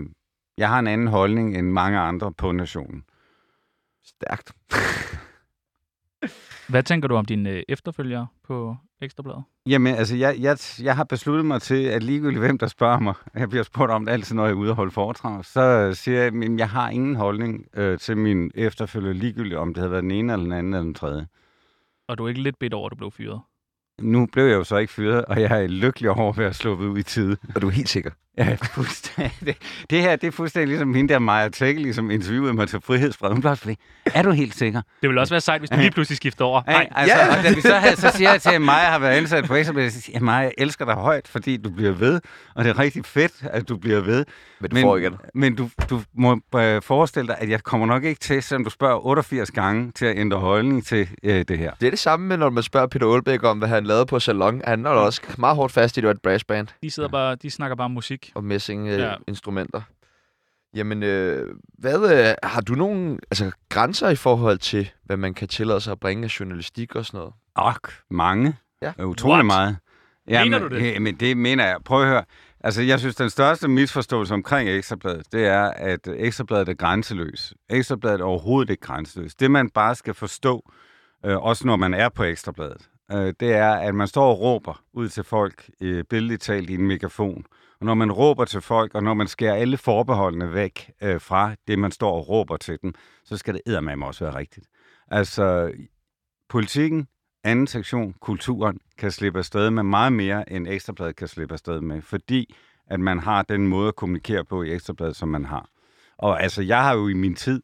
jeg 0.58 0.70
har 0.70 0.80
en 0.80 0.88
anden 0.88 1.08
holdning 1.08 1.58
end 1.58 1.68
mange 1.68 2.00
andre 2.00 2.34
på 2.34 2.52
nationen. 2.52 3.04
Stærkt. 4.04 4.52
Hvad 6.70 6.84
tænker 6.84 7.08
du 7.08 7.16
om 7.16 7.26
dine 7.26 7.50
øh, 7.50 7.64
efterfølgere 7.70 8.28
på 8.44 8.76
Ekstrabladet? 9.02 9.44
Jamen, 9.66 9.96
altså, 9.96 10.16
jeg, 10.16 10.36
jeg, 10.40 10.58
jeg 10.82 10.96
har 10.96 11.04
besluttet 11.04 11.46
mig 11.46 11.62
til, 11.62 11.84
at 11.84 12.04
ligegyldigt 12.04 12.40
hvem, 12.40 12.58
der 12.58 12.68
spørger 12.68 13.00
mig, 13.00 13.14
jeg 13.36 13.50
bliver 13.50 13.64
spurgt 13.64 13.92
om 13.92 14.06
det 14.06 14.12
altid, 14.12 14.36
når 14.36 14.44
jeg 14.46 14.52
er 14.52 14.56
ude 14.56 14.70
og 14.70 14.76
holde 14.76 14.92
foredrag, 14.92 15.46
så 15.46 15.94
siger 15.94 16.24
jeg, 16.24 16.34
at 16.44 16.60
jeg 16.60 16.70
har 16.70 16.90
ingen 16.90 17.16
holdning 17.16 17.66
øh, 17.74 18.00
til 18.00 18.18
min 18.18 18.52
efterfølger, 18.56 19.14
ligegyldigt 19.14 19.56
om 19.56 19.74
det 19.74 19.78
havde 19.82 19.92
været 19.92 20.04
den 20.04 20.12
ene, 20.12 20.34
eller 20.34 20.44
den 20.44 20.54
anden, 20.54 20.74
eller 20.74 20.84
den 20.84 20.94
tredje. 20.94 21.28
Og 22.08 22.18
du 22.18 22.26
er 22.26 22.30
ikke 22.30 22.42
lidt 22.42 22.60
bedt 22.60 22.74
over, 22.74 22.86
at 22.86 22.92
du 22.92 22.96
blev 22.96 23.12
fyret? 23.12 23.42
Nu 24.02 24.26
blev 24.26 24.46
jeg 24.46 24.54
jo 24.54 24.64
så 24.64 24.78
ikke 24.78 24.94
fyret, 24.94 25.26
og 25.26 25.42
jeg 25.42 25.64
er 25.64 25.68
lykkelig 25.68 26.10
over 26.10 26.30
at 26.30 26.38
være 26.38 26.54
sluppet 26.54 26.88
ud 26.88 26.98
i 26.98 27.04
tide. 27.04 27.38
Og 27.56 27.62
du 27.62 27.68
er 27.68 27.72
helt 27.72 27.90
sikker? 27.90 28.12
Ja, 28.38 28.58
fuldstændig. 28.74 29.56
Det 29.90 30.02
her, 30.02 30.16
det 30.16 30.28
er 30.28 30.32
fuldstændig 30.32 30.68
ligesom 30.68 30.94
hende 30.94 31.14
der 31.14 31.20
Maja 31.20 31.50
Tækkeli, 31.50 31.94
som 31.94 32.12
interviewede 32.12 32.54
mig 32.54 32.68
til 32.70 32.82
Frihedsbred. 32.82 33.32
Hun 33.32 33.42
blev 33.42 33.56
fordi, 33.56 33.78
er 34.06 34.22
du 34.22 34.32
helt 34.32 34.56
sikker? 34.56 34.82
Det 35.02 35.10
vil 35.10 35.18
også 35.18 35.34
være 35.34 35.42
sejt, 35.42 35.62
hvis 35.62 35.70
du 35.70 35.76
lige 35.76 35.92
pludselig 35.92 36.18
skifter 36.18 36.46
over. 36.46 36.62
Nej, 36.68 36.88
altså, 36.92 37.18
ja. 37.18 37.38
og 37.38 37.44
da 37.44 37.54
vi 37.54 37.62
så, 37.62 37.76
havde, 37.76 37.96
så 37.96 38.12
siger 38.16 38.32
jeg 38.32 38.42
til, 38.42 38.50
at 38.50 38.62
Maja 38.62 38.90
har 38.90 39.00
været 39.00 39.12
ansat 39.12 39.46
på 39.46 39.56
Ekstrabladet, 39.56 39.94
så 39.94 40.02
siger 40.02 40.18
jeg, 40.18 40.24
Maja, 40.24 40.40
jeg 40.40 40.52
elsker 40.58 40.86
dig 40.86 40.94
højt, 40.94 41.28
fordi 41.28 41.58
du 41.58 41.70
bliver 41.70 41.92
ved, 41.92 42.22
og 42.56 42.64
det 42.64 42.70
er 42.70 42.80
rigtig 42.80 43.06
fedt, 43.06 43.34
at 43.44 43.70
du 43.70 43.78
bliver 43.78 44.02
ved. 44.02 44.26
Men 44.60 44.70
du 44.72 44.82
får 44.82 44.98
ikke 44.98 45.10
det. 45.10 45.20
Men 45.34 45.56
du, 45.56 45.70
du 45.90 46.02
må 46.18 46.40
øh, 46.56 46.82
forestille 46.82 47.28
dig, 47.28 47.36
at 47.40 47.50
jeg 47.50 47.64
kommer 47.64 47.88
nok 47.88 48.04
ikke 48.04 48.20
til, 48.20 48.44
selvom 48.44 48.64
du 48.64 48.70
spørger 48.70 49.06
88 49.06 49.52
gange, 49.52 49.92
til 49.92 50.06
at 50.06 50.18
ændre 50.18 50.38
holdning 50.38 50.86
til 50.86 51.10
øh, 51.24 51.46
det 51.48 51.58
her. 51.58 51.72
Det 51.80 51.88
er 51.88 51.90
det 51.90 52.00
samme 52.00 52.28
med, 52.28 52.38
når 52.38 52.50
man 52.50 52.64
spørger 52.64 52.88
Peter 52.88 53.14
Aalbæk 53.14 53.44
om, 53.44 53.58
hvad 53.58 53.68
han 53.68 53.85
lavede 53.86 54.06
på 54.06 54.20
Salon. 54.20 54.62
Han 54.66 54.86
er 54.86 54.90
også 54.90 55.22
meget 55.38 55.56
hårdt 55.56 55.74
fast 55.74 55.98
i, 55.98 56.00
at 56.00 56.02
det 56.02 56.08
var 56.08 56.14
et 56.14 56.22
brassband. 56.22 56.68
De, 56.84 56.90
sidder 56.92 57.10
bare, 57.10 57.36
de 57.36 57.52
snakker 57.52 57.76
bare 57.76 57.86
om 57.86 57.92
musik. 57.92 58.32
Og 58.36 58.44
messing 58.44 58.88
øh, 58.88 59.00
Ja. 59.00 59.08
ja. 59.10 59.16
instrumenter. 59.28 59.82
Jamen, 60.76 61.04
øh, 61.04 61.56
hvad, 61.78 62.28
øh, 62.30 62.36
har 62.44 62.62
du 62.62 62.74
nogle 62.74 63.18
altså, 63.32 63.52
grænser 63.70 64.10
i 64.10 64.16
forhold 64.16 64.58
til, 64.58 64.92
hvad 65.04 65.18
man 65.18 65.34
kan 65.34 65.48
tillade 65.48 65.82
sig 65.82 65.92
at 65.92 66.00
bringe 66.00 66.24
af 66.24 66.40
journalistik 66.40 66.96
og 66.96 67.06
sådan 67.06 67.18
noget? 67.18 67.34
Ok, 67.56 67.94
mange. 68.12 68.56
Ja. 68.82 68.92
Øh, 69.00 69.08
Utrolig 69.08 69.34
What? 69.34 69.46
meget. 69.46 69.78
Mener 70.28 70.60
men, 70.60 70.70
du 70.70 70.76
det? 70.76 71.02
Men 71.02 71.16
det 71.16 71.38
mener 71.38 71.66
jeg. 71.66 71.78
Prøv 71.86 72.02
at 72.02 72.08
høre. 72.08 72.24
Altså, 72.64 72.82
jeg 72.82 73.00
synes, 73.00 73.16
den 73.16 73.30
største 73.30 73.68
misforståelse 73.68 74.34
omkring 74.34 74.70
Ekstrabladet, 74.70 75.32
det 75.32 75.48
er, 75.48 75.64
at 75.64 76.08
Ekstrabladet 76.08 76.70
er 76.70 76.74
grænseløs. 76.74 77.54
Ekstrabladet 77.70 78.22
er 78.22 78.26
overhovedet 78.26 78.70
ikke 78.70 78.82
grænseløs. 78.82 79.36
Det, 79.36 79.52
man 79.52 79.70
bare 79.70 79.96
skal 79.96 80.14
forstå, 80.14 80.72
øh, 81.26 81.38
også 81.38 81.68
når 81.68 81.76
man 81.76 81.94
er 81.94 82.10
på 82.10 82.24
Ekstrabladet, 82.24 82.90
øh, 83.12 83.34
det 83.40 83.54
er, 83.54 83.72
at 83.72 83.96
man 83.96 84.08
står 84.08 84.30
og 84.32 84.40
råber 84.40 84.84
ud 84.94 85.10
til 85.10 85.24
folk, 85.24 85.70
øh, 85.82 86.04
billedligt 86.04 86.42
talt 86.42 86.70
i 86.70 86.74
en 86.74 86.88
megafon. 86.88 87.46
Og 87.80 87.86
når 87.86 87.94
man 87.94 88.12
råber 88.12 88.46
til 88.46 88.62
folk, 88.62 88.96
og 88.96 89.04
når 89.04 89.14
man 89.14 89.28
skærer 89.28 89.56
alle 89.56 89.78
forbeholdene 89.78 90.54
væk 90.54 90.92
øh, 91.02 91.22
fra 91.22 91.56
det, 91.68 91.80
man 91.80 91.92
står 91.92 92.12
og 92.12 92.30
råber 92.30 92.58
til 92.58 92.78
dem, 92.82 92.94
så 93.24 93.38
skal 93.38 93.54
det 93.54 93.62
eddermame 93.66 94.06
også 94.06 94.26
være 94.26 94.36
rigtigt. 94.36 94.68
Altså, 95.12 95.72
politikken, 96.50 97.08
anden 97.44 97.68
sektion, 97.68 98.14
kulturen, 98.20 98.80
kan 98.98 99.12
slippe 99.12 99.40
afsted 99.40 99.70
med 99.70 99.84
meget 99.84 100.14
mere, 100.14 100.52
end 100.52 100.68
Ekstrabladet 100.68 101.16
kan 101.16 101.28
slippe 101.28 101.54
afsted 101.54 101.82
med, 101.82 102.02
fordi 102.02 102.56
at 102.88 103.00
man 103.00 103.20
har 103.20 103.42
den 103.42 103.68
måde 103.68 103.88
at 103.88 103.96
kommunikere 103.96 104.46
på 104.46 104.64
i 104.64 104.74
Ekstrabladet, 104.74 105.16
som 105.16 105.30
man 105.30 105.46
har. 105.46 105.70
Og 106.18 106.44
altså, 106.44 106.62
jeg 106.62 106.84
har 106.84 106.94
jo 106.94 107.08
i 107.08 107.14
min 107.14 107.36
tid 107.36 107.62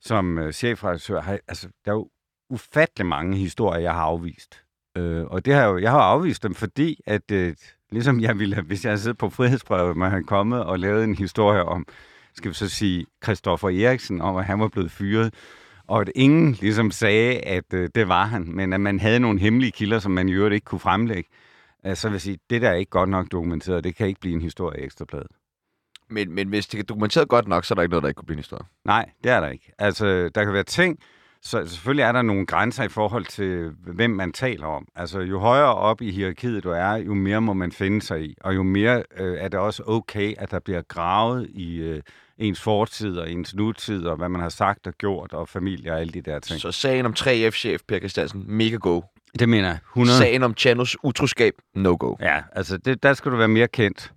som 0.00 0.38
øh, 0.38 0.52
chefredaktør, 0.52 1.20
har, 1.20 1.38
altså, 1.48 1.68
der 1.84 1.90
er 1.90 1.94
jo 1.94 2.08
ufattelig 2.50 3.06
mange 3.06 3.36
historier, 3.36 3.80
jeg 3.80 3.92
har 3.92 4.02
afvist. 4.02 4.62
Øh, 4.96 5.24
og 5.24 5.44
det 5.44 5.54
har 5.54 5.60
jeg 5.60 5.68
jo, 5.68 5.78
jeg 5.78 5.90
har 5.90 6.00
afvist 6.00 6.42
dem, 6.42 6.54
fordi 6.54 7.00
at, 7.06 7.30
øh, 7.32 7.54
ligesom 7.90 8.20
jeg 8.20 8.38
ville, 8.38 8.62
hvis 8.62 8.84
jeg 8.84 8.98
havde 8.98 9.14
på 9.14 9.30
frihedsbrevet, 9.30 9.96
man 9.96 10.10
havde 10.10 10.24
kommet 10.24 10.64
og 10.64 10.78
lavet 10.78 11.04
en 11.04 11.14
historie 11.14 11.64
om, 11.64 11.86
skal 12.34 12.48
vi 12.48 12.54
så 12.54 12.68
sige, 12.68 13.06
Christoffer 13.24 13.68
Eriksen, 13.68 14.20
om 14.20 14.36
at 14.36 14.44
han 14.44 14.60
var 14.60 14.68
blevet 14.68 14.90
fyret, 14.90 15.34
og 15.86 16.00
at 16.00 16.10
ingen 16.14 16.52
ligesom 16.52 16.90
sagde, 16.90 17.38
at 17.38 17.74
øh, 17.74 17.90
det 17.94 18.08
var 18.08 18.24
han, 18.24 18.52
men 18.52 18.72
at 18.72 18.80
man 18.80 19.00
havde 19.00 19.20
nogle 19.20 19.40
hemmelige 19.40 19.72
kilder, 19.72 19.98
som 19.98 20.12
man 20.12 20.28
i 20.28 20.32
øvrigt 20.32 20.54
ikke 20.54 20.64
kunne 20.64 20.78
fremlægge, 20.78 21.30
øh, 21.86 21.96
så 21.96 22.08
vil 22.08 22.14
jeg 22.14 22.20
sige, 22.20 22.38
det 22.50 22.62
der 22.62 22.68
er 22.70 22.74
ikke 22.74 22.90
godt 22.90 23.08
nok 23.08 23.32
dokumenteret, 23.32 23.84
det 23.84 23.96
kan 23.96 24.06
ikke 24.06 24.20
blive 24.20 24.34
en 24.34 24.42
historie 24.42 24.80
i 24.80 24.84
Ekstrabladet. 24.84 25.30
Men, 26.08 26.32
men 26.32 26.48
hvis 26.48 26.66
det 26.66 26.78
er 26.78 26.82
dokumenteret 26.82 27.28
godt 27.28 27.48
nok, 27.48 27.64
så 27.64 27.74
er 27.74 27.76
der 27.76 27.82
ikke 27.82 27.90
noget, 27.90 28.02
der 28.02 28.08
ikke 28.08 28.18
kunne 28.18 28.26
blive 28.26 28.36
en 28.36 28.42
historie. 28.42 28.66
Nej, 28.84 29.10
det 29.24 29.32
er 29.32 29.40
der 29.40 29.48
ikke. 29.48 29.72
Altså, 29.78 30.28
der 30.34 30.44
kan 30.44 30.52
være 30.52 30.62
ting, 30.62 30.98
så 31.44 31.66
selvfølgelig 31.66 32.02
er 32.02 32.12
der 32.12 32.22
nogle 32.22 32.46
grænser 32.46 32.84
i 32.84 32.88
forhold 32.88 33.24
til, 33.24 33.70
hvem 33.86 34.10
man 34.10 34.32
taler 34.32 34.66
om. 34.66 34.86
Altså, 34.96 35.20
jo 35.20 35.38
højere 35.38 35.74
op 35.74 36.02
i 36.02 36.10
hierarkiet 36.10 36.64
du 36.64 36.70
er, 36.70 36.92
jo 36.94 37.14
mere 37.14 37.40
må 37.40 37.52
man 37.52 37.72
finde 37.72 38.02
sig 38.02 38.24
i. 38.24 38.34
Og 38.40 38.54
jo 38.54 38.62
mere 38.62 39.02
øh, 39.18 39.36
er 39.40 39.48
det 39.48 39.60
også 39.60 39.82
okay, 39.86 40.34
at 40.38 40.50
der 40.50 40.58
bliver 40.58 40.82
gravet 40.82 41.48
i 41.50 41.76
øh, 41.76 42.02
ens 42.38 42.60
fortid 42.60 43.18
og 43.18 43.30
ens 43.30 43.54
nutid, 43.54 44.06
og 44.06 44.16
hvad 44.16 44.28
man 44.28 44.40
har 44.40 44.48
sagt 44.48 44.86
og 44.86 44.92
gjort, 44.92 45.32
og 45.32 45.48
familie 45.48 45.92
og 45.92 46.00
alle 46.00 46.12
de 46.12 46.20
der 46.20 46.38
ting. 46.38 46.60
Så 46.60 46.72
sagen 46.72 47.06
om 47.06 47.14
3F-chef 47.18 47.80
Per 47.88 47.98
Christiansen, 47.98 48.44
mega 48.46 48.76
go. 48.76 49.00
Det 49.38 49.48
mener 49.48 49.68
jeg. 49.68 49.78
100. 49.92 50.18
Sagen 50.18 50.42
om 50.42 50.54
Chanos 50.56 50.96
utroskab, 51.02 51.54
no 51.74 51.96
go. 52.00 52.16
Ja, 52.20 52.42
altså, 52.52 52.76
det, 52.76 53.02
der 53.02 53.14
skal 53.14 53.32
du 53.32 53.36
være 53.36 53.48
mere 53.48 53.68
kendt. 53.68 54.12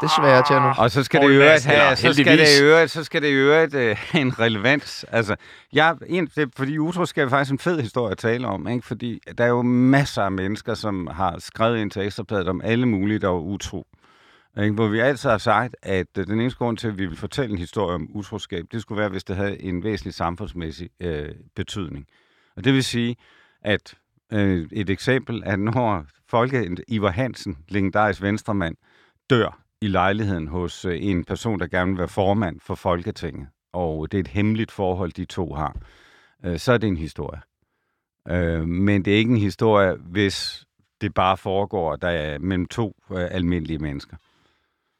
Desværre, 0.00 0.44
Chano. 0.46 0.72
Og 0.78 0.90
så 0.90 1.02
skal 1.02 1.20
det 1.22 1.30
i 1.30 1.34
øvrigt 1.34 1.64
have, 1.64 1.96
så 1.96 2.12
skal 2.12 2.38
det 2.38 2.48
i 2.60 2.62
øvrigt, 2.62 2.90
så 2.90 3.04
skal 3.04 3.22
det 3.22 3.28
i 3.28 3.32
øvrigt 3.32 3.74
øh, 3.74 3.96
have 3.98 4.22
en 4.26 4.38
relevans. 4.38 5.04
Altså, 5.08 5.36
jeg, 5.72 5.96
en, 6.06 6.26
det, 6.26 6.38
er 6.38 6.46
fordi 6.56 6.78
utroskab 6.78 7.26
er 7.26 7.30
faktisk 7.30 7.52
en 7.52 7.58
fed 7.58 7.80
historie 7.80 8.10
at 8.10 8.18
tale 8.18 8.46
om, 8.46 8.68
ikke? 8.68 8.86
fordi 8.86 9.20
der 9.38 9.44
er 9.44 9.48
jo 9.48 9.62
masser 9.62 10.22
af 10.22 10.32
mennesker, 10.32 10.74
som 10.74 11.06
har 11.06 11.38
skrevet 11.38 11.78
ind 11.78 11.90
til 11.90 12.02
Ekstrabladet 12.02 12.48
om 12.48 12.60
alle 12.64 12.86
mulige, 12.86 13.18
der 13.18 13.28
var 13.28 13.38
utro. 13.38 13.86
Ikke? 14.62 14.74
Hvor 14.74 14.88
vi 14.88 15.00
altid 15.00 15.30
har 15.30 15.38
sagt, 15.38 15.76
at 15.82 16.06
øh, 16.18 16.26
den 16.26 16.40
eneste 16.40 16.58
grund 16.58 16.76
til, 16.76 16.88
at 16.88 16.98
vi 16.98 17.06
vil 17.06 17.16
fortælle 17.16 17.52
en 17.52 17.58
historie 17.58 17.94
om 17.94 18.08
utroskab, 18.14 18.64
det 18.72 18.82
skulle 18.82 19.00
være, 19.00 19.08
hvis 19.08 19.24
det 19.24 19.36
havde 19.36 19.62
en 19.62 19.84
væsentlig 19.84 20.14
samfundsmæssig 20.14 20.90
øh, 21.00 21.28
betydning. 21.56 22.06
Og 22.56 22.64
det 22.64 22.74
vil 22.74 22.84
sige, 22.84 23.16
at 23.62 23.94
øh, 24.32 24.68
et 24.72 24.90
eksempel, 24.90 25.42
at 25.46 25.58
når 25.58 26.04
Folke 26.28 26.76
Ivar 26.88 27.10
Hansen, 27.10 27.58
legendarisk 27.68 28.22
venstremand, 28.22 28.76
dør 29.30 29.63
i 29.84 29.88
lejligheden 29.88 30.48
hos 30.48 30.84
øh, 30.84 30.98
en 31.00 31.24
person, 31.24 31.60
der 31.60 31.66
gerne 31.66 31.90
vil 31.90 31.98
være 31.98 32.08
formand 32.08 32.60
for 32.60 32.74
Folketinget, 32.74 33.48
og 33.72 34.12
det 34.12 34.18
er 34.18 34.20
et 34.20 34.28
hemmeligt 34.28 34.70
forhold, 34.70 35.12
de 35.12 35.24
to 35.24 35.54
har, 35.54 35.76
øh, 36.44 36.58
så 36.58 36.72
er 36.72 36.78
det 36.78 36.88
en 36.88 36.96
historie. 36.96 37.40
Øh, 38.28 38.68
men 38.68 39.04
det 39.04 39.12
er 39.12 39.18
ikke 39.18 39.30
en 39.30 39.40
historie, 39.40 39.94
hvis 39.94 40.64
det 41.00 41.14
bare 41.14 41.36
foregår 41.36 41.96
der 41.96 42.08
er 42.08 42.38
mellem 42.38 42.66
to 42.66 42.96
almindelige 43.10 43.78
mennesker. 43.78 44.16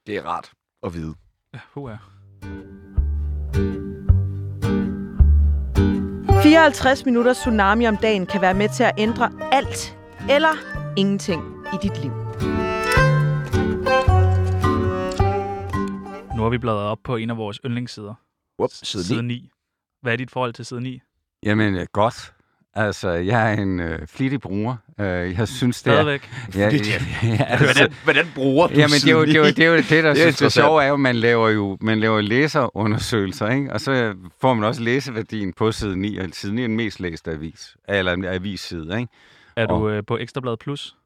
Det 0.07 0.17
er 0.17 0.23
rart 0.23 0.53
at 0.83 0.95
vide. 0.95 1.15
Ja, 1.55 1.61
hua. 1.75 1.99
54 6.43 7.05
minutter 7.05 7.33
tsunami 7.33 7.87
om 7.87 7.97
dagen 7.97 8.27
kan 8.27 8.41
være 8.41 8.55
med 8.55 8.69
til 8.69 8.85
at 8.85 8.95
ændre 8.99 9.31
alt 9.53 9.99
eller 10.31 10.57
ingenting 10.97 11.43
i 11.75 11.77
dit 11.83 12.03
liv. 12.03 12.24
Nu 16.37 16.43
har 16.43 16.49
vi 16.51 16.59
bladret 16.59 16.83
op 16.87 16.99
på 17.05 17.17
en 17.17 17.31
af 17.31 17.37
vores 17.37 17.61
yndlingssider. 17.65 18.15
Whoop, 18.59 18.71
side 18.73 19.05
Side 19.05 19.23
9. 19.23 19.35
9. 19.35 19.51
Hvad 20.03 20.13
er 20.13 20.17
dit 20.17 20.31
forhold 20.31 20.53
til 20.53 20.65
side 20.65 20.81
9? 20.81 21.01
Jamen, 21.43 21.77
øh, 21.77 21.87
godt. 21.93 22.33
Altså, 22.75 23.11
jeg 23.11 23.53
er 23.55 23.63
en 23.63 23.81
øh, 23.81 24.07
flittig 24.07 24.41
bruger. 24.41 24.77
Øh, 25.01 25.07
jeg 25.39 25.49
synes, 25.49 25.83
det 25.83 25.91
er... 25.91 25.95
Stadigvæk. 25.95 26.31
Ja, 26.55 26.61
ja, 26.61 26.69
ja, 27.23 27.45
altså, 27.45 27.65
Hvordan, 27.65 27.93
hvordan 28.05 28.27
bruger 28.35 28.67
du 28.67 28.75
Jamen, 28.75 28.91
det 28.91 29.09
er 29.09 29.13
jo 29.13 29.25
det, 29.25 29.35
er 29.35 29.39
jo, 29.39 29.45
det, 29.45 29.59
er 29.59 29.67
jo 29.67 29.77
det 29.77 29.91
der 29.91 30.15
Det 30.15 30.27
er 30.27 30.31
det, 30.33 30.53
sjove 30.53 30.83
er 30.83 30.89
jo, 30.89 30.95
at 30.95 31.01
man 31.01 31.17
laver 31.17 31.49
jo 31.49 31.79
man 31.81 32.01
laver 32.01 32.21
læserundersøgelser, 32.21 33.49
ikke? 33.49 33.73
og 33.73 33.81
så 33.81 34.15
får 34.41 34.55
man 34.55 34.65
også 34.65 34.83
læseværdien 34.83 35.53
på 35.53 35.73
side 35.73 35.97
9, 35.97 36.17
og 36.17 36.29
side 36.33 36.55
9 36.55 36.63
er 36.63 36.67
den 36.67 36.77
mest 36.77 37.01
læste 37.01 37.31
avis, 37.31 37.77
eller 37.89 38.29
avisside. 38.33 38.99
Ikke? 39.01 39.13
Er 39.57 39.67
du 39.67 39.75
Og- 39.75 39.91
øh, 39.91 40.03
på 40.07 40.19
Ekstrablad 40.19 40.57
Plus, 40.57 40.97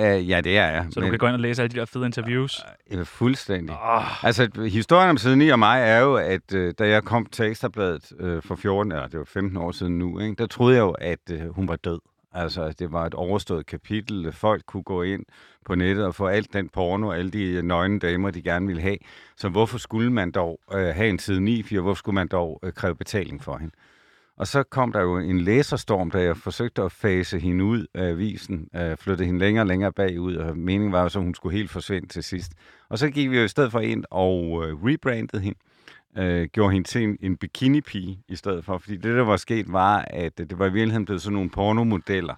Uh, 0.00 0.28
ja, 0.28 0.40
det 0.40 0.58
er 0.58 0.70
jeg. 0.70 0.86
så 0.90 1.00
du 1.00 1.10
kan 1.10 1.18
gå 1.18 1.26
ind 1.26 1.34
og 1.34 1.40
læse 1.40 1.62
alle 1.62 1.74
de 1.74 1.78
der 1.78 1.84
fede 1.84 2.06
interviews? 2.06 2.64
Uh, 2.94 3.04
fuldstændig. 3.04 3.76
Oh, 3.82 4.24
Altså, 4.24 4.68
historien 4.72 5.10
om 5.10 5.16
side 5.16 5.36
9 5.36 5.48
og 5.48 5.58
mig 5.58 5.82
er 5.82 5.98
jo, 5.98 6.14
at 6.14 6.54
øh, 6.54 6.74
da 6.78 6.88
jeg 6.88 7.04
kom 7.04 7.26
til 7.26 7.44
Ekstrabladet 7.44 8.12
øh, 8.20 8.42
for 8.42 8.54
14, 8.56 8.92
eller 8.92 9.06
det 9.06 9.18
var 9.18 9.24
15 9.24 9.56
år 9.56 9.72
siden 9.72 9.98
nu, 9.98 10.18
ikke, 10.20 10.34
der 10.34 10.46
troede 10.46 10.74
jeg 10.76 10.82
jo, 10.82 10.90
at 10.90 11.30
øh, 11.30 11.48
hun 11.48 11.68
var 11.68 11.76
død. 11.76 12.00
Altså, 12.32 12.72
det 12.78 12.92
var 12.92 13.06
et 13.06 13.14
overstået 13.14 13.66
kapitel. 13.66 14.32
Folk 14.32 14.62
kunne 14.66 14.82
gå 14.82 15.02
ind 15.02 15.24
på 15.64 15.74
nettet 15.74 16.04
og 16.04 16.14
få 16.14 16.26
alt 16.26 16.52
den 16.52 16.68
porno, 16.68 17.10
alle 17.12 17.30
de 17.30 17.62
nøgne 17.62 17.98
damer, 17.98 18.30
de 18.30 18.42
gerne 18.42 18.66
ville 18.66 18.82
have. 18.82 18.96
Så 19.36 19.48
hvorfor 19.48 19.78
skulle 19.78 20.12
man 20.12 20.30
dog 20.30 20.60
øh, 20.72 20.86
have 20.86 21.08
en 21.08 21.18
side 21.18 21.40
9, 21.40 21.62
for 21.62 21.80
hvorfor 21.80 21.98
skulle 21.98 22.14
man 22.14 22.28
dog 22.28 22.60
øh, 22.62 22.72
kræve 22.72 22.96
betaling 22.96 23.42
for 23.44 23.58
hende? 23.58 23.74
Og 24.38 24.46
så 24.46 24.62
kom 24.62 24.92
der 24.92 25.00
jo 25.00 25.18
en 25.18 25.40
læserstorm, 25.40 26.10
da 26.10 26.22
jeg 26.22 26.36
forsøgte 26.36 26.82
at 26.82 26.92
fase 26.92 27.38
hende 27.38 27.64
ud 27.64 27.86
af 27.94 28.08
avisen, 28.08 28.68
øh, 28.76 28.96
flytte 28.96 29.24
hende 29.24 29.40
længere 29.40 29.62
og 29.62 29.66
længere 29.66 29.92
bagud, 29.92 30.36
og 30.36 30.58
meningen 30.58 30.92
var 30.92 31.02
jo 31.02 31.08
så, 31.08 31.18
at 31.18 31.24
hun 31.24 31.34
skulle 31.34 31.56
helt 31.56 31.70
forsvinde 31.70 32.08
til 32.08 32.22
sidst. 32.22 32.52
Og 32.88 32.98
så 32.98 33.10
gik 33.10 33.30
vi 33.30 33.38
jo 33.38 33.44
i 33.44 33.48
stedet 33.48 33.72
for 33.72 33.80
ind 33.80 34.04
og 34.10 34.64
øh, 34.64 34.84
rebrandede 34.84 35.42
hende, 35.42 35.58
øh, 36.18 36.48
gjorde 36.52 36.72
hende 36.72 36.88
til 36.88 37.02
en, 37.02 37.18
en 37.20 37.36
bikini-pige 37.36 38.18
i 38.28 38.36
stedet 38.36 38.64
for. 38.64 38.78
Fordi 38.78 38.96
det, 38.96 39.16
der 39.16 39.24
var 39.24 39.36
sket, 39.36 39.72
var, 39.72 40.04
at 40.10 40.38
det 40.38 40.58
var 40.58 40.66
i 40.66 40.72
virkeligheden 40.72 41.04
blevet 41.04 41.22
sådan 41.22 41.34
nogle 41.34 41.50
pornomodeller, 41.50 42.34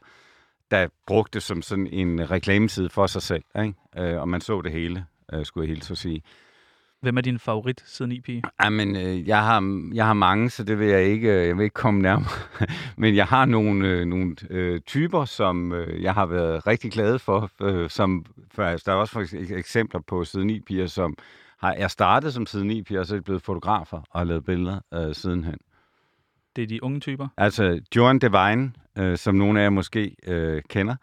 der 0.70 0.88
brugte 1.06 1.40
som 1.40 1.62
sådan 1.62 1.86
en 1.86 2.30
reklameside 2.30 2.88
for 2.88 3.06
sig 3.06 3.22
selv. 3.22 3.44
Ikke? 3.62 3.74
Øh, 3.98 4.20
og 4.20 4.28
man 4.28 4.40
så 4.40 4.60
det 4.62 4.72
hele, 4.72 5.04
øh, 5.32 5.44
skulle 5.44 5.66
jeg 5.66 5.74
helt 5.74 5.84
så 5.84 5.94
sige 5.94 6.22
hvem 7.02 7.16
er 7.16 7.20
din 7.20 7.38
favorit 7.38 7.82
side 7.86 8.08
9-pige? 8.12 8.42
Jamen, 8.64 8.96
øh, 8.96 9.28
jeg, 9.28 9.44
har, 9.44 9.88
jeg 9.94 10.06
har 10.06 10.12
mange, 10.12 10.50
så 10.50 10.64
det 10.64 10.78
vil 10.78 10.86
jeg 10.88 11.02
ikke, 11.04 11.28
øh, 11.40 11.46
jeg 11.46 11.56
vil 11.56 11.62
ikke 11.64 11.74
komme 11.74 12.02
nærmere. 12.02 12.28
Men 12.96 13.16
jeg 13.16 13.26
har 13.26 13.44
nogle, 13.44 13.88
øh, 13.88 14.06
nogle 14.06 14.36
øh, 14.50 14.80
typer, 14.80 15.24
som 15.24 15.72
øh, 15.72 16.02
jeg 16.02 16.14
har 16.14 16.26
været 16.26 16.66
rigtig 16.66 16.92
glad 16.92 17.18
for. 17.18 17.50
Øh, 17.62 17.90
som, 17.90 18.24
for 18.54 18.62
altså, 18.62 18.84
der 18.86 18.92
er 18.92 18.96
også 19.00 19.12
for 19.12 19.20
eks- 19.22 19.54
eksempler 19.54 20.00
på 20.06 20.24
side 20.24 20.44
9 20.44 20.60
piger, 20.60 20.86
som 20.86 21.16
har, 21.60 21.74
jeg 21.74 21.90
startede 21.90 22.32
som 22.32 22.46
side 22.46 22.64
9 22.66 22.82
piger, 22.82 23.00
og 23.00 23.06
så 23.06 23.14
er 23.14 23.18
de 23.18 23.24
blevet 23.24 23.42
fotografer 23.42 23.96
og 24.10 24.20
har 24.20 24.24
lavet 24.24 24.44
billeder 24.44 24.80
øh, 24.94 25.14
sidenhen. 25.14 25.56
Det 26.56 26.62
er 26.62 26.66
de 26.66 26.82
unge 26.82 27.00
typer. 27.00 27.28
Altså, 27.36 27.80
Joan 27.96 28.18
Devine, 28.18 28.72
øh, 28.98 29.16
som 29.16 29.34
nogle 29.34 29.60
af 29.60 29.64
jer 29.64 29.70
måske 29.70 30.16
øh, 30.26 30.62
kender. 30.68 30.96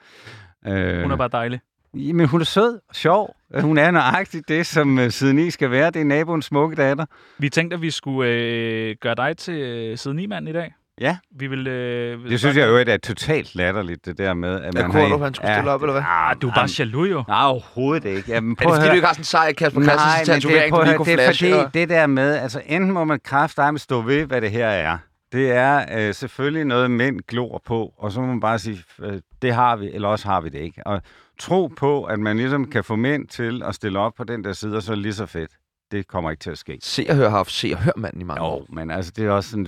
Øh, 0.67 1.01
Hun 1.01 1.11
er 1.11 1.15
bare 1.15 1.27
dejlig. 1.31 1.59
Jamen, 1.97 2.27
hun 2.27 2.41
er 2.41 2.45
sød 2.45 2.79
og 2.89 2.95
sjov. 2.95 3.35
Hun 3.61 3.77
er 3.77 3.91
nøjagtigt 3.91 4.47
det, 4.47 4.65
som 4.65 4.99
øh, 4.99 5.11
side 5.11 5.33
9 5.33 5.49
skal 5.51 5.71
være. 5.71 5.91
Det 5.91 6.01
er 6.01 6.05
naboens 6.05 6.45
smukke 6.45 6.75
datter. 6.75 7.05
Vi 7.37 7.49
tænkte, 7.49 7.75
at 7.75 7.81
vi 7.81 7.91
skulle 7.91 8.31
øh, 8.31 8.95
gøre 9.01 9.15
dig 9.15 9.37
til 9.37 9.53
øh, 9.53 9.97
side 9.97 10.13
9-mand 10.23 10.49
i 10.49 10.53
dag. 10.53 10.73
Ja. 11.01 11.17
Vi 11.35 11.47
vil... 11.47 11.67
Øh, 11.67 12.29
Det 12.29 12.39
synes 12.39 12.57
jeg 12.57 12.67
jo 12.67 12.77
er 12.77 12.97
totalt 12.97 13.55
latterligt, 13.55 14.05
det 14.05 14.17
der 14.17 14.33
med, 14.33 14.61
at 14.61 14.75
Er 14.75 14.81
man 14.81 14.91
Kornrup, 14.91 15.21
han 15.21 15.33
skulle 15.33 15.53
stille 15.53 15.71
op, 15.71 15.81
eller 15.81 15.93
hvad? 15.93 16.03
Ah, 16.07 16.35
Du 16.41 16.47
er 16.49 16.53
bare 16.53 16.69
jaloux 16.79 17.09
jo. 17.09 17.23
Nej, 17.27 17.45
overhovedet 17.45 18.05
ikke. 18.09 18.31
Jamen, 18.31 18.51
Er 18.51 18.55
prøv 18.63 18.71
det 18.71 18.77
at 18.77 18.81
fordi, 18.83 18.89
du 18.89 18.95
ikke 18.95 19.07
har 19.07 19.13
sådan 19.13 19.21
en 19.21 19.25
sej 19.25 19.53
Kasper 19.53 19.79
Nej, 19.81 19.89
Christensen 19.97 20.33
men 20.33 20.35
det, 20.35 20.43
tatovering, 20.43 20.73
at 20.75 20.79
lige 20.79 20.87
høre, 20.89 20.97
kunne 20.97 21.05
det 21.17 21.23
er 21.27 21.31
fordi, 21.33 21.51
og- 21.65 21.73
det 21.73 21.89
der 21.89 22.07
med, 22.07 22.35
altså 22.35 22.61
enten 22.65 22.91
må 22.91 23.03
man 23.03 23.19
kraftedeme 23.23 23.79
stå 23.79 24.01
ved, 24.01 24.25
hvad 24.25 24.41
det 24.41 24.51
her 24.51 24.67
er. 24.67 24.97
Det 25.31 25.51
er 25.51 25.85
øh, 26.07 26.13
selvfølgelig 26.13 26.65
noget, 26.65 26.91
mænd 26.91 27.19
glor 27.27 27.61
på, 27.65 27.93
og 27.97 28.11
så 28.11 28.21
må 28.21 28.27
man 28.27 28.39
bare 28.39 28.59
sige, 28.59 28.83
øh, 29.03 29.13
det 29.41 29.53
har 29.53 29.75
vi, 29.75 29.89
eller 29.93 30.07
også 30.07 30.27
har 30.27 30.41
vi 30.41 30.49
det 30.49 30.59
ikke. 30.59 30.81
Og 30.87 31.01
tro 31.39 31.67
på, 31.67 32.03
at 32.03 32.19
man 32.19 32.37
ligesom 32.37 32.69
kan 32.69 32.83
få 32.83 32.95
mænd 32.95 33.27
til 33.27 33.63
at 33.63 33.75
stille 33.75 33.99
op 33.99 34.13
på 34.13 34.23
den 34.23 34.43
der 34.43 34.53
side, 34.53 34.77
og 34.77 34.83
så 34.83 34.91
er 34.91 34.95
det 34.95 35.01
lige 35.03 35.13
så 35.13 35.25
fedt. 35.25 35.51
Det 35.91 36.07
kommer 36.07 36.31
ikke 36.31 36.41
til 36.41 36.49
at 36.51 36.57
ske. 36.57 36.79
Se 36.81 37.05
og 37.09 37.15
hør 37.15 37.29
har 37.29 37.37
haft 37.37 37.51
se 37.51 37.71
og 37.73 37.79
hør 37.83 37.91
manden 37.97 38.21
i 38.21 38.23
mange 38.23 38.41
år. 38.43 38.57
Jo, 38.59 38.65
men 38.75 38.91
altså, 38.91 39.11
det 39.15 39.25
er 39.25 39.29
også 39.31 39.49
sådan... 39.49 39.67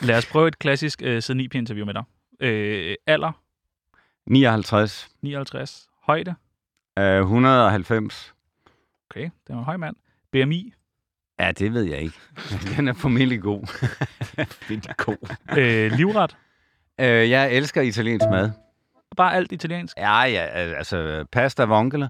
Lad 0.08 0.16
os 0.18 0.26
prøve 0.26 0.48
et 0.48 0.58
klassisk 0.58 1.02
øh, 1.02 1.22
side 1.22 1.36
9 1.38 1.48
interview 1.54 1.86
med 1.86 1.94
dig. 1.94 2.02
Øh, 2.40 2.94
alder, 3.06 3.32
59, 4.26 5.08
59. 5.22 5.88
Højde, 6.02 6.34
øh, 6.98 7.20
190. 7.20 8.34
okay, 9.10 9.20
det 9.22 9.30
er 9.54 9.58
en 9.58 9.64
høj 9.64 9.76
mand. 9.76 9.96
BMI, 10.32 10.72
Ja, 11.40 11.52
det 11.52 11.72
ved 11.74 11.82
jeg 11.82 11.98
ikke. 12.00 12.16
Den 12.76 12.88
er 12.88 12.92
formentlig 12.92 13.42
god. 13.42 13.60
Vildt 14.68 14.96
god. 14.96 15.36
øh, 15.58 15.92
livret, 15.92 16.36
Øh, 17.00 17.30
jeg 17.30 17.52
elsker 17.52 17.82
italiensk 17.82 18.26
mad. 18.30 18.50
Bare 19.16 19.34
alt 19.34 19.52
italiensk. 19.52 19.96
Ja, 19.96 20.22
ja, 20.22 20.40
altså 20.52 21.24
pasta 21.32 21.64
vongole, 21.64 22.08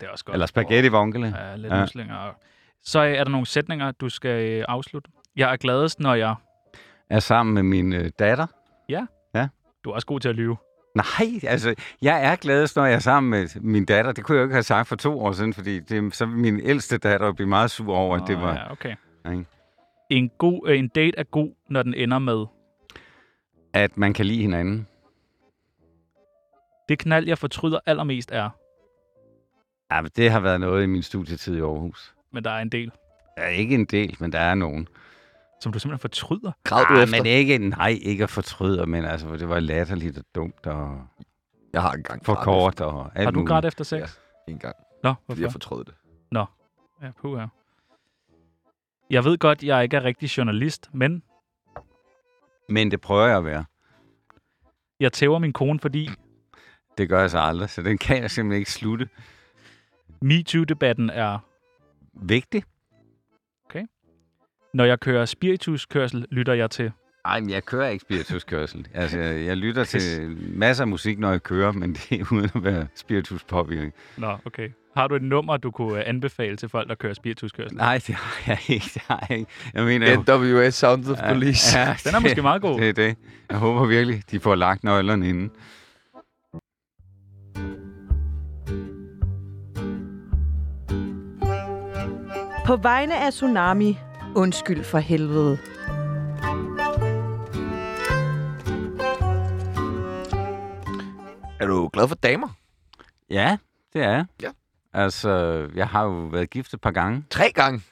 Det 0.00 0.06
er 0.06 0.10
også 0.10 0.24
godt. 0.24 0.34
eller 0.34 0.46
spaghetti 0.46 0.88
vongole. 0.88 1.34
Ja, 1.38 1.56
lidt 1.56 1.72
Ja. 1.72 1.76
ja. 1.76 1.80
muslinger. 1.82 2.36
Så 2.84 3.04
øh, 3.04 3.12
er 3.12 3.24
der 3.24 3.30
nogle 3.30 3.46
sætninger, 3.46 3.90
du 3.90 4.08
skal 4.08 4.50
øh, 4.58 4.64
afslutte. 4.68 5.10
Jeg 5.36 5.52
er 5.52 5.56
gladest, 5.56 6.00
når 6.00 6.14
jeg... 6.14 6.34
Er 7.10 7.18
sammen 7.20 7.54
med 7.54 7.62
min 7.62 7.92
øh, 7.92 8.10
datter. 8.18 8.46
Du 9.84 9.90
er 9.90 9.94
også 9.94 10.06
god 10.06 10.20
til 10.20 10.28
at 10.28 10.34
lyve. 10.34 10.56
Nej, 10.94 11.28
altså, 11.42 11.74
jeg 12.02 12.24
er 12.24 12.36
gladest, 12.36 12.76
når 12.76 12.84
jeg 12.84 12.94
er 12.94 12.98
sammen 12.98 13.30
med 13.30 13.60
min 13.60 13.84
datter. 13.84 14.12
Det 14.12 14.24
kunne 14.24 14.36
jeg 14.36 14.40
jo 14.40 14.44
ikke 14.44 14.54
have 14.54 14.62
sagt 14.62 14.88
for 14.88 14.96
to 14.96 15.20
år 15.20 15.32
siden, 15.32 15.54
fordi 15.54 15.80
det, 15.80 16.14
så 16.14 16.26
min 16.26 16.60
ældste 16.60 16.98
datter 16.98 17.32
blive 17.32 17.48
meget 17.48 17.70
sur 17.70 17.94
over, 17.96 18.16
at 18.16 18.22
det 18.26 18.40
var... 18.40 18.54
Ja, 18.54 18.72
okay. 18.72 18.94
Ikke? 19.30 19.44
En, 20.10 20.30
god, 20.38 20.68
en 20.68 20.88
date 20.88 21.18
er 21.18 21.22
god, 21.22 21.50
når 21.70 21.82
den 21.82 21.94
ender 21.94 22.18
med... 22.18 22.44
At 23.74 23.96
man 23.98 24.12
kan 24.12 24.26
lide 24.26 24.42
hinanden. 24.42 24.86
Det 26.88 26.98
knald, 26.98 27.26
jeg 27.26 27.38
fortryder 27.38 27.78
allermest 27.86 28.30
er... 28.32 28.50
Ja, 29.90 30.00
men 30.00 30.10
det 30.16 30.30
har 30.30 30.40
været 30.40 30.60
noget 30.60 30.82
i 30.82 30.86
min 30.86 31.02
studietid 31.02 31.56
i 31.56 31.60
Aarhus. 31.60 32.14
Men 32.32 32.44
der 32.44 32.50
er 32.50 32.62
en 32.62 32.68
del, 32.68 32.92
Ja, 33.38 33.46
ikke 33.46 33.74
en 33.74 33.84
del, 33.84 34.16
men 34.20 34.32
der 34.32 34.38
er 34.38 34.54
nogen. 34.54 34.88
som 35.60 35.72
du 35.72 35.78
simpelthen 35.78 36.00
fortryder. 36.00 36.52
Græd 36.64 36.84
du 36.88 36.94
Ah, 36.94 37.02
efter? 37.02 37.16
men 37.18 37.26
ikke, 37.26 37.58
nej, 37.58 37.98
ikke 38.02 38.24
at 38.24 38.30
fortryde, 38.30 38.86
men 38.86 39.04
altså, 39.04 39.36
det 39.36 39.48
var 39.48 39.60
latterligt 39.60 40.18
og 40.18 40.24
dumt 40.34 40.66
og 40.66 41.06
Jeg 41.72 41.82
har 41.82 41.92
engang 41.92 42.24
for 42.24 42.34
kort 42.34 42.80
og 42.80 43.10
alt 43.14 43.24
Har 43.24 43.30
du 43.30 43.44
grædt 43.44 43.64
efter 43.64 43.84
sex? 43.84 43.98
Ja. 44.00 44.52
En 44.52 44.58
gang, 44.58 44.76
Nå, 45.02 45.14
fordi 45.26 45.40
jeg 45.40 45.44
hvorfor? 45.44 45.52
fortrød 45.52 45.84
det. 45.84 45.94
Ja, 47.02 47.10
puha. 47.20 47.46
Jeg 49.10 49.24
ved 49.24 49.38
godt, 49.38 49.62
jeg 49.64 49.82
ikke 49.82 49.96
er 49.96 50.04
rigtig 50.04 50.36
journalist, 50.38 50.90
men 50.92 51.22
Men 52.68 52.90
det 52.90 53.00
prøver 53.00 53.26
jeg 53.26 53.36
at 53.36 53.44
være. 53.44 53.64
jeg 55.00 55.12
tæver 55.12 55.38
min 55.38 55.52
kone, 55.52 55.80
fordi 55.80 56.10
Det 56.98 57.08
gør 57.08 57.20
jeg 57.20 57.30
så 57.30 57.38
aldrig, 57.38 57.70
så 57.70 57.82
den 57.82 57.98
kan 57.98 58.22
jeg 58.22 58.30
simpelthen 58.30 58.58
ikke 58.58 58.72
slutte. 58.72 59.08
MeToo-debatten 60.20 61.10
er... 61.10 61.38
Vigtigt? 62.22 62.66
Når 64.76 64.84
jeg 64.84 65.00
kører 65.00 65.24
spirituskørsel, 65.24 66.26
lytter 66.30 66.52
jeg 66.52 66.70
til... 66.70 66.92
Ej, 67.24 67.40
men 67.40 67.50
jeg 67.50 67.64
kører 67.64 67.88
ikke 67.88 68.02
spirituskørsel. 68.02 68.86
Altså, 68.94 69.18
jeg, 69.20 69.56
lytter 69.56 69.84
til 69.84 70.36
masser 70.38 70.84
af 70.84 70.88
musik, 70.88 71.18
når 71.18 71.30
jeg 71.30 71.42
kører, 71.42 71.72
men 71.72 71.94
det 71.94 72.20
er 72.20 72.24
uden 72.32 72.50
at 72.54 72.64
være 72.64 72.86
spiritus 72.94 73.44
påvirkning. 73.44 73.92
Nå, 74.16 74.36
okay. 74.44 74.68
Har 74.96 75.08
du 75.08 75.14
et 75.14 75.22
nummer, 75.22 75.56
du 75.56 75.70
kunne 75.70 75.98
øh, 75.98 76.04
anbefale 76.06 76.56
til 76.56 76.68
folk, 76.68 76.88
der 76.88 76.94
kører 76.94 77.14
spirituskørsel? 77.14 77.76
Nej, 77.76 78.00
det 78.06 78.14
har 78.14 78.42
jeg 78.46 78.58
ikke. 78.68 78.90
Det 78.94 79.02
har 79.08 79.26
jeg 79.28 79.38
ikke. 79.38 79.50
Jeg 79.74 79.84
mener, 79.84 80.06
jeg, 80.06 80.38
NWA 80.38 80.70
Sound 80.70 81.06
of 81.06 81.18
Police. 81.28 81.78
Ja, 81.78 81.96
Den 82.04 82.14
er 82.14 82.20
måske 82.20 82.42
meget 82.42 82.62
god. 82.62 82.80
Det 82.80 82.88
er 82.88 82.92
det. 82.92 83.16
Jeg 83.50 83.58
håber 83.58 83.86
virkelig, 83.86 84.22
de 84.30 84.40
får 84.40 84.54
lagt 84.54 84.84
nøglerne 84.84 85.28
inden. 85.28 85.50
På 92.66 92.76
vegne 92.76 93.18
af 93.18 93.32
Tsunami, 93.32 93.98
undskyld 94.36 94.84
for 94.84 94.98
helvede. 94.98 95.58
Er 101.60 101.66
du 101.66 101.88
glad 101.92 102.08
for 102.08 102.14
damer? 102.14 102.48
Ja, 103.30 103.56
det 103.92 104.02
er 104.02 104.10
jeg. 104.10 104.26
Ja. 104.42 104.50
Altså, 104.92 105.30
jeg 105.74 105.88
har 105.88 106.04
jo 106.04 106.10
været 106.10 106.50
gift 106.50 106.74
et 106.74 106.80
par 106.80 106.90
gange. 106.90 107.24
Tre 107.30 107.52
gange. 107.54 107.82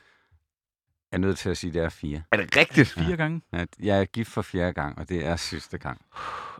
Jeg 1.13 1.17
er 1.17 1.21
nødt 1.21 1.39
til 1.39 1.51
at 1.51 1.57
sige, 1.57 1.71
at 1.71 1.75
det 1.75 1.83
er 1.83 1.89
fire. 1.89 2.23
Er 2.33 2.37
det 2.37 2.57
rigtigt? 2.57 2.89
Fire 2.89 3.17
gange? 3.17 3.43
At 3.53 3.69
jeg 3.81 4.01
er 4.01 4.05
gift 4.05 4.31
for 4.31 4.43
fjerde 4.43 4.73
gang, 4.73 4.99
og 4.99 5.09
det 5.09 5.27
er 5.27 5.37
sidste 5.37 5.79
gang. 5.79 6.01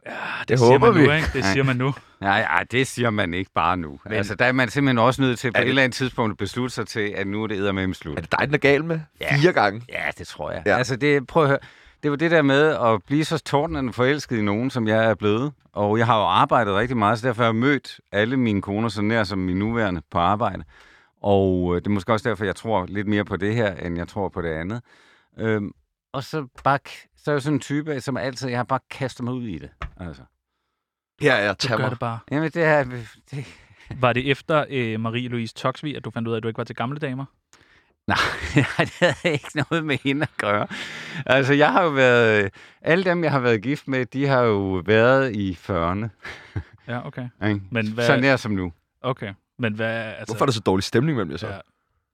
Ja, 0.07 0.13
det, 0.41 0.49
Det 0.49 0.59
siger 0.59 0.71
håber 0.71 0.93
man 0.93 1.03
nu, 1.03 1.11
vi. 1.11 1.17
ikke? 1.17 1.29
Det 1.33 1.45
siger 1.45 1.65
man 1.65 1.77
nu. 1.77 1.95
Nej, 2.21 2.41
ej, 2.41 2.65
det 2.71 2.87
siger 2.87 3.11
man 3.11 3.35
ikke 3.35 3.51
bare 3.55 3.77
nu. 3.77 4.01
Men- 4.05 4.13
altså, 4.13 4.35
der 4.35 4.45
er 4.45 4.53
man 4.53 4.69
simpelthen 4.69 4.99
også 4.99 5.23
nødt 5.23 5.39
til 5.39 5.53
på 5.53 5.57
Er 5.57 5.61
et 5.61 5.65
det- 5.65 5.69
eller 5.69 5.83
andet 5.83 5.97
tidspunkt 5.97 6.31
at 6.33 6.37
beslutte 6.37 6.75
sig 6.75 6.87
til, 6.87 7.01
at 7.17 7.27
nu 7.27 7.43
er 7.43 7.47
det 7.47 7.57
eddermame 7.57 7.95
slut. 7.95 8.17
Er 8.19 8.21
det 8.23 8.33
dig, 8.39 8.47
den 8.47 8.55
er 8.55 8.59
gal 8.59 8.85
med? 8.85 9.01
Ja. 9.21 9.37
Fire 9.37 9.53
gange. 9.53 9.83
Ja, 9.89 10.03
det 10.19 10.27
tror 10.27 10.51
jeg. 10.51 10.63
Ja. 10.67 10.71
Ja. 10.73 10.79
Altså, 10.79 10.97
det, 10.97 11.27
prøv 11.27 11.43
at 11.43 11.49
høre. 11.49 11.59
det 12.03 12.11
var 12.11 12.17
det 12.17 12.31
der 12.31 12.43
med 12.43 12.63
at 12.63 13.03
blive 13.07 13.25
så 13.25 13.39
tårnende 13.39 13.93
forelsket 13.93 14.37
i 14.39 14.43
nogen, 14.43 14.71
som 14.71 14.89
jeg 14.89 15.05
er 15.05 15.15
blevet. 15.15 15.53
Og 15.73 15.99
jeg 15.99 16.07
har 16.07 16.19
jo 16.19 16.25
arbejdet 16.27 16.75
rigtig 16.75 16.97
meget, 16.97 17.19
så 17.19 17.27
derfor 17.27 17.43
har 17.43 17.49
jeg 17.49 17.55
mødt 17.57 18.01
alle 18.13 18.37
mine 18.37 18.63
koner 18.63 18.89
så 18.89 19.03
nær 19.03 19.25
som 19.25 19.39
min 19.39 19.57
nuværende 19.57 20.03
på 20.11 20.19
arbejde. 20.19 20.65
Og 21.23 21.73
øh, 21.75 21.81
det 21.81 21.87
er 21.87 21.91
måske 21.91 22.13
også 22.13 22.29
derfor, 22.29 22.45
jeg 22.45 22.57
tror 22.57 22.87
lidt 22.89 23.07
mere 23.09 23.25
på 23.25 23.37
det 23.37 23.55
her, 23.55 23.75
end 23.75 23.97
jeg 23.99 24.09
tror 24.09 24.29
på 24.29 24.43
det 24.43 24.49
andet. 24.49 24.81
Øhm, 25.39 25.71
og 26.13 26.25
så, 26.25 26.47
bare, 26.65 26.79
k- 26.89 27.14
så 27.25 27.31
er 27.31 27.35
jeg 27.35 27.43
sådan 27.43 27.55
en 27.57 27.61
type, 27.61 28.01
som 28.01 28.17
altid, 28.17 28.49
jeg 28.49 28.59
har 28.59 28.65
bare 28.65 28.81
kastet 28.91 29.25
mig 29.25 29.35
ud 29.35 29.43
i 29.47 29.59
det. 29.59 29.71
Altså. 29.97 30.23
Her 31.21 31.35
er 31.35 31.53
Du 31.55 31.69
gør 31.69 31.77
Tammer. 31.77 31.89
det 31.89 31.99
bare. 31.99 32.19
Jamen, 32.31 32.51
det 32.51 32.65
er... 32.65 32.85
Det, 33.31 33.47
Var 34.01 34.13
det 34.13 34.31
efter 34.31 34.65
øh, 34.71 34.95
Marie-Louise 35.07 35.53
Toksvig, 35.57 35.97
at 35.97 36.05
du 36.05 36.11
fandt 36.11 36.29
ud 36.29 36.33
af, 36.33 36.37
at 36.37 36.43
du 36.43 36.49
ikke 36.49 36.59
var 36.59 36.65
til 36.65 36.77
gamle 36.77 36.99
damer? 36.99 37.25
Nej, 38.07 38.17
det 38.55 38.65
havde 39.01 39.35
ikke 39.35 39.65
noget 39.71 39.85
med 39.85 39.99
hende 40.05 40.23
at 40.23 40.37
gøre. 40.39 40.67
Altså, 41.27 41.55
jeg 41.55 41.73
har 41.73 41.83
jo 41.83 41.89
været... 41.89 42.51
Alle 42.83 43.05
dem, 43.05 43.25
jeg 43.25 43.33
har 43.33 43.41
været 43.41 43.63
gift 43.63 43.89
med, 43.89 44.07
de 44.07 44.27
har 44.27 44.41
jo 44.43 44.83
været 44.87 45.37
i 45.37 45.59
40'erne. 45.63 46.09
Ja, 46.89 47.07
okay. 47.07 47.29
Men 47.71 47.93
hvad- 47.93 48.07
Så 48.07 48.17
nær 48.17 48.37
som 48.37 48.53
nu. 48.53 48.73
Okay. 49.01 49.35
Men 49.59 49.75
hvad... 49.75 49.97
Altså, 49.97 50.25
Hvorfor 50.35 50.45
er 50.45 50.47
der 50.47 50.53
så 50.53 50.61
dårlig 50.61 50.85
stemning 50.85 51.17
mellem 51.17 51.31
jer 51.31 51.37
så? 51.39 51.49
Ja. 51.49 51.59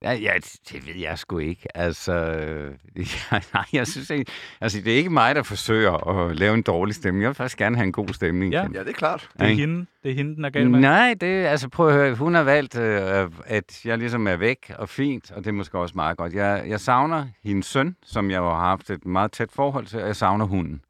Ja, 0.03 0.11
ja 0.11 0.33
det, 0.35 0.55
det 0.71 0.87
ved 0.87 0.95
jeg 0.95 1.19
sgu 1.19 1.37
ikke. 1.37 1.77
Altså, 1.77 2.13
øh, 2.13 2.75
ja, 3.31 3.39
nej, 3.53 3.65
jeg 3.73 3.87
synes 3.87 4.09
ikke... 4.09 4.31
Altså, 4.61 4.81
det 4.81 4.93
er 4.93 4.97
ikke 4.97 5.09
mig, 5.09 5.35
der 5.35 5.43
forsøger 5.43 6.07
at 6.07 6.35
lave 6.35 6.53
en 6.53 6.61
dårlig 6.61 6.95
stemning. 6.95 7.21
Jeg 7.21 7.29
vil 7.29 7.35
faktisk 7.35 7.57
gerne 7.57 7.75
have 7.75 7.85
en 7.85 7.91
god 7.91 8.07
stemning. 8.07 8.53
Ja. 8.53 8.67
Ja, 8.73 8.79
det 8.79 8.89
er 8.89 8.93
klart. 8.93 9.29
Det 9.33 9.41
er 9.41 9.53
hende, 9.55 9.85
det 10.03 10.11
er 10.11 10.15
hende, 10.15 10.35
den 10.35 10.45
er 10.45 10.49
gal 10.49 10.69
med. 10.69 10.79
Nej, 10.79 11.15
det 11.21 11.45
altså 11.45 11.69
prøv 11.69 11.87
at 11.87 11.93
høre. 11.93 12.15
Hun 12.15 12.35
har 12.35 12.43
valgt, 12.43 12.77
øh, 12.77 13.29
at 13.45 13.85
jeg 13.85 13.97
ligesom 13.97 14.27
er 14.27 14.35
væk 14.35 14.71
og 14.77 14.89
fint, 14.89 15.31
og 15.31 15.37
det 15.37 15.47
er 15.47 15.53
måske 15.53 15.79
også 15.79 15.95
meget 15.95 16.17
godt. 16.17 16.33
Jeg, 16.33 16.63
jeg 16.67 16.79
savner 16.79 17.27
hendes 17.43 17.65
søn, 17.65 17.95
som 18.03 18.31
jeg 18.31 18.39
har 18.39 18.55
haft 18.55 18.89
et 18.89 19.05
meget 19.05 19.31
tæt 19.31 19.51
forhold 19.51 19.85
til, 19.85 19.99
og 20.01 20.07
jeg 20.07 20.15
savner 20.15 20.45
hunden. 20.45 20.81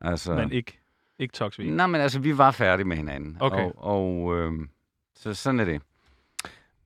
Altså, 0.00 0.34
Men 0.34 0.52
ikke, 0.52 0.78
ikke 1.18 1.32
Toksvig. 1.32 1.70
Nej, 1.70 1.86
men 1.86 2.00
altså, 2.00 2.18
vi 2.18 2.38
var 2.38 2.50
færdige 2.50 2.86
med 2.86 2.96
hinanden. 2.96 3.36
Okay. 3.40 3.70
Og, 3.76 4.26
og 4.26 4.36
øh, 4.38 4.52
så 5.16 5.34
sådan 5.34 5.60
er 5.60 5.64
det. 5.64 5.82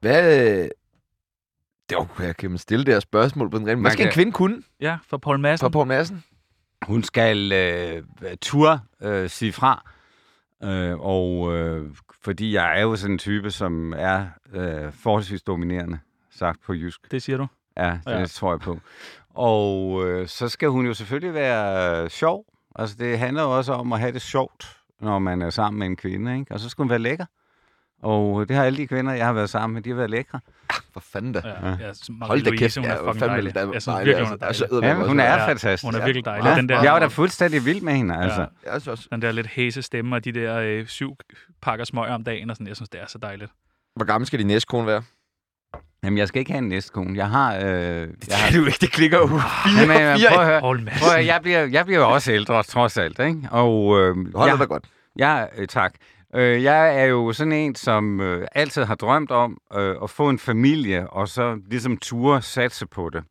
Hvad... 0.01 0.69
Det 1.91 1.99
var, 1.99 2.25
jeg 2.25 2.37
kan 2.37 2.51
man 2.51 2.59
stille 2.59 2.85
det 2.85 2.95
her 2.95 3.01
spørgsmål 3.01 3.51
på 3.51 3.59
den 3.59 3.69
rene. 3.69 3.81
Hvad 3.81 3.91
skal 3.91 4.07
en 4.07 4.13
kvinde 4.13 4.33
kunne 4.33 4.63
Ja, 4.81 4.99
for 5.09 5.17
Paul 5.17 5.39
Madsen. 5.39 5.65
fra 5.65 5.69
Poul 5.69 5.87
Madsen? 5.87 6.25
Hun 6.87 7.03
skal 7.03 7.53
øh, 7.53 8.03
tur 8.41 8.81
øh, 9.03 9.31
sige 9.31 9.53
fra, 9.53 9.91
øh, 10.65 10.99
og 10.99 11.57
øh, 11.57 11.91
fordi 12.23 12.55
jeg 12.55 12.79
er 12.79 12.83
jo 12.83 12.97
sådan 12.97 13.15
en 13.15 13.19
type, 13.19 13.51
som 13.51 13.93
er 13.97 14.27
øh, 14.53 14.93
forholdsvis 14.93 15.43
dominerende, 15.43 15.99
sagt 16.31 16.61
på 16.67 16.75
jysk. 16.75 17.11
Det 17.11 17.23
siger 17.23 17.37
du. 17.37 17.47
Ja, 17.77 17.99
det 18.07 18.13
ja. 18.13 18.27
tror 18.27 18.53
jeg 18.53 18.61
på. 18.61 18.79
Og 19.35 20.03
øh, 20.09 20.29
så 20.29 20.49
skal 20.49 20.69
hun 20.69 20.87
jo 20.87 20.95
selvfølgelig 20.95 21.35
være 21.35 22.03
øh, 22.03 22.11
sjov. 22.11 22.45
Altså, 22.77 22.97
det 22.99 23.19
handler 23.19 23.43
jo 23.43 23.57
også 23.57 23.73
om 23.73 23.93
at 23.93 24.01
have 24.01 24.13
det 24.13 24.23
sjovt, 24.23 24.77
når 25.01 25.19
man 25.19 25.43
er 25.43 25.51
sammen 25.51 25.79
med 25.79 25.87
en 25.87 25.97
kvinde, 25.97 26.39
ikke? 26.39 26.55
Og 26.55 26.61
så 26.61 26.69
skal 26.69 26.83
hun 26.83 26.91
være 26.91 26.99
lækker. 26.99 27.27
Og 28.03 28.49
det 28.49 28.57
har 28.57 28.65
alle 28.65 28.77
de 28.77 28.87
kvinder, 28.87 29.13
jeg 29.13 29.27
har 29.27 29.33
været 29.33 29.51
sammen 29.51 29.75
med, 29.75 29.83
de 29.83 29.89
har 29.91 29.97
været 29.97 30.11
lækre. 30.11 30.41
For 30.93 31.01
fanden 31.01 31.33
da. 31.33 31.41
Ja, 31.45 31.69
Ja. 31.69 31.77
ja. 31.81 31.93
Hold 32.23 32.43
da 32.43 32.51
kæft, 32.51 32.77
hun 32.77 32.85
er 32.85 32.89
ja, 32.89 33.11
fucking 33.11 33.21
dejlig. 33.31 33.55
da- 33.55 33.61
Jeg 33.73 33.83
synes 33.83 33.97
virkelig, 34.05 34.27
hun 34.29 34.39
er 34.41 34.47
altså. 34.47 34.67
dejlig. 34.67 34.89
Altså, 34.89 35.03
Ja, 35.03 35.09
hun 35.09 35.21
er 35.21 35.25
Ja, 35.25 35.49
fantastisk. 35.49 35.85
Hun 35.85 35.95
er 35.95 35.99
Ja. 35.99 36.05
virkelig 36.05 36.25
dejlig. 36.25 36.49
Ja. 36.49 36.57
Den 36.57 36.69
der, 36.69 36.83
Jeg 36.83 36.93
var 36.93 36.99
da 36.99 37.07
fuldstændig 37.07 37.65
vild 37.65 37.81
med 37.81 37.93
hende, 37.93 38.17
altså. 38.17 38.41
Ja. 38.41 38.47
Jeg 38.73 38.89
også. 38.89 39.09
den 39.13 39.23
der 39.23 39.33
lidt 39.33 39.47
hæse 39.47 39.83
stemme 39.83 40.17
og 40.17 40.25
de 40.25 40.33
der 40.33 40.59
øh, 40.59 40.87
syv 40.87 41.17
pakker 41.63 41.85
smøger 41.85 42.15
om 42.15 42.25
dagen. 42.25 42.51
Og 42.51 42.57
sådan. 42.57 42.67
Jeg 42.67 42.77
synes, 42.77 42.89
det 42.89 43.01
er 43.01 43.07
så 43.07 43.19
dejligt. 43.19 43.51
Hvor 43.97 44.05
gammel 44.05 44.27
skal 44.27 44.39
din 44.39 44.47
næste 44.47 44.67
kone 44.67 44.87
være? 44.87 45.03
Jamen, 46.05 46.19
jeg 46.19 46.29
skal 46.29 46.39
ikke 46.41 46.53
have 46.53 46.63
en 46.63 46.69
næste 46.69 46.93
kone. 46.93 47.17
Jeg 47.17 47.29
har... 47.31 47.55
Øh, 47.55 47.61
jeg 47.63 48.09
har 48.39 48.51
du 48.59 48.67
ikke, 48.67 48.79
det 48.81 48.93
klikker 48.93 49.19
jo. 49.19 49.27
Fire, 49.27 49.41
Jamen, 49.81 49.97
jamen, 49.97 50.21
prøv 50.33 50.41
at 50.41 50.47
høre. 50.47 50.61
Prøv 50.61 50.71
at, 50.73 51.15
høre, 51.15 51.25
jeg, 51.27 51.41
bliver, 51.43 51.67
jeg 51.67 51.85
bliver 51.85 52.01
jo 52.01 52.11
også 52.11 52.33
ældre, 52.33 52.63
trods 52.63 52.97
alt, 52.99 53.19
ikke? 53.19 53.49
Og 53.51 54.01
øh, 54.01 54.17
Du 54.17 54.39
holder 54.39 54.53
jeg, 54.53 54.59
dig 54.61 54.69
godt. 54.69 54.85
jeg, 55.17 55.49
øh, 55.57 55.67
tak. 55.67 55.95
Øh, 56.35 56.63
jeg 56.63 57.01
er 57.01 57.05
jo 57.05 57.33
sådan 57.33 57.53
en, 57.53 57.75
som 57.75 58.21
øh, 58.21 58.47
altid 58.55 58.85
har 58.85 58.95
drømt 58.95 59.31
om 59.31 59.59
øh, 59.75 59.97
at 60.03 60.11
få 60.11 60.29
en 60.29 60.39
familie, 60.39 61.11
og 61.11 61.29
så 61.29 61.61
ligesom 61.67 61.97
ture 61.97 62.43
satse 62.43 62.87
på 62.87 63.11
det. 63.11 63.25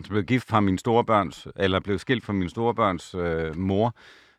Jeg 0.00 0.08
blev 0.08 0.22
gift 0.22 0.48
fra 0.48 0.60
min 0.60 0.78
storebørns, 0.78 1.48
eller 1.56 1.80
blev 1.80 1.98
skilt 1.98 2.24
fra 2.24 2.32
min 2.32 2.48
storebørns 2.48 3.14
øh, 3.14 3.56
mor, 3.56 3.94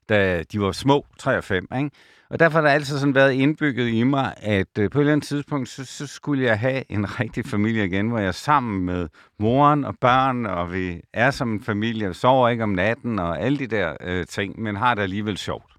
da 0.10 0.44
de 0.44 0.62
var 0.62 0.72
små, 0.72 1.06
3 1.20 1.38
og 1.38 1.44
5, 1.44 1.68
ikke? 1.78 1.92
Og 2.30 2.40
derfor 2.40 2.58
har 2.58 2.62
der 2.68 2.74
altid 2.74 3.00
sådan 3.00 3.16
været 3.16 3.32
indbygget 3.34 3.90
i 3.90 4.04
mig, 4.04 4.34
at 4.38 4.78
øh, 4.80 4.90
på 4.90 5.00
et 5.00 5.02
eller 5.02 5.14
andet 5.14 5.28
tidspunkt, 5.28 5.70
så, 5.70 5.86
så 5.86 6.08
skulle 6.08 6.44
jeg 6.44 6.60
have 6.60 6.84
en 6.90 7.06
rigtig 7.20 7.46
familie 7.46 7.86
igen, 7.86 8.08
hvor 8.08 8.20
jeg 8.20 8.28
er 8.28 8.32
sammen 8.32 8.86
med 8.86 9.08
moren 9.40 9.86
og 9.86 9.96
børn, 10.02 10.46
og 10.46 10.74
vi 10.74 11.02
er 11.14 11.32
som 11.32 11.54
en 11.54 11.64
familie, 11.64 12.14
sover 12.14 12.50
ikke 12.50 12.64
om 12.64 12.70
natten 12.70 13.20
og 13.20 13.42
alle 13.42 13.60
de 13.60 13.68
der 13.68 13.98
øh, 14.02 14.26
ting, 14.26 14.62
men 14.62 14.76
har 14.76 14.96
det 14.96 15.02
alligevel 15.02 15.38
sjovt. 15.38 15.77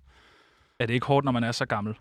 Er 0.80 0.86
det 0.86 0.94
ikke 0.94 1.06
hårdt, 1.06 1.24
når 1.24 1.32
man 1.32 1.44
er 1.44 1.52
så 1.52 1.66
gammel? 1.66 1.94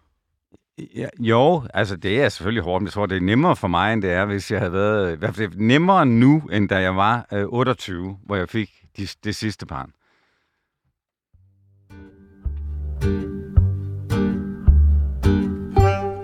Ja, 0.95 1.07
jo, 1.19 1.63
altså 1.73 1.95
det 1.95 2.21
er 2.21 2.29
selvfølgelig 2.29 2.63
hårdt, 2.63 2.81
men 2.81 2.85
jeg 2.85 2.93
tror, 2.93 3.05
det 3.05 3.17
er 3.17 3.21
nemmere 3.21 3.55
for 3.55 3.67
mig, 3.67 3.93
end 3.93 4.01
det 4.01 4.11
er, 4.11 4.25
hvis 4.25 4.51
jeg 4.51 4.59
havde 4.59 4.73
været... 4.73 5.13
I 5.13 5.15
hvert 5.15 5.35
fald 5.35 5.51
nemmere 5.55 6.05
nu, 6.05 6.41
end 6.51 6.69
da 6.69 6.81
jeg 6.81 6.95
var 6.95 7.27
øh, 7.33 7.45
28, 7.47 8.17
hvor 8.25 8.35
jeg 8.35 8.49
fik 8.49 8.69
de, 8.97 9.07
det 9.23 9.35
sidste 9.35 9.65
barn. 9.65 9.91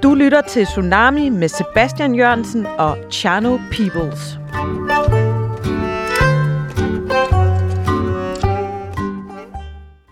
Du 0.04 0.14
lytter 0.14 0.42
til 0.42 0.66
Tsunami 0.66 1.30
med 1.30 1.48
Sebastian 1.48 2.16
Jørgensen 2.16 2.66
og 2.66 2.98
Chano 3.12 3.58
Peoples. 3.58 4.40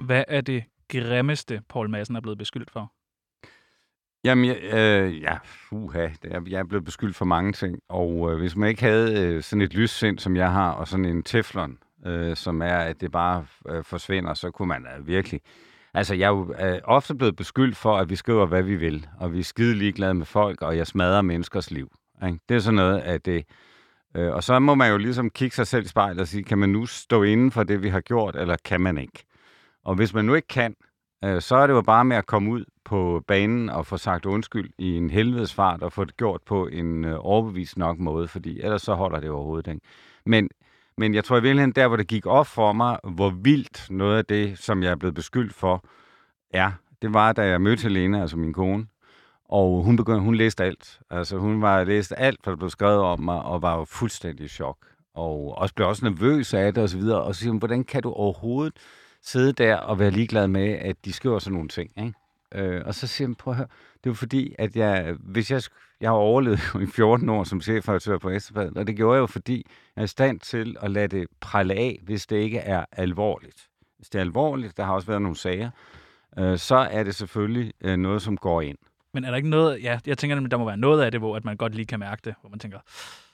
Hvad 0.06 0.24
er 0.28 0.42
det 0.42 0.64
grimmeste, 0.92 1.62
Paul 1.70 1.90
Madsen 1.90 2.16
er 2.16 2.22
blevet 2.22 2.38
beskyldt 2.38 2.72
for? 2.72 2.92
Jamen, 4.24 4.46
jeg, 4.46 4.58
øh, 4.64 5.22
ja, 5.22 5.38
uha, 5.72 6.08
jeg 6.24 6.60
er 6.60 6.64
blevet 6.64 6.86
beskyldt 6.86 7.16
for 7.16 7.26
mange 7.26 7.54
ting, 7.54 7.80
og 7.90 8.32
øh, 8.32 8.40
hvis 8.40 8.56
man 8.56 8.70
ikke 8.70 8.82
havde 8.82 9.26
øh, 9.26 9.44
sådan 9.44 9.62
et 9.62 9.74
lyssind, 9.74 10.20
som 10.20 10.36
jeg 10.36 10.52
har, 10.52 10.72
og 10.72 10.88
sådan 10.88 11.06
en 11.06 11.24
teflon, 11.24 11.78
øh, 12.06 12.36
som 12.36 12.62
er, 12.62 12.78
at 12.78 13.02
det 13.02 13.12
bare 13.12 13.46
øh, 13.70 13.84
forsvinder, 13.84 14.34
så 14.34 14.52
kunne 14.52 14.68
man 14.68 14.88
øh, 14.98 15.08
virkelig... 15.08 15.42
Altså, 15.94 16.16
jeg 16.16 16.26
er 16.26 16.30
jo 16.30 16.54
øh, 16.60 16.80
ofte 16.84 17.16
blevet 17.16 17.36
beskyldt 17.36 17.78
for, 17.78 17.98
at 17.98 18.10
vi 18.10 18.16
skriver, 18.16 18.46
hvad 18.46 18.64
vi 18.64 18.76
vil, 18.76 19.08
og 19.20 19.34
vi 19.34 19.40
er 19.40 19.44
skide 19.44 19.76
ligeglade 19.76 20.14
med 20.14 20.26
folk, 20.26 20.62
og 20.62 20.78
jeg 20.78 20.88
smadrer 20.88 21.22
menneskers 21.22 21.72
liv. 21.72 21.92
Ikke? 22.26 22.40
Det 22.50 22.56
er 22.56 22.60
sådan 22.60 22.76
noget 22.76 22.98
af 22.98 23.22
det. 23.22 23.46
Øh, 24.16 24.34
og 24.34 24.44
så 24.44 24.60
må 24.60 24.76
man 24.76 24.92
jo 24.92 24.98
ligesom 24.98 25.30
kigge 25.30 25.56
sig 25.56 25.68
selv 25.68 25.86
i 25.86 25.88
spejlet 25.88 26.22
og 26.22 26.28
sige, 26.28 26.44
kan 26.44 26.58
man 26.58 26.70
nu 26.70 26.86
stå 26.86 27.24
inden 27.24 27.52
for 27.52 27.64
det, 27.64 27.84
vi 27.84 27.90
har 27.90 28.02
gjort, 28.02 28.36
eller 28.36 28.56
kan 28.66 28.82
man 28.82 28.98
ikke? 28.98 29.26
Og 29.86 29.96
hvis 29.96 30.14
man 30.14 30.26
nu 30.26 30.34
ikke 30.34 30.48
kan, 30.48 30.76
øh, 31.24 31.42
så 31.42 31.56
er 31.56 31.68
det 31.68 31.74
jo 31.74 31.82
bare 31.82 32.06
med 32.06 32.18
at 32.18 32.26
komme 32.26 32.52
ud 32.52 32.66
på 32.86 33.24
banen 33.28 33.70
og 33.70 33.86
få 33.86 33.98
sagt 33.98 34.26
undskyld 34.26 34.72
i 34.78 34.98
en 34.98 35.10
helvedes 35.10 35.54
fart 35.54 35.84
og 35.84 35.94
få 35.94 36.06
det 36.06 36.18
gjort 36.18 36.42
på 36.46 36.68
en 36.68 37.06
øh, 37.06 37.16
overbevist 37.20 37.78
nok 37.78 38.00
måde, 38.00 38.28
fordi 38.28 38.62
ellers 38.62 38.82
så 38.82 38.94
holder 38.94 39.20
det 39.20 39.30
overhovedet 39.30 39.68
ikke. 39.68 39.82
Men, 40.26 40.50
men 40.98 41.14
jeg 41.14 41.24
tror 41.24 41.38
i 41.38 41.42
virkeligheden, 41.42 41.72
der 41.72 41.88
hvor 41.88 41.98
det 41.98 42.08
gik 42.08 42.26
op 42.26 42.48
for 42.48 42.74
mig, 42.74 43.00
hvor 43.04 43.30
vildt 43.30 43.88
noget 43.90 44.18
af 44.18 44.26
det, 44.26 44.58
som 44.58 44.84
jeg 44.84 44.92
er 44.92 44.96
blevet 44.96 45.16
beskyldt 45.16 45.54
for, 45.54 45.86
er, 46.54 46.72
det 47.02 47.14
var, 47.14 47.34
da 47.34 47.48
jeg 47.48 47.62
mødte 47.62 47.84
Helena, 47.84 48.22
altså 48.22 48.38
min 48.38 48.54
kone, 48.54 48.86
og 49.52 49.84
hun, 49.84 49.96
begyndte, 49.96 50.22
hun 50.22 50.36
læste 50.36 50.64
alt. 50.64 51.00
Altså 51.10 51.38
hun 51.38 51.62
var 51.62 51.84
læste 51.84 52.20
alt, 52.20 52.40
hvad 52.44 52.52
der 52.52 52.58
blev 52.58 52.70
skrevet 52.70 53.00
om 53.00 53.20
mig, 53.20 53.42
og 53.42 53.62
var 53.62 53.78
jo 53.78 53.86
fuldstændig 53.86 54.46
i 54.46 54.48
chok. 54.48 54.78
Og 55.14 55.58
også 55.58 55.76
blev 55.76 55.88
også 55.88 56.06
nervøs 56.06 56.54
af 56.54 56.74
det 56.74 56.84
og 56.84 56.90
så 56.90 56.98
videre. 56.98 57.22
Og 57.22 57.36
så 57.36 57.40
siger 57.40 57.52
hun, 57.52 57.60
hvordan 57.60 57.84
kan 57.84 58.04
du 58.04 58.12
overhovedet 58.12 58.74
sidde 59.24 59.54
der 59.54 59.76
og 59.76 60.00
være 60.00 60.12
ligeglad 60.12 60.48
med, 60.48 60.70
at 60.70 61.06
de 61.06 61.14
skriver 61.14 61.40
sådan 61.40 61.54
nogle 61.54 61.70
ting, 61.70 61.92
ikke? 61.98 62.14
Øh, 62.56 62.82
og 62.86 62.96
så 62.96 63.08
siger 63.08 63.28
han, 63.28 63.36
prøv 63.36 63.52
at 63.52 63.58
høre, 63.58 63.68
det 63.94 64.06
er 64.06 64.10
jo 64.10 64.14
fordi, 64.14 64.56
at 64.60 64.76
jeg, 64.76 65.16
hvis 65.20 65.52
jeg, 65.52 65.62
jeg 66.02 66.10
har 66.10 66.16
overlevet 66.16 66.60
i 66.82 66.86
14 66.86 67.30
år 67.30 67.44
som 67.44 67.62
chefredaktør 67.62 68.18
på 68.18 68.30
Ekstrabladet, 68.30 68.78
og 68.78 68.88
det 68.88 68.96
gjorde 68.96 69.16
jeg 69.16 69.22
jo, 69.22 69.28
fordi 69.28 69.66
jeg 69.96 70.02
er 70.02 70.06
i 70.06 70.08
stand 70.08 70.40
til 70.40 70.76
at 70.82 70.92
lade 70.92 71.08
det 71.08 71.28
prelle 71.40 71.74
af, 71.74 72.00
hvis 72.04 72.28
det 72.28 72.38
ikke 72.38 72.60
er 72.60 72.86
alvorligt. 72.92 73.68
Hvis 73.98 74.10
det 74.10 74.20
er 74.20 74.24
alvorligt, 74.24 74.78
der 74.78 74.84
har 74.84 74.94
også 74.94 75.08
været 75.08 75.22
nogle 75.22 75.38
sager, 75.38 75.70
øh, 76.38 76.58
så 76.58 76.76
er 76.76 77.04
det 77.04 77.16
selvfølgelig 77.16 77.74
øh, 77.82 77.98
noget, 77.98 78.22
som 78.22 78.38
går 78.38 78.62
ind. 78.62 78.78
Men 79.14 79.24
er 79.24 79.30
der 79.30 79.38
ikke 79.38 79.50
noget... 79.50 79.84
Ja, 79.84 80.00
jeg 80.06 80.18
tænker, 80.18 80.38
at 80.38 80.52
der 80.52 80.58
må 80.58 80.66
være 80.66 80.78
noget 80.78 81.02
af 81.04 81.12
det, 81.12 81.20
hvor 81.20 81.36
at 81.36 81.46
man 81.46 81.58
godt 81.58 81.76
lige 81.76 81.86
kan 81.86 82.00
mærke 82.00 82.22
det. 82.26 82.36
Hvor 82.42 82.50
man 82.50 82.60
tænker, 82.60 82.80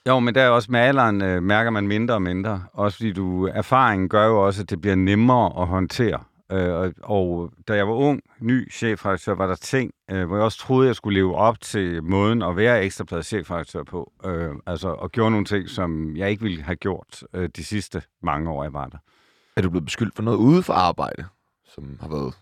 jo, 0.08 0.18
men 0.18 0.34
der 0.34 0.42
er 0.42 0.48
også 0.48 0.72
med 0.72 0.80
alderen, 0.80 1.22
øh, 1.22 1.42
mærker 1.42 1.70
man 1.70 1.86
mindre 1.86 2.14
og 2.14 2.22
mindre. 2.22 2.64
Også 2.72 2.96
fordi 2.96 3.12
du, 3.12 3.46
erfaringen 3.46 4.08
gør 4.08 4.26
jo 4.26 4.46
også, 4.46 4.62
at 4.62 4.70
det 4.70 4.80
bliver 4.80 4.96
nemmere 4.96 5.62
at 5.62 5.66
håndtere. 5.66 6.20
Øh, 6.52 6.74
og, 6.74 6.92
og 7.02 7.50
da 7.68 7.74
jeg 7.74 7.88
var 7.88 7.94
ung, 7.94 8.20
ny 8.40 8.72
chefredaktør, 8.72 9.34
var 9.34 9.46
der 9.46 9.54
ting, 9.54 9.90
øh, 10.10 10.26
hvor 10.26 10.36
jeg 10.36 10.44
også 10.44 10.58
troede, 10.58 10.86
jeg 10.86 10.96
skulle 10.96 11.14
leve 11.14 11.36
op 11.36 11.60
til 11.60 12.02
måden 12.02 12.42
at 12.42 12.56
være 12.56 12.84
ekstraplads 12.84 13.26
chefredaktør 13.26 13.82
på. 13.82 14.12
Øh, 14.24 14.50
altså, 14.66 14.88
og 14.88 15.12
gjorde 15.12 15.30
nogle 15.30 15.46
ting, 15.46 15.68
som 15.68 16.16
jeg 16.16 16.30
ikke 16.30 16.42
ville 16.42 16.62
have 16.62 16.76
gjort 16.76 17.24
øh, 17.34 17.48
de 17.56 17.64
sidste 17.64 18.02
mange 18.22 18.50
år, 18.50 18.62
jeg 18.62 18.72
var 18.72 18.86
der. 18.86 18.98
Er 19.56 19.62
du 19.62 19.70
blevet 19.70 19.84
beskyldt 19.84 20.16
for 20.16 20.22
noget 20.22 20.38
ude 20.38 20.62
for 20.62 20.72
arbejde, 20.72 21.24
som 21.74 21.98
har 22.00 22.08
været 22.08 22.34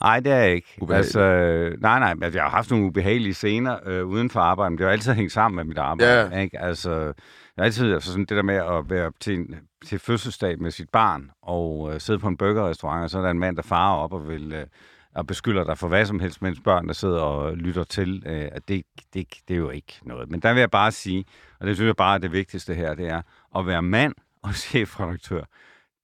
Nej, 0.00 0.20
det 0.20 0.32
er 0.32 0.36
jeg 0.36 0.54
ikke. 0.54 0.78
Ubehageligt. 0.80 1.16
Altså, 1.16 1.76
nej, 1.80 1.98
nej, 1.98 2.14
altså, 2.22 2.38
jeg 2.38 2.44
har 2.44 2.50
haft 2.50 2.70
nogle 2.70 2.86
ubehagelige 2.86 3.34
scener 3.34 3.78
øh, 3.86 4.06
uden 4.06 4.30
for 4.30 4.40
arbejde, 4.40 4.70
men 4.70 4.78
det 4.78 4.84
har 4.86 4.92
altid 4.92 5.12
hængt 5.12 5.32
sammen 5.32 5.56
med 5.56 5.64
mit 5.64 5.78
arbejde. 5.78 6.36
Ja. 6.36 6.40
Ikke? 6.40 6.60
Altså, 6.60 6.90
jeg 6.92 7.14
har 7.58 7.64
altid 7.64 7.94
altså, 7.94 8.10
sådan 8.10 8.24
det 8.24 8.36
der 8.36 8.42
med 8.42 8.54
at 8.54 8.90
være 8.90 9.12
til, 9.20 9.34
en, 9.34 9.54
til 9.86 9.98
fødselsdag 9.98 10.60
med 10.60 10.70
sit 10.70 10.88
barn 10.90 11.30
og 11.42 11.90
øh, 11.94 12.00
sidde 12.00 12.18
på 12.18 12.28
en 12.28 12.36
burgerrestaurant, 12.36 13.04
og 13.04 13.10
så 13.10 13.18
er 13.18 13.22
der 13.22 13.30
en 13.30 13.38
mand, 13.38 13.56
der 13.56 13.62
farer 13.62 13.96
op 13.96 14.12
og 14.12 14.28
vil... 14.28 14.52
Øh, 14.52 14.66
og 15.14 15.26
beskylder 15.26 15.64
dig 15.64 15.78
for 15.78 15.88
hvad 15.88 16.06
som 16.06 16.20
helst, 16.20 16.42
mens 16.42 16.60
børn, 16.60 16.86
der 16.86 16.92
sidder 16.92 17.20
og 17.20 17.56
lytter 17.56 17.84
til, 17.84 18.22
øh, 18.26 18.48
at 18.52 18.68
det, 18.68 18.82
det, 19.14 19.28
det 19.48 19.54
er 19.54 19.58
jo 19.58 19.70
ikke 19.70 20.00
noget. 20.02 20.30
Men 20.30 20.40
der 20.40 20.52
vil 20.52 20.60
jeg 20.60 20.70
bare 20.70 20.92
sige, 20.92 21.24
og 21.60 21.66
det 21.66 21.76
synes 21.76 21.86
jeg 21.86 21.96
bare 21.96 22.14
er 22.14 22.18
det 22.18 22.32
vigtigste 22.32 22.74
her, 22.74 22.94
det 22.94 23.08
er 23.08 23.22
at 23.56 23.66
være 23.66 23.82
mand 23.82 24.14
og 24.42 24.54
chefredaktør. 24.64 25.44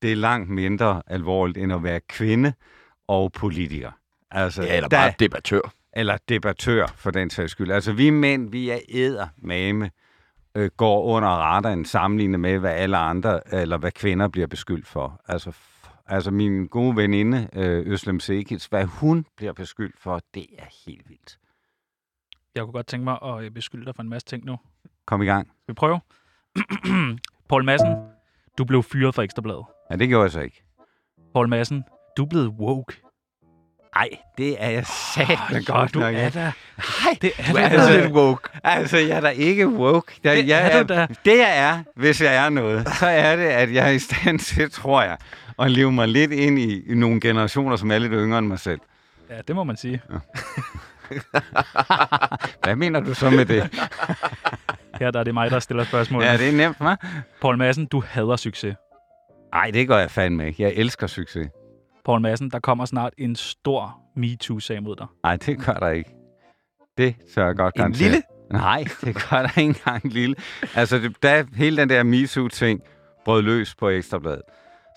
Det 0.03 0.13
er 0.13 0.17
langt 0.17 0.51
mindre 0.51 1.03
alvorligt, 1.07 1.59
end 1.59 1.73
at 1.73 1.83
være 1.83 2.01
kvinde 2.01 2.53
og 3.11 3.33
politiker. 3.33 3.91
Altså, 4.31 4.63
Ja, 4.63 4.77
eller 4.77 4.89
der- 4.89 4.97
bare 4.97 5.13
debattør. 5.19 5.61
eller 5.93 6.17
debattør, 6.29 6.87
for 6.87 7.11
den 7.11 7.31
sags 7.31 7.53
skyld. 7.53 7.71
Altså, 7.71 7.93
vi 7.93 8.11
mænd, 8.11 8.51
vi 8.51 8.71
er 8.71 8.79
æder 8.89 9.29
mame, 9.39 9.91
øh, 10.55 10.71
går 10.77 11.03
under 11.05 11.29
radaren 11.29 11.85
sammenlignet 11.85 12.41
med, 12.41 12.59
hvad 12.59 12.71
alle 12.73 12.97
andre, 12.97 13.55
eller 13.55 13.77
hvad 13.77 13.93
kvinder 13.93 14.29
bliver 14.29 14.47
beskyldt 14.47 14.87
for. 14.87 15.21
Altså, 15.29 15.51
f- 15.51 15.91
altså 16.07 16.31
min 16.31 16.67
gode 16.67 16.97
veninde, 16.97 17.49
øh, 17.53 17.87
Øslem 17.87 18.21
Sekic, 18.21 18.65
hvad 18.67 18.85
hun 18.85 19.27
bliver 19.37 19.53
beskyldt 19.53 20.01
for, 20.01 20.21
det 20.35 20.47
er 20.59 20.67
helt 20.87 21.09
vildt. 21.09 21.39
Jeg 22.55 22.63
kunne 22.65 22.73
godt 22.73 22.87
tænke 22.87 23.05
mig 23.05 23.19
at 23.23 23.45
øh, 23.45 23.51
beskylde 23.51 23.87
dig 23.87 23.95
for 23.95 24.03
en 24.03 24.09
masse 24.09 24.27
ting 24.27 24.45
nu. 24.45 24.57
Kom 25.07 25.23
i 25.23 25.27
gang. 25.27 25.47
Skal 25.63 25.73
vi 25.73 25.75
prøve? 25.75 26.01
Paul 27.49 27.65
Madsen, 27.65 27.97
du 28.59 28.65
blev 28.65 28.83
fyret 28.83 29.15
fra 29.15 29.23
Ekstrabladet. 29.23 29.65
Ja, 29.91 29.97
det 29.97 30.09
gjorde 30.09 30.23
jeg 30.23 30.31
så 30.33 30.41
ikke. 30.41 30.63
Paul 31.35 31.49
Madsen, 31.49 31.85
du 32.17 32.23
er 32.25 32.29
blevet 32.29 32.49
woke. 32.49 32.97
Nej, 33.95 34.09
det 34.39 34.57
er 34.65 34.71
jeg 34.71 34.87
satme 35.17 35.63
godt 35.67 35.95
du 35.95 36.01
er 36.01 36.29
da. 36.31 36.41
Nej, 37.05 37.19
Det 37.23 37.33
er 37.39 37.53
du 37.53 37.57
er 37.59 37.63
Altså, 37.63 38.01
lidt 38.01 38.13
woke. 38.13 38.49
altså, 38.65 38.97
jeg 38.99 39.17
er 39.17 39.21
da 39.21 39.29
ikke 39.29 39.69
woke. 39.69 40.13
Jeg, 40.25 40.37
Det 40.37 40.49
jeg 40.49 40.73
er 40.73 40.83
du 40.83 40.95
da. 40.95 41.07
Det 41.25 41.39
jeg 41.39 41.59
er, 41.59 41.83
hvis 41.97 42.21
jeg 42.23 42.47
er 42.47 42.49
noget, 42.49 42.89
så 42.89 43.07
er 43.07 43.37
det, 43.37 43.43
at 43.45 43.73
jeg 43.75 43.87
er 43.87 43.91
i 43.91 43.99
stand 43.99 44.39
til, 44.55 44.71
tror 44.71 45.03
jeg, 45.03 45.17
at 45.59 45.71
leve 45.71 45.93
mig 45.93 46.09
lidt 46.09 46.33
ind 46.33 46.59
i, 46.59 46.91
i 46.91 46.95
nogle 46.95 47.21
generationer, 47.21 47.77
som 47.77 47.91
er 47.91 47.99
lidt 47.99 48.13
yngre 48.13 48.39
end 48.39 48.47
mig 48.47 48.59
selv. 48.59 48.81
Ja, 49.31 49.41
det 49.49 49.57
må 49.57 49.65
man 49.65 49.77
sige. 49.77 50.03
Hvad 52.65 52.77
mener 52.77 53.01
du 53.01 53.15
så 53.15 53.31
med 53.31 53.47
det? 53.47 53.63
Her 55.01 55.11
der 55.11 55.21
er 55.21 55.25
det 55.25 55.35
mig, 55.35 55.51
der 55.51 55.59
stiller 55.59 55.85
spørgsmål. 55.85 56.23
ja, 56.23 56.37
det 56.37 56.49
er 56.49 56.53
nemt, 56.53 56.77
hva'? 56.81 57.07
Paul 57.41 57.59
Madsen, 57.59 57.87
du 57.87 58.03
hader 58.09 58.37
succes. 58.37 58.75
Nej, 59.53 59.71
det 59.71 59.89
gør 59.89 59.99
jeg 59.99 60.11
fandme 60.11 60.47
ikke. 60.47 60.63
Jeg 60.63 60.73
elsker 60.77 61.07
succes. 61.07 61.49
Paul 62.05 62.21
Madsen, 62.21 62.51
der 62.51 62.59
kommer 62.61 62.85
snart 62.85 63.13
en 63.19 63.37
stor 63.37 63.99
MeToo-sag 64.17 64.83
mod 64.83 64.97
dig. 64.97 65.07
Nej, 65.23 65.37
det 65.37 65.65
gør 65.67 65.73
der 65.73 65.89
ikke. 65.89 66.11
Det 66.99 67.15
tør 67.35 67.47
jeg 67.47 67.57
godt 67.57 67.75
En 67.75 67.79
garantere. 67.81 68.03
lille? 68.09 68.23
Nej, 68.51 68.85
det 69.05 69.15
gør 69.15 69.43
der 69.43 69.59
ikke 69.59 69.69
engang 69.79 70.05
en 70.05 70.11
lille. 70.11 70.37
Altså, 70.75 70.99
det, 70.99 71.23
da 71.23 71.45
hele 71.55 71.77
den 71.77 71.89
der 71.89 72.03
MeToo-ting 72.03 72.81
brød 73.25 73.43
løs 73.43 73.75
på 73.75 73.89
Ekstrabladet, 73.89 74.43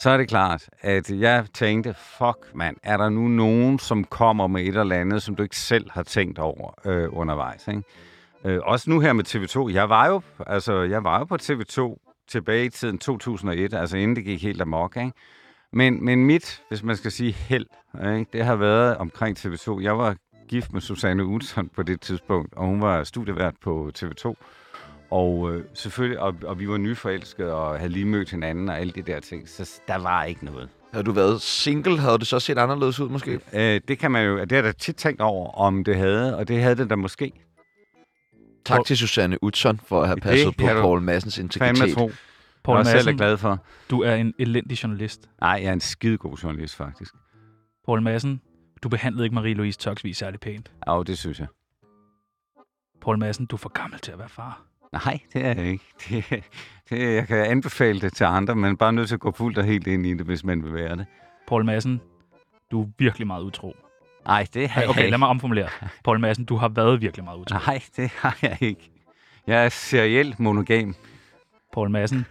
så 0.02 0.10
er 0.10 0.18
det 0.18 0.28
klart, 0.28 0.70
at 0.82 1.10
jeg 1.10 1.46
tænkte, 1.54 1.96
fuck 2.18 2.56
mand, 2.56 2.78
er 2.84 2.98
der 2.98 3.10
nu 3.10 3.28
nogen, 3.28 3.80
som 3.80 4.04
kommer 4.04 4.48
med 4.48 4.62
et 4.62 4.78
eller 4.78 4.96
andet, 4.96 5.24
som 5.24 5.36
du 5.36 5.44
ikke 5.44 5.58
selv 5.58 5.92
har 5.92 6.04
tænkt 6.04 6.40
over 6.40 6.74
øh, 6.86 7.08
undervejs, 7.12 7.68
ikke? 7.68 7.84
Øh, 8.46 8.60
også 8.64 8.90
nu 8.90 9.00
her 9.00 9.14
med 9.14 9.28
TV2. 9.28 9.74
Jeg 9.74 9.90
var 9.90 10.08
jo, 10.08 10.22
altså, 10.48 10.82
jeg 10.82 11.04
var 11.04 11.20
jo 11.20 11.26
på 11.26 11.36
TV2 11.42 11.98
tilbage 12.28 12.66
i 12.66 12.70
tiden 12.70 12.98
2001, 12.98 13.74
altså 13.74 13.98
inden 13.98 14.16
det 14.16 14.24
gik 14.26 14.44
helt 14.44 14.62
amok, 14.62 14.98
ikke? 14.98 15.12
Men, 15.74 16.06
men 16.06 16.26
mit, 16.26 16.62
hvis 16.70 16.84
man 16.84 16.96
skal 16.98 17.12
sige 17.12 17.32
held, 17.32 17.66
ikke? 18.04 18.26
det 18.34 18.46
har 18.46 18.56
været 18.56 18.98
omkring 18.98 19.38
TV2. 19.40 19.82
Jeg 19.82 19.98
var 19.98 20.16
gift 20.48 20.74
med 20.74 20.82
Susanne 20.82 21.26
Utzon 21.26 21.70
på 21.76 21.84
det 21.84 22.02
tidspunkt, 22.02 22.54
og 22.54 22.66
hun 22.66 22.82
var 22.82 23.04
studievært 23.04 23.54
på 23.62 23.92
TV2. 23.98 24.34
Og 25.12 25.52
øh, 25.54 25.64
selvfølgelig, 25.74 26.20
og, 26.20 26.36
og 26.46 26.60
vi 26.60 26.70
var 26.70 26.78
nyforelskede 26.78 27.54
og 27.54 27.78
havde 27.78 27.92
lige 27.92 28.06
mødt 28.06 28.30
hinanden 28.32 28.70
og 28.70 28.80
alle 28.80 28.94
de 28.94 29.02
der 29.02 29.20
ting, 29.20 29.50
så 29.50 29.82
der 29.88 29.98
var 29.98 30.24
ikke 30.24 30.46
noget. 30.46 30.70
Havde 30.94 31.06
du 31.06 31.12
været 31.12 31.42
single, 31.42 32.00
havde 32.00 32.20
det 32.20 32.28
så 32.28 32.40
set 32.40 32.58
anderledes 32.58 33.00
ud 33.00 33.10
måske? 33.10 33.40
Øh, 33.54 33.82
det 33.88 34.00
kan 34.00 34.12
man 34.12 34.26
jo, 34.26 34.40
det 34.40 34.52
har 34.52 34.58
jeg 34.58 34.64
da 34.64 34.72
tit 34.72 34.96
tænkt 34.96 35.22
over, 35.22 35.52
om 35.52 35.84
det 35.84 35.96
havde, 35.96 36.38
og 36.38 36.48
det 36.48 36.62
havde 36.62 36.76
det 36.76 36.90
da 36.90 36.96
måske. 36.96 37.32
Tak 38.66 38.86
til 38.86 38.98
Susanne 38.98 39.44
Utzon 39.44 39.80
for 39.88 40.02
at 40.02 40.08
have 40.08 40.16
Det 40.16 40.24
passet 40.24 40.58
på 40.58 40.66
kan 40.66 40.76
du 40.76 40.82
Paul 40.82 41.00
Fandme 41.06 41.44
integritet. 41.44 41.94
tro. 41.96 42.12
Paul 42.64 42.78
jeg 42.78 42.86
selv 42.86 42.96
er 42.96 43.04
Madsen, 43.04 43.18
glad 43.18 43.38
for. 43.38 43.64
du 43.90 44.02
er 44.02 44.16
en 44.16 44.34
elendig 44.40 44.84
journalist. 44.84 45.30
Nej, 45.42 45.50
jeg 45.52 45.64
er 45.70 45.74
en 45.74 45.80
skidegod 45.80 46.38
journalist, 46.38 46.76
faktisk. 46.76 47.14
Paul 47.86 48.02
Madsen, 48.02 48.42
du 48.84 48.90
behandlede 48.90 49.26
ikke 49.26 49.36
Marie-Louise 49.40 49.78
Toksvig 49.78 50.16
særlig 50.16 50.40
pænt. 50.40 50.72
Ja, 50.88 51.04
det 51.08 51.18
synes 51.18 51.40
jeg. 51.40 51.48
Paul 53.02 53.20
Madsen, 53.20 53.46
du 53.46 53.56
er 53.56 53.58
for 53.58 53.70
gammel 53.70 54.00
til 54.00 54.12
at 54.12 54.20
være 54.20 54.30
far. 54.30 54.62
Nej, 55.06 55.20
det 55.34 55.46
er 55.46 55.54
jeg 55.54 55.66
ikke. 55.66 55.86
Det, 56.10 56.44
det, 56.90 57.14
jeg 57.16 57.28
kan 57.28 57.38
anbefale 57.38 58.02
det 58.02 58.14
til 58.14 58.24
andre, 58.24 58.56
men 58.56 58.78
bare 58.78 58.94
nødt 58.94 59.08
til 59.08 59.16
at 59.16 59.20
gå 59.20 59.32
fuldt 59.32 59.58
og 59.58 59.64
helt 59.64 59.88
ind 59.88 60.06
i 60.06 60.14
det, 60.14 60.26
hvis 60.26 60.44
man 60.44 60.64
vil 60.64 60.74
være 60.74 60.96
det. 60.98 61.06
Paul 61.48 61.66
Madsen, 61.66 62.02
du 62.72 62.82
er 62.82 62.88
virkelig 62.98 63.28
meget 63.28 63.44
utro. 63.44 63.76
Nej, 64.26 64.48
det 64.54 64.70
har 64.70 64.82
jeg 64.82 64.90
okay, 64.90 65.00
ikke. 65.00 65.10
lad 65.10 65.18
mig 65.18 65.28
omformulere. 65.28 65.70
Paul 66.04 66.20
Madsen, 66.20 66.46
du 66.46 66.56
har 66.56 66.70
været 66.70 67.02
virkelig 67.02 67.24
meget 67.24 67.38
utro. 67.38 67.58
Nej, 67.68 67.82
det 67.98 68.10
har 68.10 68.38
jeg 68.42 68.58
ikke. 68.62 68.92
Jeg 69.48 69.66
er 69.66 69.70
serielt 69.70 70.40
monogam. 70.40 70.96
Paul 71.74 71.90
Madsen, 71.90 72.26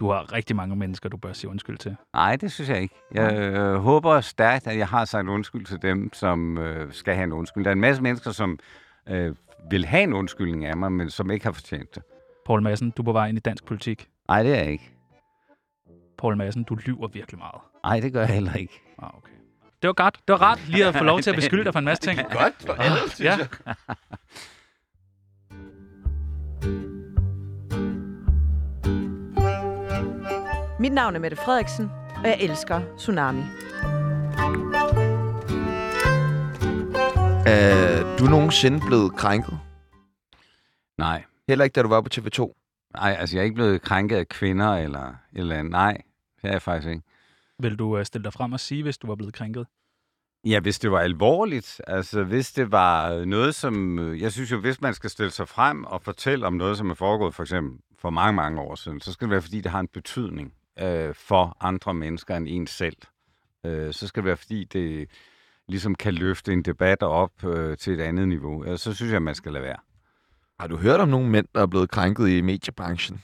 du 0.00 0.10
har 0.10 0.32
rigtig 0.32 0.56
mange 0.56 0.76
mennesker, 0.76 1.08
du 1.08 1.16
bør 1.16 1.32
sige 1.32 1.50
undskyld 1.50 1.78
til. 1.78 1.96
Nej, 2.14 2.36
det 2.36 2.52
synes 2.52 2.70
jeg 2.70 2.82
ikke. 2.82 2.94
Jeg 3.12 3.38
øh, 3.38 3.74
håber 3.74 4.20
stærkt, 4.20 4.66
at 4.66 4.78
jeg 4.78 4.88
har 4.88 5.04
sagt 5.04 5.28
undskyld 5.28 5.66
til 5.66 5.82
dem, 5.82 6.12
som 6.12 6.58
øh, 6.58 6.92
skal 6.92 7.14
have 7.14 7.24
en 7.24 7.32
undskyldning. 7.32 7.64
Der 7.64 7.70
er 7.70 7.74
en 7.74 7.80
masse 7.80 8.02
mennesker, 8.02 8.30
som 8.30 8.58
øh, 9.08 9.34
vil 9.70 9.86
have 9.86 10.02
en 10.02 10.12
undskyldning 10.12 10.64
af 10.64 10.76
mig, 10.76 10.92
men 10.92 11.10
som 11.10 11.30
ikke 11.30 11.44
har 11.44 11.52
fortjent 11.52 11.94
det. 11.94 12.02
Paul 12.46 12.62
Madsen, 12.62 12.90
du 12.90 13.02
er 13.02 13.04
på 13.04 13.12
vej 13.12 13.28
ind 13.28 13.38
i 13.38 13.40
dansk 13.40 13.64
politik. 13.64 14.08
Nej, 14.28 14.42
det 14.42 14.52
er 14.52 14.56
jeg 14.62 14.72
ikke. 14.72 14.90
Paul 16.18 16.36
Madsen, 16.36 16.64
du 16.64 16.74
lyver 16.74 17.08
virkelig 17.08 17.38
meget. 17.38 17.60
Nej, 17.84 18.00
det 18.00 18.12
gør 18.12 18.20
jeg 18.20 18.28
heller 18.34 18.54
ikke. 18.54 18.80
Ah, 18.98 19.08
okay. 19.18 19.30
Det 19.82 19.88
var 19.88 19.92
godt. 19.94 20.14
Det 20.28 20.32
var 20.32 20.42
rart 20.42 20.68
lige 20.68 20.86
at 20.86 20.94
få 20.94 21.04
lov 21.04 21.20
til 21.20 21.30
at 21.30 21.36
beskylde 21.36 21.64
dig 21.64 21.72
for 21.72 21.78
en 21.78 21.84
masse 21.84 22.02
ting. 22.08 22.18
Godt 22.18 22.54
for 22.66 22.72
alle, 22.72 22.96
synes 23.10 23.20
Ja. 23.20 23.36
jeg. 23.66 23.74
Mit 30.84 30.92
navn 30.92 31.14
er 31.16 31.20
Mette 31.20 31.36
Frederiksen, 31.36 31.90
og 32.16 32.24
jeg 32.24 32.36
elsker 32.40 32.80
Tsunami. 32.96 33.42
Er 37.46 38.16
du 38.18 38.24
nogensinde 38.24 38.80
blevet 38.86 39.16
krænket? 39.16 39.58
Nej. 40.98 41.24
Heller 41.48 41.64
ikke, 41.64 41.74
da 41.74 41.82
du 41.82 41.88
var 41.88 42.00
på 42.00 42.08
TV2? 42.14 42.52
Nej, 42.94 43.16
altså 43.18 43.36
jeg 43.36 43.40
er 43.40 43.44
ikke 43.44 43.54
blevet 43.54 43.82
krænket 43.82 44.16
af 44.16 44.28
kvinder 44.28 44.74
eller 44.76 45.14
eller 45.32 45.56
andet. 45.56 45.70
Nej, 45.70 46.02
det 46.42 46.48
er 46.48 46.52
jeg 46.52 46.62
faktisk 46.62 46.88
ikke. 46.88 47.02
Vil 47.58 47.78
du 47.78 47.98
uh, 47.98 48.02
stille 48.04 48.24
dig 48.24 48.32
frem 48.32 48.52
og 48.52 48.60
sige, 48.60 48.82
hvis 48.82 48.98
du 48.98 49.06
var 49.06 49.14
blevet 49.14 49.34
krænket? 49.34 49.66
Ja, 50.46 50.60
hvis 50.60 50.78
det 50.78 50.90
var 50.90 51.00
alvorligt, 51.00 51.80
altså 51.86 52.24
hvis 52.24 52.52
det 52.52 52.72
var 52.72 53.24
noget, 53.24 53.54
som... 53.54 53.98
øh, 53.98 54.20
Jeg 54.22 54.32
synes 54.32 54.52
jo, 54.52 54.60
hvis 54.60 54.80
man 54.80 54.94
skal 54.94 55.10
stille 55.10 55.30
sig 55.30 55.48
frem 55.48 55.84
og 55.84 56.02
fortælle 56.02 56.46
om 56.46 56.52
noget, 56.52 56.78
som 56.78 56.90
er 56.90 56.94
foregået 56.94 57.34
for 57.34 57.42
eksempel 57.42 57.80
for 57.98 58.10
mange, 58.10 58.36
mange 58.36 58.60
år 58.60 58.74
siden, 58.74 59.00
så 59.00 59.12
skal 59.12 59.24
det 59.24 59.30
være, 59.30 59.42
fordi 59.42 59.60
det 59.60 59.70
har 59.70 59.80
en 59.80 59.88
betydning 59.88 60.52
øh, 60.80 61.14
for 61.14 61.56
andre 61.60 61.94
mennesker 61.94 62.36
end 62.36 62.48
en 62.48 62.66
selv. 62.66 62.96
Øh, 63.66 63.92
så 63.92 64.06
skal 64.06 64.22
det 64.22 64.26
være, 64.26 64.36
fordi 64.36 64.64
det 64.64 65.08
ligesom 65.68 65.94
kan 65.94 66.14
løfte 66.14 66.52
en 66.52 66.62
debat 66.62 67.02
op 67.02 67.44
øh, 67.44 67.76
til 67.76 67.92
et 67.92 68.00
andet 68.00 68.28
niveau. 68.28 68.64
Øh, 68.64 68.78
så 68.78 68.94
synes 68.94 69.12
jeg, 69.12 69.22
man 69.22 69.34
skal 69.34 69.52
lade 69.52 69.64
være. 69.64 69.78
Har 70.60 70.66
du 70.66 70.76
hørt 70.76 71.00
om 71.00 71.08
nogle 71.08 71.30
mænd, 71.30 71.46
der 71.54 71.62
er 71.62 71.66
blevet 71.66 71.90
krænket 71.90 72.28
i 72.28 72.40
mediebranchen? 72.40 73.22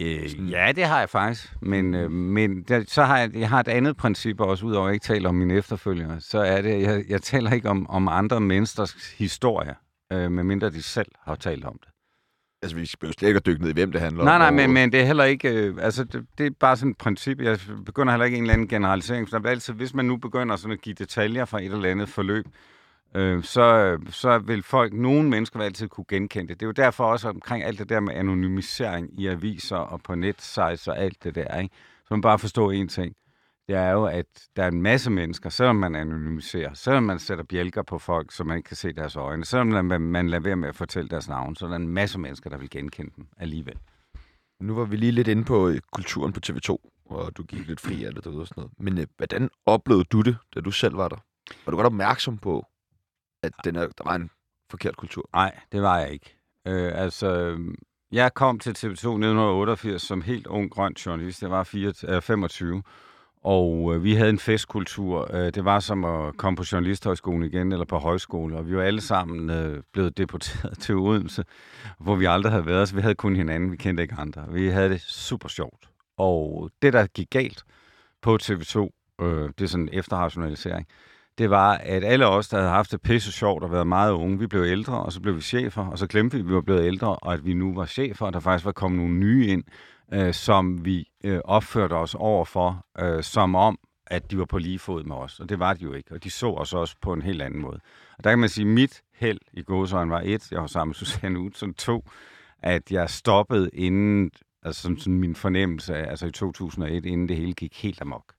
Øh, 0.00 0.50
ja, 0.50 0.72
det 0.76 0.84
har 0.84 0.98
jeg 0.98 1.10
faktisk. 1.10 1.56
Men, 1.62 1.94
øh, 1.94 2.10
men 2.10 2.62
der, 2.62 2.84
så 2.88 3.02
har 3.04 3.18
jeg, 3.18 3.34
jeg 3.34 3.48
har 3.48 3.60
et 3.60 3.68
andet 3.68 3.96
princip 3.96 4.40
også, 4.40 4.66
udover 4.66 4.86
at 4.86 4.88
jeg 4.88 4.94
ikke 4.94 5.04
taler 5.04 5.28
om 5.28 5.34
mine 5.34 5.54
efterfølgere. 5.54 6.20
Så 6.20 6.38
er 6.38 6.62
det, 6.62 6.82
jeg, 6.82 7.04
jeg 7.08 7.22
taler 7.22 7.52
ikke 7.52 7.70
om, 7.70 7.90
om 7.90 8.08
andre 8.08 8.40
menneskers 8.40 9.12
historie, 9.18 9.74
øh, 10.12 10.30
medmindre 10.30 10.70
de 10.70 10.82
selv 10.82 11.12
har 11.20 11.34
talt 11.34 11.64
om 11.64 11.78
det. 11.82 11.93
Altså, 12.64 12.76
vi 12.76 12.86
skal 12.86 13.06
jo 13.06 13.12
slet 13.12 13.28
ikke 13.28 13.40
dykke 13.40 13.62
ned 13.62 13.70
i, 13.70 13.72
hvem 13.72 13.92
det 13.92 14.00
handler 14.00 14.24
Nej, 14.24 14.34
om. 14.34 14.40
nej, 14.40 14.48
og- 14.48 14.54
men, 14.54 14.72
men 14.72 14.92
det 14.92 15.00
er 15.00 15.04
heller 15.04 15.24
ikke... 15.24 15.48
Øh, 15.48 15.74
altså, 15.80 16.04
det, 16.04 16.26
det 16.38 16.46
er 16.46 16.50
bare 16.60 16.76
sådan 16.76 16.90
et 16.90 16.96
princip. 16.98 17.40
Jeg 17.40 17.58
begynder 17.86 18.12
heller 18.12 18.24
ikke 18.24 18.36
en 18.36 18.42
eller 18.42 18.52
anden 18.54 18.68
generalisering. 18.68 19.28
For 19.28 19.46
altid, 19.48 19.74
hvis 19.74 19.94
man 19.94 20.04
nu 20.04 20.16
begynder 20.16 20.56
sådan 20.56 20.72
at 20.72 20.80
give 20.80 20.94
detaljer 20.94 21.44
fra 21.44 21.58
et 21.62 21.72
eller 21.72 21.90
andet 21.90 22.08
forløb, 22.08 22.44
øh, 23.14 23.42
så, 23.44 23.98
så 24.10 24.38
vil 24.38 24.62
folk, 24.62 24.92
nogle 24.92 25.28
mennesker 25.30 25.58
vil 25.58 25.64
altid 25.66 25.88
kunne 25.88 26.04
genkende 26.08 26.48
det. 26.48 26.60
Det 26.60 26.66
er 26.66 26.68
jo 26.68 26.72
derfor 26.72 27.04
også 27.04 27.28
omkring 27.28 27.64
alt 27.64 27.78
det 27.78 27.88
der 27.88 28.00
med 28.00 28.14
anonymisering 28.14 29.20
i 29.20 29.26
aviser 29.26 29.76
og 29.76 30.00
på 30.02 30.14
netsites 30.14 30.88
og 30.88 30.98
alt 30.98 31.24
det 31.24 31.34
der, 31.34 31.60
ikke? 31.60 31.74
Så 32.08 32.14
man 32.14 32.20
bare 32.20 32.38
forstår 32.38 32.72
en 32.72 32.88
ting. 32.88 33.14
Det 33.68 33.76
er 33.76 33.90
jo, 33.90 34.04
at 34.04 34.26
der 34.56 34.62
er 34.62 34.68
en 34.68 34.82
masse 34.82 35.10
mennesker, 35.10 35.50
selvom 35.50 35.76
man 35.76 35.94
anonymiserer, 35.94 36.74
selvom 36.74 37.02
man 37.02 37.18
sætter 37.18 37.44
bjælker 37.44 37.82
på 37.82 37.98
folk, 37.98 38.32
så 38.32 38.44
man 38.44 38.56
ikke 38.56 38.66
kan 38.66 38.76
se 38.76 38.92
deres 38.92 39.16
øjne, 39.16 39.44
selvom 39.44 39.84
man, 39.84 40.00
man 40.00 40.28
lader 40.28 40.42
være 40.42 40.56
med 40.56 40.68
at 40.68 40.76
fortælle 40.76 41.08
deres 41.08 41.28
navn, 41.28 41.56
så 41.56 41.64
er 41.64 41.68
der 41.68 41.76
en 41.76 41.88
masse 41.88 42.18
mennesker, 42.18 42.50
der 42.50 42.56
vil 42.56 42.70
genkende 42.70 43.12
dem 43.16 43.26
alligevel. 43.36 43.78
Nu 44.60 44.74
var 44.74 44.84
vi 44.84 44.96
lige 44.96 45.12
lidt 45.12 45.28
inde 45.28 45.44
på 45.44 45.68
øh, 45.68 45.80
kulturen 45.92 46.32
på 46.32 46.40
TV2, 46.46 46.76
og 47.04 47.36
du 47.36 47.42
gik 47.42 47.66
lidt 47.66 47.80
fri 47.80 48.04
af 48.04 48.14
det 48.14 48.24
derude 48.24 48.40
og 48.40 48.46
sådan 48.46 48.60
noget. 48.60 48.72
Men 48.78 48.98
øh, 48.98 49.06
hvordan 49.16 49.50
oplevede 49.66 50.04
du 50.04 50.20
det, 50.20 50.36
da 50.54 50.60
du 50.60 50.70
selv 50.70 50.96
var 50.96 51.08
der? 51.08 51.16
Var 51.64 51.70
du 51.70 51.76
godt 51.76 51.86
opmærksom 51.86 52.38
på, 52.38 52.66
at 53.42 53.52
den 53.64 53.76
er, 53.76 53.86
der 53.86 54.04
var 54.04 54.14
en 54.14 54.30
forkert 54.70 54.96
kultur? 54.96 55.28
Nej, 55.32 55.60
det 55.72 55.82
var 55.82 55.98
jeg 55.98 56.10
ikke. 56.12 56.36
Øh, 56.66 56.92
altså, 56.94 57.58
jeg 58.12 58.34
kom 58.34 58.58
til 58.58 58.70
TV2 58.70 58.90
1988 58.90 60.02
som 60.02 60.22
helt 60.22 60.46
ung 60.46 60.70
grøn 60.70 60.92
journalist. 60.92 61.42
Jeg 61.42 61.50
var 61.50 61.64
4, 61.64 61.92
øh, 62.08 62.22
25. 62.22 62.82
Og 63.44 63.94
øh, 63.94 64.04
vi 64.04 64.14
havde 64.14 64.30
en 64.30 64.38
festkultur. 64.38 65.34
Øh, 65.34 65.54
det 65.54 65.64
var 65.64 65.80
som 65.80 66.04
at 66.04 66.36
komme 66.36 66.56
på 66.56 66.64
journalisthøjskolen 66.72 67.42
igen, 67.42 67.72
eller 67.72 67.84
på 67.84 67.98
højskole. 67.98 68.56
Og 68.56 68.68
vi 68.68 68.76
var 68.76 68.82
alle 68.82 69.00
sammen 69.00 69.50
øh, 69.50 69.82
blevet 69.92 70.18
deporteret 70.18 70.78
til 70.82 70.94
Odense, 70.94 71.44
hvor 71.98 72.16
vi 72.16 72.24
aldrig 72.24 72.52
havde 72.52 72.66
været. 72.66 72.88
Så 72.88 72.94
vi 72.94 73.00
havde 73.00 73.14
kun 73.14 73.36
hinanden. 73.36 73.72
Vi 73.72 73.76
kendte 73.76 74.02
ikke 74.02 74.14
andre. 74.18 74.44
Vi 74.48 74.68
havde 74.68 74.90
det 74.90 75.00
super 75.00 75.48
sjovt. 75.48 75.88
Og 76.18 76.70
det, 76.82 76.92
der 76.92 77.06
gik 77.06 77.30
galt 77.30 77.64
på 78.22 78.38
TV2, 78.42 78.78
øh, 79.22 79.48
det 79.58 79.64
er 79.64 79.68
sådan 79.68 79.82
en 79.82 79.88
efterrationalisering, 79.92 80.86
det 81.38 81.50
var, 81.50 81.74
at 81.74 82.04
alle 82.04 82.26
os, 82.26 82.48
der 82.48 82.56
havde 82.56 82.70
haft 82.70 82.92
det 82.92 83.02
pisse 83.02 83.32
sjovt 83.32 83.64
og 83.64 83.72
været 83.72 83.86
meget 83.86 84.12
unge, 84.12 84.38
vi 84.38 84.46
blev 84.46 84.62
ældre, 84.62 85.02
og 85.02 85.12
så 85.12 85.20
blev 85.20 85.36
vi 85.36 85.40
chefer, 85.40 85.86
og 85.86 85.98
så 85.98 86.06
glemte 86.06 86.36
vi, 86.36 86.40
at 86.40 86.48
vi 86.48 86.54
var 86.54 86.60
blevet 86.60 86.84
ældre, 86.84 87.16
og 87.16 87.32
at 87.32 87.44
vi 87.44 87.54
nu 87.54 87.74
var 87.74 87.86
chefer, 87.86 88.26
og 88.26 88.32
der 88.32 88.40
faktisk 88.40 88.64
var 88.64 88.72
kommet 88.72 89.00
nogle 89.00 89.14
nye 89.14 89.46
ind, 89.46 89.64
øh, 90.12 90.34
som 90.34 90.84
vi 90.84 91.08
øh, 91.24 91.40
opførte 91.44 91.92
os 91.92 92.14
overfor, 92.14 92.86
øh, 92.98 93.22
som 93.22 93.54
om, 93.54 93.78
at 94.06 94.30
de 94.30 94.38
var 94.38 94.44
på 94.44 94.58
lige 94.58 94.78
fod 94.78 95.04
med 95.04 95.16
os. 95.16 95.40
Og 95.40 95.48
det 95.48 95.58
var 95.58 95.74
de 95.74 95.82
jo 95.82 95.92
ikke, 95.92 96.14
og 96.14 96.24
de 96.24 96.30
så 96.30 96.46
os 96.46 96.74
også 96.74 96.96
på 97.00 97.12
en 97.12 97.22
helt 97.22 97.42
anden 97.42 97.60
måde. 97.60 97.80
Og 98.18 98.24
der 98.24 98.30
kan 98.30 98.38
man 98.38 98.48
sige, 98.48 98.66
at 98.68 98.74
mit 98.74 99.02
held 99.14 99.38
i 99.52 99.62
gåsøjne 99.62 100.10
var 100.10 100.22
et, 100.24 100.52
jeg 100.52 100.60
var 100.60 100.66
sammen 100.66 100.88
med 100.88 100.94
Susanne 101.04 101.38
Utzon, 101.38 101.74
to, 101.74 102.08
at 102.58 102.92
jeg 102.92 103.10
stoppede 103.10 103.70
inden, 103.72 104.30
altså 104.62 104.82
sådan, 104.82 104.98
sådan 104.98 105.18
min 105.18 105.34
fornemmelse, 105.34 105.94
altså 105.94 106.26
i 106.26 106.30
2001, 106.30 107.06
inden 107.06 107.28
det 107.28 107.36
hele 107.36 107.52
gik 107.52 107.82
helt 107.82 108.00
amok. 108.00 108.34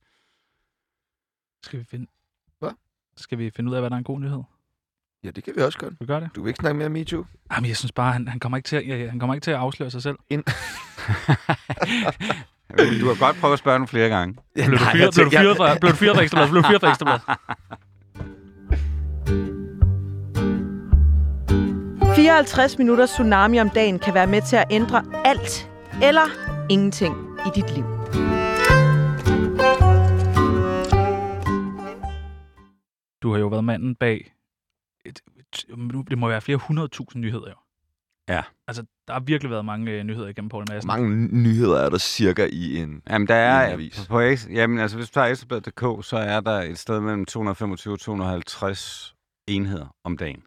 Skal 1.64 1.80
vi 1.80 1.84
finde... 1.84 2.08
Hvad? 2.60 2.72
Skal 3.18 3.38
vi 3.38 3.50
finde 3.50 3.70
ud 3.70 3.76
af, 3.76 3.82
hvad 3.82 3.90
der 3.90 3.96
er 3.96 3.98
en 3.98 4.04
god 4.04 4.20
nyhed? 4.20 4.44
Ja, 5.24 5.30
det 5.32 5.44
kan 5.44 5.54
vi 5.56 5.62
også 5.62 5.80
godt. 5.80 5.94
Vi 6.00 6.06
gøre 6.06 6.22
det? 6.22 6.30
Du 6.36 6.42
vil 6.42 6.50
ikke 6.50 6.60
snakke 6.62 6.78
mere 6.78 6.86
om 6.86 6.92
MeToo? 6.92 7.26
Jamen, 7.56 7.68
jeg 7.68 7.78
synes 7.78 7.92
bare, 7.92 8.14
han, 8.14 8.28
han, 8.28 8.40
kommer 8.40 8.58
ikke 8.58 8.68
til 8.68 8.76
at, 8.76 8.88
ja, 8.88 9.10
han 9.10 9.20
kommer 9.20 9.34
ikke 9.34 9.44
til 9.44 9.52
at 9.52 9.58
afsløre 9.58 9.92
sig 9.92 10.02
selv. 10.04 10.16
Du 12.80 13.08
har 13.08 13.20
godt 13.20 13.36
prøvet 13.42 13.54
at 13.54 13.60
spørge 13.60 13.80
nogle 13.80 13.88
flere 13.88 14.10
gange. 14.10 14.36
Ja, 14.58 14.66
Blev 14.66 14.80
du 14.80 14.84
nej, 14.84 14.94
fyret, 14.94 15.18
jeg 15.18 15.26
blev 15.26 15.26
du 15.26 15.30
fyret 15.32 15.58
fra, 15.58 15.78
blev 15.80 15.92
du 15.92 15.96
fyret 15.96 16.16
fra 16.16 16.24
Ekstrabladet? 16.24 16.52
Blev 16.52 16.64
du 16.64 16.68
fyret 16.68 16.82
fra 16.82 16.90
Ekstrabladet? 16.90 17.22
54 22.16 22.78
minutter 22.78 23.06
tsunami 23.06 23.60
om 23.60 23.70
dagen 23.70 24.00
kan 24.00 24.14
være 24.14 24.28
med 24.28 24.42
til 24.42 24.56
at 24.56 24.66
ændre 24.72 25.04
alt 25.26 25.70
eller 26.04 26.30
ingenting 26.70 27.16
i 27.48 27.50
dit 27.56 27.76
liv. 27.76 27.84
Du 33.24 33.32
har 33.32 33.40
jo 33.40 33.48
været 33.48 33.64
manden 33.64 33.96
bag... 33.96 34.35
Et, 35.06 35.20
et, 35.40 35.78
nu- 35.78 36.04
det 36.10 36.18
må 36.18 36.28
være 36.28 36.42
flere 36.42 36.58
hundredtusind 36.58 37.22
nyheder, 37.22 37.50
jo. 37.50 37.56
Ja. 38.30 38.42
Altså, 38.68 38.84
der 39.08 39.14
har 39.14 39.20
virkelig 39.20 39.52
været 39.52 39.66
mange 39.66 39.92
øh, 39.92 40.04
nyheder 40.04 40.28
igennem 40.28 40.50
Poul 40.50 40.64
Hvor 40.68 40.74
Madsen. 40.74 40.88
mange 40.88 41.28
nyheder 41.44 41.80
er 41.80 41.90
der 41.90 41.98
cirka 41.98 42.48
i 42.52 42.78
en... 42.78 43.02
Jamen, 43.10 43.28
der 43.28 43.36
I 43.36 43.64
en 43.66 43.70
er 43.70 43.74
avis. 43.74 44.00
på, 44.00 44.06
på 44.14 44.20
jamen, 44.50 44.80
altså, 44.80 44.98
hvis 44.98 45.10
du 45.10 45.14
tager 45.14 45.28
Ekstrabladet.dk, 45.28 46.06
så 46.06 46.18
er 46.18 46.40
der 46.40 46.62
et 46.62 46.80
sted 46.80 47.00
mellem 47.00 47.26
225 47.26 47.94
og 47.94 48.00
250 48.00 49.16
enheder 49.48 49.96
om 50.04 50.18
dagen. 50.18 50.42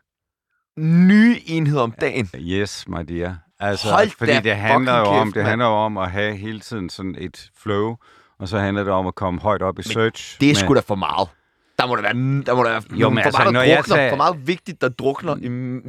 Nye 0.79 1.37
enheder 1.47 1.83
om 1.83 1.93
dagen. 2.01 2.29
Yes, 2.37 2.89
my 2.89 3.01
dear. 3.09 3.37
Altså, 3.61 3.91
Hold 3.91 4.11
fordi 4.19 4.33
da 4.33 4.41
det 4.41 4.57
handler 4.57 4.99
jo 4.99 5.05
om, 5.05 5.27
kæft, 5.27 5.35
det 5.35 5.45
handler 5.45 5.67
jo 5.67 5.73
om 5.73 5.97
at 5.99 6.11
have 6.11 6.37
hele 6.37 6.61
tiden 6.61 6.91
sådan 6.91 7.15
et 7.19 7.51
flow, 7.57 7.97
og 8.39 8.49
så 8.49 8.59
handler 8.59 8.85
det 8.85 8.93
om 8.93 9.07
at 9.07 9.15
komme 9.15 9.41
højt 9.41 9.63
op 9.63 9.79
i 9.79 9.83
search. 9.83 10.41
Det 10.41 10.51
er 10.51 10.55
sgu 10.55 10.75
da 10.75 10.81
for 10.81 10.95
meget. 10.95 11.29
Der 11.79 11.87
må 11.87 11.97
der 11.97 12.03
være, 12.03 12.13
der 12.47 12.55
må 12.55 12.63
der 12.63 12.71
være 12.71 12.83
Jo, 12.91 13.11
men 13.11 13.19
for, 13.19 13.27
altså, 13.27 13.39
meget, 13.43 13.53
når 13.53 13.61
der 13.61 13.67
jeg 13.67 13.77
drukner, 13.79 13.95
sagde- 13.97 14.11
for 14.11 14.17
meget 14.17 14.47
vigtigt, 14.47 14.81
der 14.81 14.89
drukner. 14.89 15.37
I, 15.37 15.43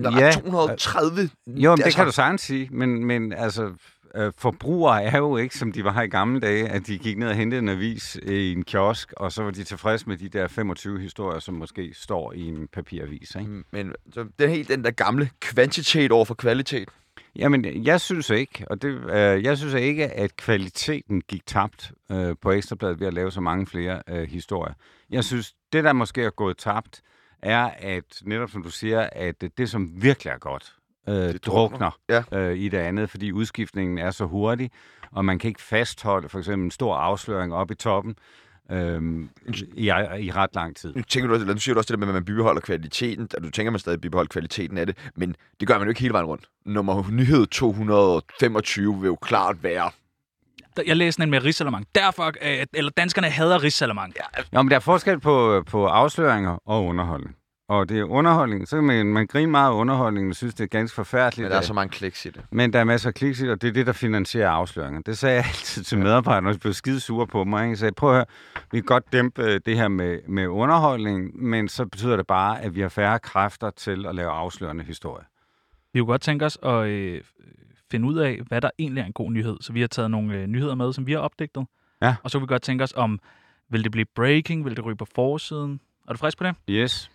der 0.04 0.18
Ja. 0.20 0.28
er 0.28 0.32
230... 0.32 1.30
Jo, 1.48 1.70
men 1.72 1.78
det 1.78 1.84
altså- 1.84 1.98
kan 1.98 2.06
du 2.06 2.12
sagtens 2.12 2.42
sige, 2.42 2.70
men, 2.72 3.06
men 3.06 3.34
altså, 3.34 3.72
øh, 4.16 4.32
forbrugere 4.38 5.04
er 5.04 5.18
jo 5.18 5.38
ikke, 5.38 5.58
som 5.58 5.72
de 5.72 5.84
var 5.84 5.92
her 5.94 6.02
i 6.02 6.08
gamle 6.08 6.40
dage, 6.40 6.70
at 6.70 6.88
de 6.88 6.98
gik 6.98 7.18
ned 7.18 7.28
og 7.28 7.36
hentede 7.36 7.60
en 7.62 7.70
avis 7.70 8.16
i 8.24 8.52
en 8.52 8.64
kiosk, 8.64 9.14
og 9.18 9.32
så 9.32 9.44
var 9.44 9.52
de 9.52 9.64
tilfredse 9.64 10.10
med 10.10 10.18
de 10.18 10.30
der 10.30 10.48
25 10.48 11.00
historier, 11.00 11.40
som 11.40 11.54
måske 11.56 11.92
står 11.94 12.34
i 12.34 12.42
en 12.48 12.68
papiravis. 12.74 13.36
Ikke? 13.40 13.52
Mm, 13.52 13.64
Men 13.72 13.94
så 14.14 14.26
det 14.40 14.46
er 14.46 14.50
helt 14.50 14.68
den 14.70 14.84
der 14.84 14.92
gamle 14.92 15.30
kvantitet 15.42 16.12
over 16.12 16.26
for 16.26 16.34
kvalitet. 16.36 16.90
Jamen, 17.36 17.86
jeg 17.86 18.01
synes 18.01 18.30
ikke, 18.30 18.65
og 18.69 18.82
det, 18.82 18.89
øh, 18.89 19.43
jeg 19.43 19.57
synes 19.57 19.73
ikke, 19.73 20.07
at 20.07 20.36
kvaliteten 20.36 21.21
gik 21.21 21.45
tabt 21.45 21.91
øh, 22.11 22.36
på 22.41 22.51
Ekstrabladet 22.51 22.99
ved 22.99 23.07
at 23.07 23.13
lave 23.13 23.32
så 23.32 23.41
mange 23.41 23.65
flere 23.65 24.01
øh, 24.07 24.30
historier. 24.30 24.73
Jeg 25.09 25.23
synes, 25.23 25.53
det 25.73 25.84
der 25.84 25.93
måske 25.93 26.23
er 26.23 26.30
gået 26.30 26.57
tabt, 26.57 27.01
er, 27.41 27.69
at 27.77 28.21
netop 28.23 28.49
som 28.49 28.63
du 28.63 28.69
siger, 28.69 29.09
at 29.11 29.43
det, 29.57 29.69
som 29.69 30.03
virkelig 30.03 30.32
er 30.32 30.38
godt, 30.38 30.75
øh, 31.09 31.15
det 31.15 31.45
drukner. 31.45 31.91
drukner 32.09 32.49
øh, 32.49 32.57
i 32.57 32.69
det 32.69 32.77
andet, 32.77 33.09
fordi 33.09 33.32
udskiftningen 33.32 33.97
er 33.97 34.11
så 34.11 34.25
hurtig, 34.25 34.71
og 35.11 35.25
man 35.25 35.39
kan 35.39 35.47
ikke 35.47 35.61
fastholde 35.61 36.30
for 36.30 36.39
eksempel 36.39 36.65
en 36.65 36.71
stor 36.71 36.95
afsløring 36.95 37.53
op 37.53 37.71
i 37.71 37.75
toppen 37.75 38.15
øh, 38.72 39.01
i, 39.74 39.86
i 40.20 40.32
ret 40.32 40.49
lang 40.55 40.76
tid. 40.76 40.95
Nu, 40.95 41.01
tænker 41.01 41.28
du, 41.28 41.34
eller 41.34 41.53
nu 41.53 41.59
siger 41.59 41.74
du 41.74 41.80
også 41.80 41.93
det 41.93 41.99
der 41.99 42.05
med, 42.05 42.07
at 42.07 42.13
man 42.13 42.26
bibeholder 42.26 42.61
kvaliteten. 42.61 43.28
at 43.38 43.43
Du 43.43 43.49
tænker, 43.49 43.70
at 43.70 43.74
man 43.74 43.80
stadig 43.80 44.01
bibeholder 44.01 44.30
kvaliteten 44.30 44.78
af 44.78 44.86
det. 44.86 44.97
Men 45.15 45.36
det 45.59 45.67
gør 45.67 45.78
man 45.78 45.84
jo 45.88 45.89
ikke 45.89 46.01
hele 46.01 46.13
vejen 46.13 46.26
rundt. 46.26 46.45
Nummer 46.65 47.11
nyhed 47.11 47.47
225 47.47 48.99
vil 49.01 49.07
jo 49.07 49.15
klart 49.15 49.63
være... 49.63 49.91
Jeg 50.88 50.95
læste 50.97 51.24
en 51.24 51.30
med 51.30 51.43
Risalamang. 51.43 51.86
Derfor, 51.95 52.26
øh, 52.28 52.65
eller 52.74 52.91
danskerne 52.91 53.30
hader 53.30 53.63
Risalamang. 53.63 54.13
Ja. 54.15 54.41
Jo, 54.53 54.61
men 54.61 54.70
der 54.70 54.76
er 54.76 54.80
forskel 54.80 55.20
på, 55.20 55.63
på 55.67 55.86
afsløringer 55.86 56.57
og 56.65 56.86
underholdning. 56.86 57.36
Og 57.70 57.89
det 57.89 57.99
er 57.99 58.03
underholdning, 58.03 58.67
så 58.67 58.76
kan 58.78 58.84
man, 58.84 59.05
man 59.05 59.28
grine 59.28 59.51
meget 59.51 59.72
af 59.72 59.76
underholdningen 59.76 60.30
og 60.30 60.36
synes, 60.36 60.53
det 60.53 60.63
er 60.63 60.67
ganske 60.67 60.95
forfærdeligt. 60.95 61.45
Men 61.45 61.51
der 61.51 61.57
er 61.57 61.61
så 61.61 61.74
mange 61.74 61.91
kliks 61.91 62.26
i 62.26 62.30
det. 62.30 62.41
Men 62.51 62.74
der 62.74 62.80
er 62.80 62.84
masser 62.84 63.09
af 63.09 63.13
kliks 63.13 63.39
i 63.39 63.43
det, 63.43 63.51
og 63.51 63.61
det 63.61 63.67
er 63.67 63.72
det, 63.72 63.88
der 63.88 63.93
finansierer 63.93 64.49
afsløringer. 64.49 65.01
Det 65.01 65.17
sagde 65.17 65.36
jeg 65.36 65.45
altid 65.47 65.84
til 65.84 65.97
medarbejderne, 65.97 66.49
og 66.49 66.53
de 66.53 66.59
blev 66.59 66.74
skide 66.74 66.99
sure 66.99 67.28
på 67.28 67.43
mig. 67.43 67.63
ikke? 67.63 67.70
Jeg 67.70 67.78
sagde, 67.78 67.93
prøv 67.93 68.09
at 68.09 68.15
høre, 68.15 68.26
vi 68.72 68.78
kan 68.78 68.86
godt 68.86 69.13
dæmpe 69.13 69.43
øh, 69.43 69.61
det 69.65 69.76
her 69.76 69.88
med, 69.88 70.20
med 70.28 70.47
underholdning, 70.47 71.43
men 71.43 71.67
så 71.67 71.86
betyder 71.86 72.17
det 72.17 72.28
bare, 72.28 72.61
at 72.61 72.76
vi 72.76 72.82
har 72.82 72.89
færre 72.89 73.20
kræfter 73.20 73.70
til 73.70 74.05
at 74.05 74.15
lave 74.15 74.32
afslørende 74.32 74.84
historie. 74.84 75.26
Vi 75.93 75.99
kunne 75.99 76.07
godt 76.07 76.22
tænke 76.22 76.45
os 76.45 76.57
at 76.63 76.88
øh, 76.88 77.22
finde 77.91 78.07
ud 78.07 78.17
af, 78.17 78.39
hvad 78.47 78.61
der 78.61 78.70
egentlig 78.80 79.01
er 79.01 79.05
en 79.05 79.13
god 79.13 79.32
nyhed. 79.32 79.57
Så 79.61 79.74
vi 79.74 79.82
har 79.82 79.88
taget 79.88 80.11
nogle 80.11 80.36
øh, 80.36 80.47
nyheder 80.47 80.76
med, 80.76 80.93
som 80.93 81.07
vi 81.07 81.11
har 81.11 81.20
opdigtet. 81.20 81.65
Ja. 82.01 82.15
Og 82.24 82.32
så 82.32 82.38
kunne 82.38 82.47
vi 82.47 82.51
godt 82.53 82.61
tænke 82.61 82.84
os 82.84 82.93
om, 82.95 83.20
vil 83.70 83.84
det 83.84 83.91
blive 83.91 84.05
breaking? 84.15 84.65
Vil 84.65 84.76
det 84.76 84.86
ryge 84.86 84.97
på 84.97 85.05
forsiden? 85.15 85.80
Er 86.07 86.13
du 86.13 86.17
frisk 86.17 86.38
på 86.38 86.43
det? 86.43 86.55
Yes. 86.70 87.11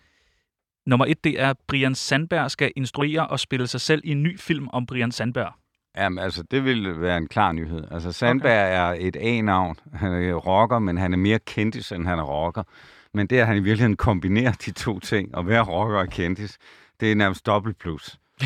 Nummer 0.85 1.05
et, 1.05 1.23
det 1.23 1.41
er, 1.41 1.49
at 1.49 1.57
Brian 1.67 1.95
Sandberg 1.95 2.51
skal 2.51 2.71
instruere 2.75 3.27
og 3.27 3.39
spille 3.39 3.67
sig 3.67 3.81
selv 3.81 4.01
i 4.03 4.11
en 4.11 4.23
ny 4.23 4.39
film 4.39 4.67
om 4.73 4.85
Brian 4.85 5.11
Sandberg. 5.11 5.53
Jamen, 5.97 6.19
altså, 6.19 6.43
det 6.51 6.65
vil 6.65 7.01
være 7.01 7.17
en 7.17 7.27
klar 7.27 7.51
nyhed. 7.51 7.83
Altså, 7.91 8.11
Sandberg 8.11 8.51
okay. 8.51 8.77
er 8.77 9.07
et 9.07 9.15
A-navn. 9.15 9.75
Han 9.93 10.13
er 10.13 10.33
rocker, 10.33 10.79
men 10.79 10.97
han 10.97 11.13
er 11.13 11.17
mere 11.17 11.39
kendis, 11.39 11.91
end 11.91 12.05
han 12.07 12.19
er 12.19 12.23
rocker. 12.23 12.63
Men 13.13 13.27
det, 13.27 13.39
at 13.39 13.47
han 13.47 13.57
i 13.57 13.59
virkeligheden 13.59 13.95
kombinerer 13.95 14.51
de 14.51 14.71
to 14.71 14.99
ting, 14.99 15.37
at 15.37 15.47
være 15.47 15.61
rocker 15.61 15.97
og 15.97 16.09
kendis, 16.09 16.57
det 16.99 17.11
er 17.11 17.15
nærmest 17.15 17.45
dobbelt 17.45 17.77
plus. 17.77 18.17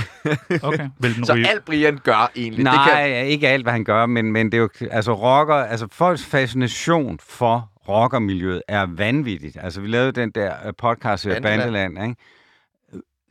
Okay. 0.63 0.89
Så 1.23 1.43
alt 1.47 1.65
Brian 1.65 1.99
gør 2.03 2.31
egentlig, 2.35 2.63
Nej, 2.63 3.03
det 3.03 3.13
kan... 3.13 3.25
ikke 3.25 3.47
alt, 3.47 3.65
hvad 3.65 3.73
han 3.73 3.83
gør, 3.83 4.05
men, 4.05 4.31
men 4.31 4.51
det 4.51 4.57
er 4.57 4.61
jo, 4.61 4.69
altså 4.91 5.13
rocker, 5.13 5.55
altså 5.55 5.87
folks 5.91 6.25
fascination 6.25 7.19
for 7.23 7.71
rockermiljøet 7.89 8.61
er 8.67 8.85
vanvittigt. 8.85 9.57
Altså, 9.61 9.81
vi 9.81 9.87
lavede 9.87 10.11
den 10.11 10.31
der 10.31 10.53
øh, 10.67 10.73
podcast 10.77 11.25
her, 11.25 11.33
Bandeland. 11.41 11.61
Bandeland, 11.73 12.09
ikke? 12.09 12.21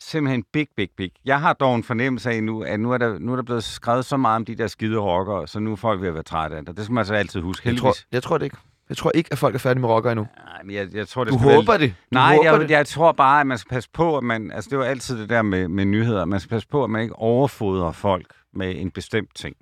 Simpelthen 0.01 0.45
big, 0.53 0.67
big, 0.77 0.89
big. 0.97 1.13
Jeg 1.25 1.41
har 1.41 1.53
dog 1.53 1.75
en 1.77 1.85
fornemmelse 1.85 2.31
af 2.31 2.43
nu, 2.43 2.63
at 2.63 2.81
nu 2.81 2.93
er, 2.93 2.99
der, 2.99 3.19
nu 3.19 3.33
er 3.33 3.37
der 3.37 3.43
blevet 3.43 3.65
skrevet 3.65 4.05
så 4.05 4.17
meget 4.17 4.37
om 4.37 4.45
de 4.45 4.55
der 4.55 4.67
skide 4.67 4.99
rockere, 4.99 5.49
så 5.49 5.61
nu 5.61 5.73
er 5.73 5.77
folk 5.77 6.01
ved 6.01 6.09
at 6.09 6.15
være 6.15 6.23
trætte 6.23 6.57
af 6.57 6.65
det. 6.67 6.77
Det 6.77 6.85
skal 6.85 6.93
man 6.93 7.01
altså 7.01 7.15
altid 7.15 7.41
huske. 7.41 7.67
Jeg 7.67 7.71
Heldigvis. 7.71 7.83
tror, 7.83 8.07
jeg 8.13 8.23
tror 8.23 8.39
det 8.39 8.45
ikke. 8.45 8.57
Jeg 8.89 8.97
tror 8.97 9.13
ikke, 9.15 9.29
at 9.33 9.39
folk 9.39 9.55
er 9.55 9.59
færdige 9.59 9.81
med 9.81 9.89
rocker 9.89 10.11
endnu. 10.11 10.27
Nej, 10.45 10.63
men 10.65 10.75
jeg, 10.77 10.95
jeg 10.95 11.09
tror, 11.09 11.25
det 11.25 11.33
Du 11.33 11.39
skal 11.39 11.55
håber 11.55 11.73
være... 11.73 11.79
det. 11.79 11.89
Du 11.91 11.95
Nej, 12.11 12.37
håber 12.37 12.51
jeg, 12.51 12.61
det. 12.61 12.71
jeg 12.71 12.87
tror 12.87 13.13
bare, 13.13 13.41
at 13.41 13.47
man 13.47 13.59
skal 13.59 13.69
passe 13.71 13.91
på, 13.93 14.17
at 14.17 14.25
man... 14.25 14.51
Altså, 14.51 14.71
det 14.71 14.79
var 14.79 14.85
altid 14.85 15.21
det 15.21 15.29
der 15.29 15.43
med, 15.43 15.69
med 15.69 15.85
nyheder. 15.85 16.25
Man 16.25 16.41
skal 16.41 16.51
passe 16.51 16.69
på, 16.69 16.85
at 16.85 16.91
man 16.91 17.03
ikke 17.03 17.17
overfodrer 17.17 17.93
folk 17.93 18.27
med 18.53 18.75
en 18.77 18.91
bestemt 18.91 19.35
ting. 19.35 19.57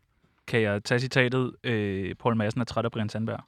Kan 0.46 0.60
jeg 0.60 0.84
tage 0.84 1.00
citatet, 1.00 1.52
øh, 1.64 2.14
Paul 2.14 2.36
Madsen 2.36 2.60
er 2.60 2.64
træt 2.64 2.84
af 2.84 2.92
Brian 2.92 3.08
Sandberg? 3.08 3.40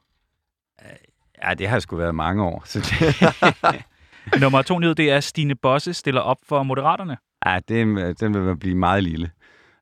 Ja, 1.44 1.54
det 1.54 1.68
har 1.68 1.78
sgu 1.78 1.96
været 1.96 2.14
mange 2.14 2.42
år. 2.44 2.62
Så 2.66 2.78
det, 2.80 4.40
Nummer 4.42 4.62
to 4.62 4.78
nyhed, 4.78 4.94
det 4.94 5.10
er, 5.10 5.16
at 5.16 5.24
Stine 5.24 5.54
Bosse 5.54 5.94
stiller 5.94 6.20
op 6.20 6.36
for 6.48 6.62
Moderaterne. 6.62 7.16
ja, 7.46 7.58
det, 7.68 8.20
den 8.20 8.46
vil 8.46 8.56
blive 8.56 8.74
meget 8.74 9.04
lille. 9.04 9.30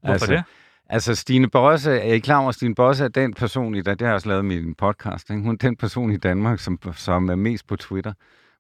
Hvorfor 0.01 0.13
altså, 0.13 0.33
det? 0.33 0.45
Altså, 0.89 1.15
Stine 1.15 1.49
Bosse, 1.51 1.91
er 1.93 2.15
I 2.15 2.19
klar 2.19 2.39
over, 2.39 2.49
at 2.49 2.55
Stine 2.55 2.75
Bosse 2.75 3.05
er 3.05 3.09
den 3.09 3.35
person 3.35 3.75
i 3.75 3.83
Danmark, 3.83 3.99
det 3.99 4.07
har 4.07 4.11
jeg 4.11 4.15
også 4.15 4.29
lavet 4.29 4.43
i 4.43 4.47
min 4.47 4.75
podcast, 4.75 5.31
ikke? 5.31 5.43
hun 5.43 5.53
er 5.53 5.59
den 5.59 5.77
person 5.77 6.13
i 6.13 6.17
Danmark, 6.17 6.59
som, 6.61 6.79
som 6.95 7.29
er 7.29 7.35
mest 7.35 7.67
på 7.67 7.77
Twitter. 7.77 8.13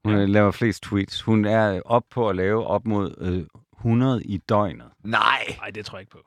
Hun 0.04 0.14
Ja. 0.14 0.18
ja. 0.20 0.24
laver 0.26 0.50
flest 0.50 0.82
tweets. 0.82 1.22
Hun 1.22 1.44
er 1.44 1.80
op 1.84 2.02
på 2.10 2.28
at 2.28 2.36
lave 2.36 2.66
op 2.66 2.86
mod 2.86 3.14
øh, 3.20 3.42
100 3.78 4.22
i 4.24 4.36
døgnet. 4.48 4.86
Nej. 5.04 5.20
Nej, 5.60 5.70
det 5.74 5.86
tror 5.86 5.98
jeg 5.98 6.02
ikke 6.02 6.12
på. 6.12 6.18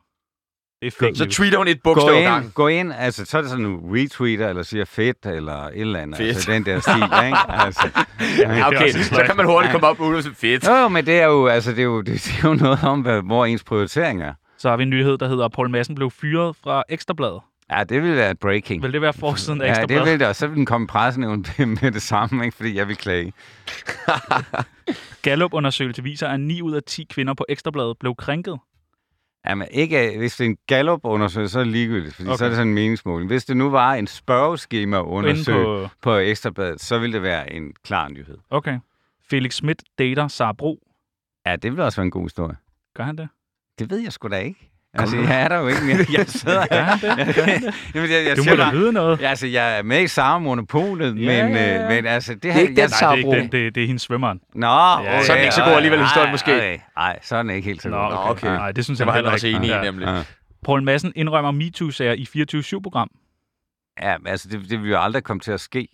Det 0.82 0.88
er 0.88 0.92
fake 1.00 1.16
Så 1.16 1.24
news. 1.24 1.36
tweeter 1.36 1.58
hun 1.58 1.68
et 1.68 1.84
Gå 1.84 1.94
bogstav 1.94 2.14
ad 2.14 2.18
ind, 2.18 2.26
gangen. 2.28 2.52
gå 2.52 2.68
ind, 2.68 2.94
altså 2.98 3.26
så 3.26 3.38
er 3.38 3.42
det 3.42 3.50
sådan, 3.52 3.66
du 3.66 3.80
retweeter, 3.94 4.48
eller 4.50 4.64
siger 4.64 4.86
fedt, 4.86 5.26
eller 5.26 5.54
et 5.54 5.72
eller 5.82 6.00
andet. 6.00 6.18
Fedt. 6.18 6.30
Altså 6.30 6.52
den 6.52 6.66
der 6.66 6.80
stil, 6.80 6.94
ikke? 7.26 7.38
Altså, 7.66 7.90
Ja, 8.40 8.68
okay, 8.68 8.84
også 8.98 9.04
så 9.04 9.24
kan 9.26 9.38
man 9.38 9.46
hurtigt 9.46 9.72
komme 9.72 9.88
op 9.88 10.00
uden 10.00 10.24
fedt. 10.36 10.68
jo, 10.68 10.88
men 10.88 11.06
det 11.06 11.20
er 11.22 11.26
jo, 11.26 11.48
altså, 11.48 11.72
det 11.72 11.80
er 11.80 11.84
jo, 11.84 12.02
det 12.08 12.40
er 12.44 12.48
jo 12.50 12.54
noget 12.54 12.84
om, 12.84 13.02
hvad, 13.02 13.22
hvor 13.22 13.46
ens 13.46 13.64
prioritering 13.64 14.22
er. 14.24 14.34
Så 14.58 14.70
har 14.70 14.78
vi 14.78 14.84
en 14.84 14.90
nyhed, 14.90 15.18
der 15.18 15.28
hedder, 15.28 15.48
Paul 15.48 15.70
Madsen 15.70 15.96
blev 15.96 16.12
fyret 16.12 16.56
fra 16.64 16.84
Ekstrabladet. 16.90 17.40
Ja, 17.72 17.84
det 17.84 18.04
vil 18.04 18.16
være 18.16 18.32
et 18.32 18.40
breaking. 18.40 18.84
Vil 18.84 18.94
det 18.94 19.02
være 19.02 19.14
forsiden 19.14 19.62
af 19.62 19.66
Ja, 19.66 19.70
det 19.74 19.78
Ekstrabladet? 19.78 20.12
vil 20.12 20.20
det, 20.20 20.28
og 20.28 20.36
så 20.36 20.48
vil 20.48 20.56
den 20.58 20.66
komme 20.66 20.86
i 20.86 20.88
pressen 20.88 21.22
med 21.82 21.92
det 21.92 22.02
samme, 22.02 22.46
ikke? 22.46 22.58
fordi 22.58 22.76
jeg 22.78 22.88
vil 22.88 22.96
klage. 22.96 23.34
Gallup-undersøgelse 25.22 26.04
viser, 26.04 26.28
at 26.28 26.40
9 26.40 26.62
ud 26.62 26.74
af 26.74 26.84
10 26.88 27.08
kvinder 27.14 27.34
på 27.34 27.46
Ekstrabladet 27.50 27.98
blev 28.00 28.16
krænket. 28.16 28.58
Jamen, 29.46 29.68
ikke, 29.72 30.18
hvis 30.18 30.36
det 30.36 30.46
er 30.46 30.50
en 30.50 30.58
Gallup-undersøgelse, 30.68 31.54
så 31.54 31.60
er 31.60 31.64
det 31.64 31.72
ligegyldigt, 31.72 32.16
fordi 32.16 32.28
okay. 32.28 32.38
så 32.38 32.46
er 32.46 32.50
det 32.50 32.56
sådan 32.56 32.68
en 32.68 32.74
meningsmåling. 32.74 33.28
Hvis 33.30 33.46
det 33.46 33.58
nu 33.58 33.70
var 33.70 33.94
en 33.94 34.08
spørgeskema-undersøgelse 34.08 35.52
på... 35.52 35.88
på... 35.88 35.90
på 36.02 36.16
Ekstrabladet, 36.16 36.82
så 36.82 37.00
ville 37.00 37.14
det 37.14 37.22
være 37.22 37.54
en 37.54 37.74
klar 37.84 38.10
nyhed. 38.10 38.38
Okay. 38.50 38.80
Felix 39.30 39.54
Schmidt 39.54 39.84
dater 39.98 40.28
Sara 40.28 40.54
Bro. 40.54 40.80
Ja, 41.46 41.56
det 41.56 41.72
ville 41.72 41.86
også 41.86 41.98
være 41.98 42.06
en 42.06 42.12
god 42.12 42.24
historie. 42.24 42.56
Gør 42.96 43.04
han 43.04 43.18
det? 43.18 43.30
Det 43.80 43.90
ved 43.90 44.00
jeg 44.00 44.14
sgu 44.14 44.28
da 44.28 44.38
ikke. 44.38 44.72
Altså, 45.00 45.18
jeg 45.18 45.42
er 45.42 45.48
der 45.48 45.58
jo 45.60 45.68
ikke 45.68 45.82
mere. 45.86 45.98
Jeg 46.14 46.26
sidder 46.42 46.62
det? 46.66 47.02
Det? 47.36 47.74
Jamen, 47.96 48.12
jeg, 48.12 48.26
jeg 48.28 48.38
Du 48.38 48.44
må 48.50 48.56
da 48.56 48.70
vide 48.72 48.94
noget. 48.94 49.22
Ja, 49.22 49.30
altså, 49.30 49.48
jeg 49.48 49.78
er 49.80 49.84
med 49.84 50.02
i 50.02 50.08
samme 50.08 50.46
monopolet, 50.46 51.06
Ja, 51.08 51.44
men, 51.44 51.56
ja, 51.56 51.74
ja. 51.76 51.84
øh, 51.84 51.90
men 51.90 52.06
altså, 52.06 52.34
det, 52.36 52.46
er 52.50 52.54
har 52.54 52.60
ikke 52.60 52.74
jeg, 52.82 52.90
den 52.90 52.96
Nej, 53.02 53.16
det 53.16 53.24
er 53.24 53.28
ikke 53.28 53.42
den. 53.42 53.52
Det, 53.66 53.76
det 53.76 53.84
er 53.84 53.88
hendes 53.88 54.02
svømmeren. 54.02 54.40
Nå, 54.56 54.68
Ja, 54.68 55.24
så 55.24 55.32
er 55.32 55.36
den 55.36 55.44
ikke 55.44 55.56
så 55.56 55.64
god 55.64 55.74
alligevel, 55.74 56.00
historien, 56.02 56.32
måske. 56.32 56.52
Nej, 56.52 56.80
nej, 56.98 57.20
så 57.22 57.36
er 57.36 57.42
den 57.42 57.52
ikke 57.52 57.66
helt 57.66 57.82
så 57.82 57.90
god. 57.90 57.98
okay. 57.98 58.12
Nå, 58.16 58.32
okay. 58.32 58.48
Nej, 58.48 58.72
det 58.72 58.86
synes 58.86 58.98
Det 58.98 59.00
jeg 59.00 59.08
var 59.08 59.14
han 59.14 59.18
heller 59.18 59.32
også 59.32 59.48
enig 59.48 59.70
i, 59.70 59.82
nemlig. 59.82 60.06
Ja. 60.08 60.22
Paul 60.66 60.84
Madsen 60.84 61.14
indrømmer 61.16 61.52
MeToo-sager 61.52 62.14
i 62.14 62.28
24-7-program. 62.76 63.10
Ja, 64.02 64.18
men 64.18 64.28
altså, 64.28 64.48
det, 64.52 64.70
det 64.70 64.82
vil 64.82 64.90
jo 64.90 65.02
aldrig 65.02 65.24
komme 65.24 65.40
til 65.40 65.52
at 65.52 65.60
ske. 65.60 65.88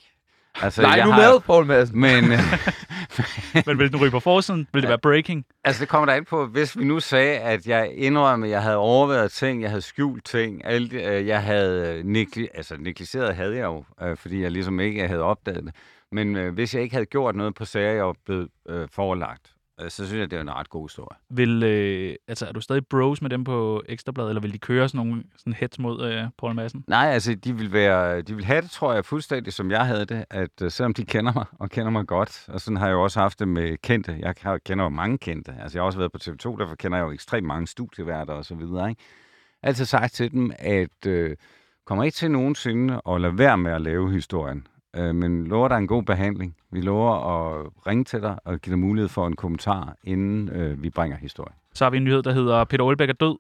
Altså, 0.62 0.82
Nej, 0.82 0.92
jeg 0.92 1.06
nu 1.06 1.12
har- 1.12 1.22
med, 1.32 1.40
Paul 1.40 1.66
Madsen. 1.66 2.00
Men, 2.00 2.24
Men 3.66 3.80
vil 3.80 3.92
den 3.92 4.02
ryge 4.02 4.12
på 4.12 4.20
forsiden? 4.20 4.68
Vil 4.74 4.82
det 4.82 4.90
være 4.90 5.00
breaking? 5.00 5.46
altså, 5.64 5.82
det 5.82 5.90
kommer 5.90 6.06
der 6.06 6.14
ind 6.16 6.26
på, 6.26 6.46
hvis 6.46 6.78
vi 6.78 6.84
nu 6.84 7.00
sagde, 7.00 7.40
at 7.40 7.68
jeg 7.68 7.92
indrømmer, 7.96 8.46
at 8.46 8.52
jeg 8.52 8.62
havde 8.64 8.78
overvejet 8.78 9.32
ting, 9.32 9.62
jeg 9.62 9.70
havde 9.70 9.82
skjult 9.82 10.26
ting, 10.26 10.66
alt, 10.66 10.94
øh, 10.94 11.28
jeg 11.28 11.44
havde 11.44 11.94
øh, 11.98 12.06
negli- 12.06 12.48
altså, 12.54 12.76
negligeret 12.80 13.36
havde 13.36 13.56
jeg 13.56 13.64
jo, 13.64 13.84
øh, 14.02 14.18
fordi 14.18 14.42
jeg 14.42 14.52
ligesom 14.52 14.80
ikke 14.80 15.08
havde 15.08 15.22
opdaget 15.22 15.64
det. 15.64 15.76
Men 16.12 16.36
øh, 16.36 16.54
hvis 16.54 16.74
jeg 16.76 16.84
ikke 16.84 16.96
havde 16.96 17.06
gjort 17.06 17.36
noget 17.36 17.56
på 17.56 17.66
sager, 17.66 17.92
jeg 17.92 18.06
var 18.06 18.16
blevet 18.26 18.50
øh, 18.70 18.88
forelagt, 18.92 19.52
så 19.80 20.08
synes 20.08 20.14
jeg, 20.20 20.32
det 20.32 20.38
er 20.38 20.42
en 20.42 20.52
ret 20.56 20.70
god 20.70 20.86
historie. 20.90 21.18
Vil, 21.30 21.64
øh, 21.64 22.16
altså, 22.28 22.46
er 22.46 22.52
du 22.52 22.62
stadig 22.62 22.88
bros 22.88 23.22
med 23.22 23.30
dem 23.30 23.44
på 23.44 23.82
Ekstrabladet, 23.90 24.30
eller 24.30 24.42
vil 24.42 24.54
de 24.54 24.58
køre 24.60 24.90
sådan 24.90 25.08
nogle 25.08 25.24
sådan 25.38 25.54
hets 25.54 25.80
mod 25.80 26.02
øh, 26.12 26.24
Paul 26.40 26.56
Madsen? 26.56 26.84
Nej, 26.88 27.06
altså, 27.08 27.36
de 27.36 27.56
vil, 27.58 27.72
være, 27.74 28.22
de 28.22 28.36
vil 28.36 28.46
have 28.46 28.62
det, 28.62 28.72
tror 28.72 28.94
jeg, 28.94 29.06
fuldstændig 29.06 29.54
som 29.54 29.72
jeg 29.72 29.86
havde 29.86 30.06
det, 30.06 30.26
at 30.30 30.62
uh, 30.64 30.70
selvom 30.72 30.94
de 30.94 31.06
kender 31.06 31.34
mig, 31.34 31.46
og 31.60 31.70
kender 31.70 31.90
mig 31.92 32.08
godt, 32.08 32.46
og 32.48 32.62
sådan 32.62 32.78
har 32.78 32.86
jeg 32.88 32.94
jo 32.94 33.04
også 33.04 33.20
haft 33.20 33.40
det 33.40 33.48
med 33.48 33.78
kendte. 33.78 34.18
Jeg 34.20 34.34
har- 34.42 34.58
kender 34.58 34.84
jo 34.84 34.90
mange 34.90 35.18
kendte. 35.18 35.52
Altså, 35.62 35.78
jeg 35.78 35.82
har 35.82 35.86
også 35.86 36.00
været 36.00 36.12
på 36.12 36.20
TV2, 36.22 36.60
derfor 36.60 36.76
kender 36.76 36.98
jeg 36.98 37.06
jo 37.06 37.12
ekstremt 37.12 37.48
mange 37.48 37.68
studieværter 37.68 38.34
og 38.34 38.46
så 38.46 38.56
videre, 38.56 38.90
ikke? 38.90 39.02
Altid 39.64 39.86
sagt 39.86 40.14
til 40.14 40.32
dem, 40.32 40.52
at 40.60 41.06
uh, 41.08 41.30
kommer 41.86 42.04
ikke 42.04 42.16
til 42.16 42.32
nogensinde 42.32 43.02
at 43.10 43.22
lade 43.22 43.38
være 43.38 43.58
med 43.58 43.72
at 43.72 43.82
lave 43.82 44.12
historien. 44.12 44.68
Uh, 45.00 45.16
men 45.16 45.48
lover 45.48 45.68
dig 45.68 45.78
en 45.78 45.88
god 45.88 46.04
behandling. 46.04 46.56
Vi 46.72 46.82
lover 46.82 47.12
at 47.12 47.72
ringe 47.88 48.04
til 48.04 48.22
dig 48.22 48.38
og 48.46 48.60
give 48.60 48.72
dig 48.72 48.80
mulighed 48.80 49.10
for 49.10 49.28
en 49.28 49.36
kommentar, 49.36 49.96
inden 50.04 50.50
uh, 50.50 50.84
vi 50.84 50.90
bringer 50.90 51.18
historien. 51.18 51.56
Så 51.74 51.86
har 51.86 51.90
vi 51.90 51.98
en 51.98 52.04
nyhed, 52.04 52.24
der 52.24 52.32
hedder 52.34 52.64
Peter 52.64 52.86
Aalbæk 52.86 53.10
er 53.10 53.14
død. 53.14 53.38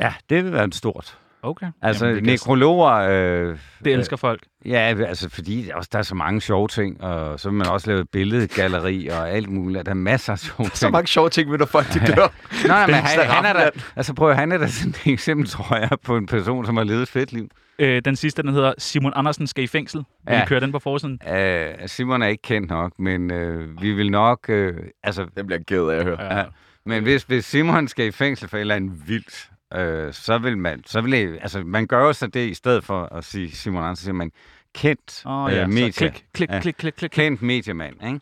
Ja, 0.00 0.14
det 0.30 0.44
vil 0.44 0.52
være 0.52 0.64
en 0.64 0.72
stort. 0.72 1.18
Okay. 1.42 1.66
Altså, 1.82 2.06
Jamen, 2.06 2.24
det, 2.24 2.30
nekrologer... 2.32 2.92
Øh, 2.92 3.58
det 3.84 3.92
elsker 3.92 4.16
folk. 4.16 4.40
Ja, 4.66 4.94
altså 5.06 5.28
fordi 5.30 5.62
der 5.62 5.72
er 5.72 5.76
også- 5.76 5.88
der 5.92 5.98
er 5.98 6.02
så 6.02 6.14
mange 6.14 6.40
sjove 6.40 6.68
ting, 6.68 7.02
og 7.02 7.40
så 7.40 7.48
vil 7.48 7.58
man 7.58 7.66
også 7.66 7.86
lave 7.90 8.00
et 8.00 8.08
billedgalleri 8.10 9.08
og 9.08 9.30
alt 9.30 9.48
muligt. 9.50 9.86
Der 9.86 9.90
er 9.92 9.94
masser 9.96 10.32
af 10.32 10.38
sjove 10.38 10.64
ting. 10.68 10.76
Så 10.76 10.90
mange 10.90 11.06
sjove 11.06 11.28
ting 11.28 11.50
med, 11.50 11.58
når 11.58 11.66
folk 11.66 11.86
de 11.94 11.98
dør. 12.14 12.14
Nej, 12.16 12.66
nej, 12.66 12.86
men 12.86 12.94
han, 12.94 13.26
han 13.30 13.44
er 13.44 13.52
der, 13.52 13.70
altså 13.96 14.14
prøv 14.14 14.30
at, 14.30 14.36
han 14.36 14.52
er 14.52 14.58
der 14.58 14.66
sådan 14.66 14.90
et 15.06 15.12
eksempel, 15.12 15.48
tror 15.48 15.76
jeg, 15.76 15.88
på 16.04 16.16
en 16.16 16.26
person, 16.26 16.66
som 16.66 16.76
har 16.76 16.84
levet 16.84 17.02
et 17.02 17.08
fedt 17.08 17.32
liv. 17.32 17.48
Øh, 17.78 18.02
den 18.04 18.16
sidste, 18.16 18.42
den 18.42 18.52
hedder 18.52 18.72
Simon 18.78 19.12
Andersen 19.16 19.46
skal 19.46 19.64
i 19.64 19.66
fængsel. 19.66 19.98
Vil 19.98 20.32
Ja. 20.34 20.38
ja. 20.38 20.46
køre 20.46 20.60
den 20.60 20.72
på 20.72 20.78
forsiden? 20.78 21.20
Uh, 21.30 21.86
Simon 21.86 22.22
er 22.22 22.26
ikke 22.26 22.42
kendt 22.42 22.70
nok, 22.70 22.92
men 22.98 23.30
uh, 23.30 23.82
vi 23.82 23.92
vil 23.92 24.10
nok... 24.10 24.38
Uh, 24.48 24.56
altså, 25.02 25.26
Den 25.36 25.46
bliver 25.46 25.60
ked 25.68 25.82
af 25.88 25.96
at 25.96 26.04
høre. 26.04 26.22
Ja. 26.22 26.38
Ja. 26.38 26.44
men 26.86 27.02
hvis, 27.02 27.22
hvis 27.22 27.44
Simon 27.44 27.88
skal 27.88 28.06
i 28.06 28.10
fængsel 28.10 28.48
for 28.48 28.56
et 28.56 28.60
eller 28.60 28.74
andet 28.74 28.92
vildt, 29.08 29.50
uh, 29.76 30.12
så 30.12 30.38
vil 30.42 30.58
man... 30.58 30.82
Så 30.86 31.00
vil 31.00 31.12
det, 31.12 31.38
altså, 31.42 31.62
man 31.64 31.86
gør 31.86 32.00
jo 32.00 32.12
så 32.12 32.26
det, 32.26 32.50
i 32.50 32.54
stedet 32.54 32.84
for 32.84 33.02
at 33.02 33.24
sige 33.24 33.50
Simon 33.50 33.82
Andersen, 33.82 34.04
siger 34.04 34.14
man 34.14 34.32
kendt 34.74 35.22
oh, 35.26 35.52
ja, 35.52 35.64
så 35.64 35.68
medie. 35.68 35.92
klik, 35.92 36.24
klik, 36.32 36.50
Ja. 36.50 36.60
klik, 36.60 36.74
klik, 36.74 36.94
klik. 36.94 37.10
Kendt 37.10 37.42
mediemand, 37.42 37.94
ikke? 38.06 38.20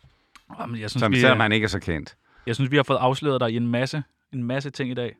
Jamen, 0.60 0.80
jeg, 0.80 0.90
synes, 0.90 1.00
Som 1.00 1.12
vi, 1.12 1.20
selvom 1.20 1.38
øh, 1.38 1.42
han 1.42 1.52
ikke 1.52 1.64
er 1.64 1.68
så 1.68 1.80
kendt. 1.80 2.16
jeg 2.46 2.54
synes, 2.54 2.70
vi 2.70 2.76
har 2.76 2.82
fået 2.82 2.98
afsløret 2.98 3.40
dig 3.40 3.50
i 3.52 3.56
en 3.56 3.66
masse, 3.66 4.02
en 4.32 4.44
masse 4.44 4.70
ting 4.70 4.90
i 4.90 4.94
dag. 4.94 5.16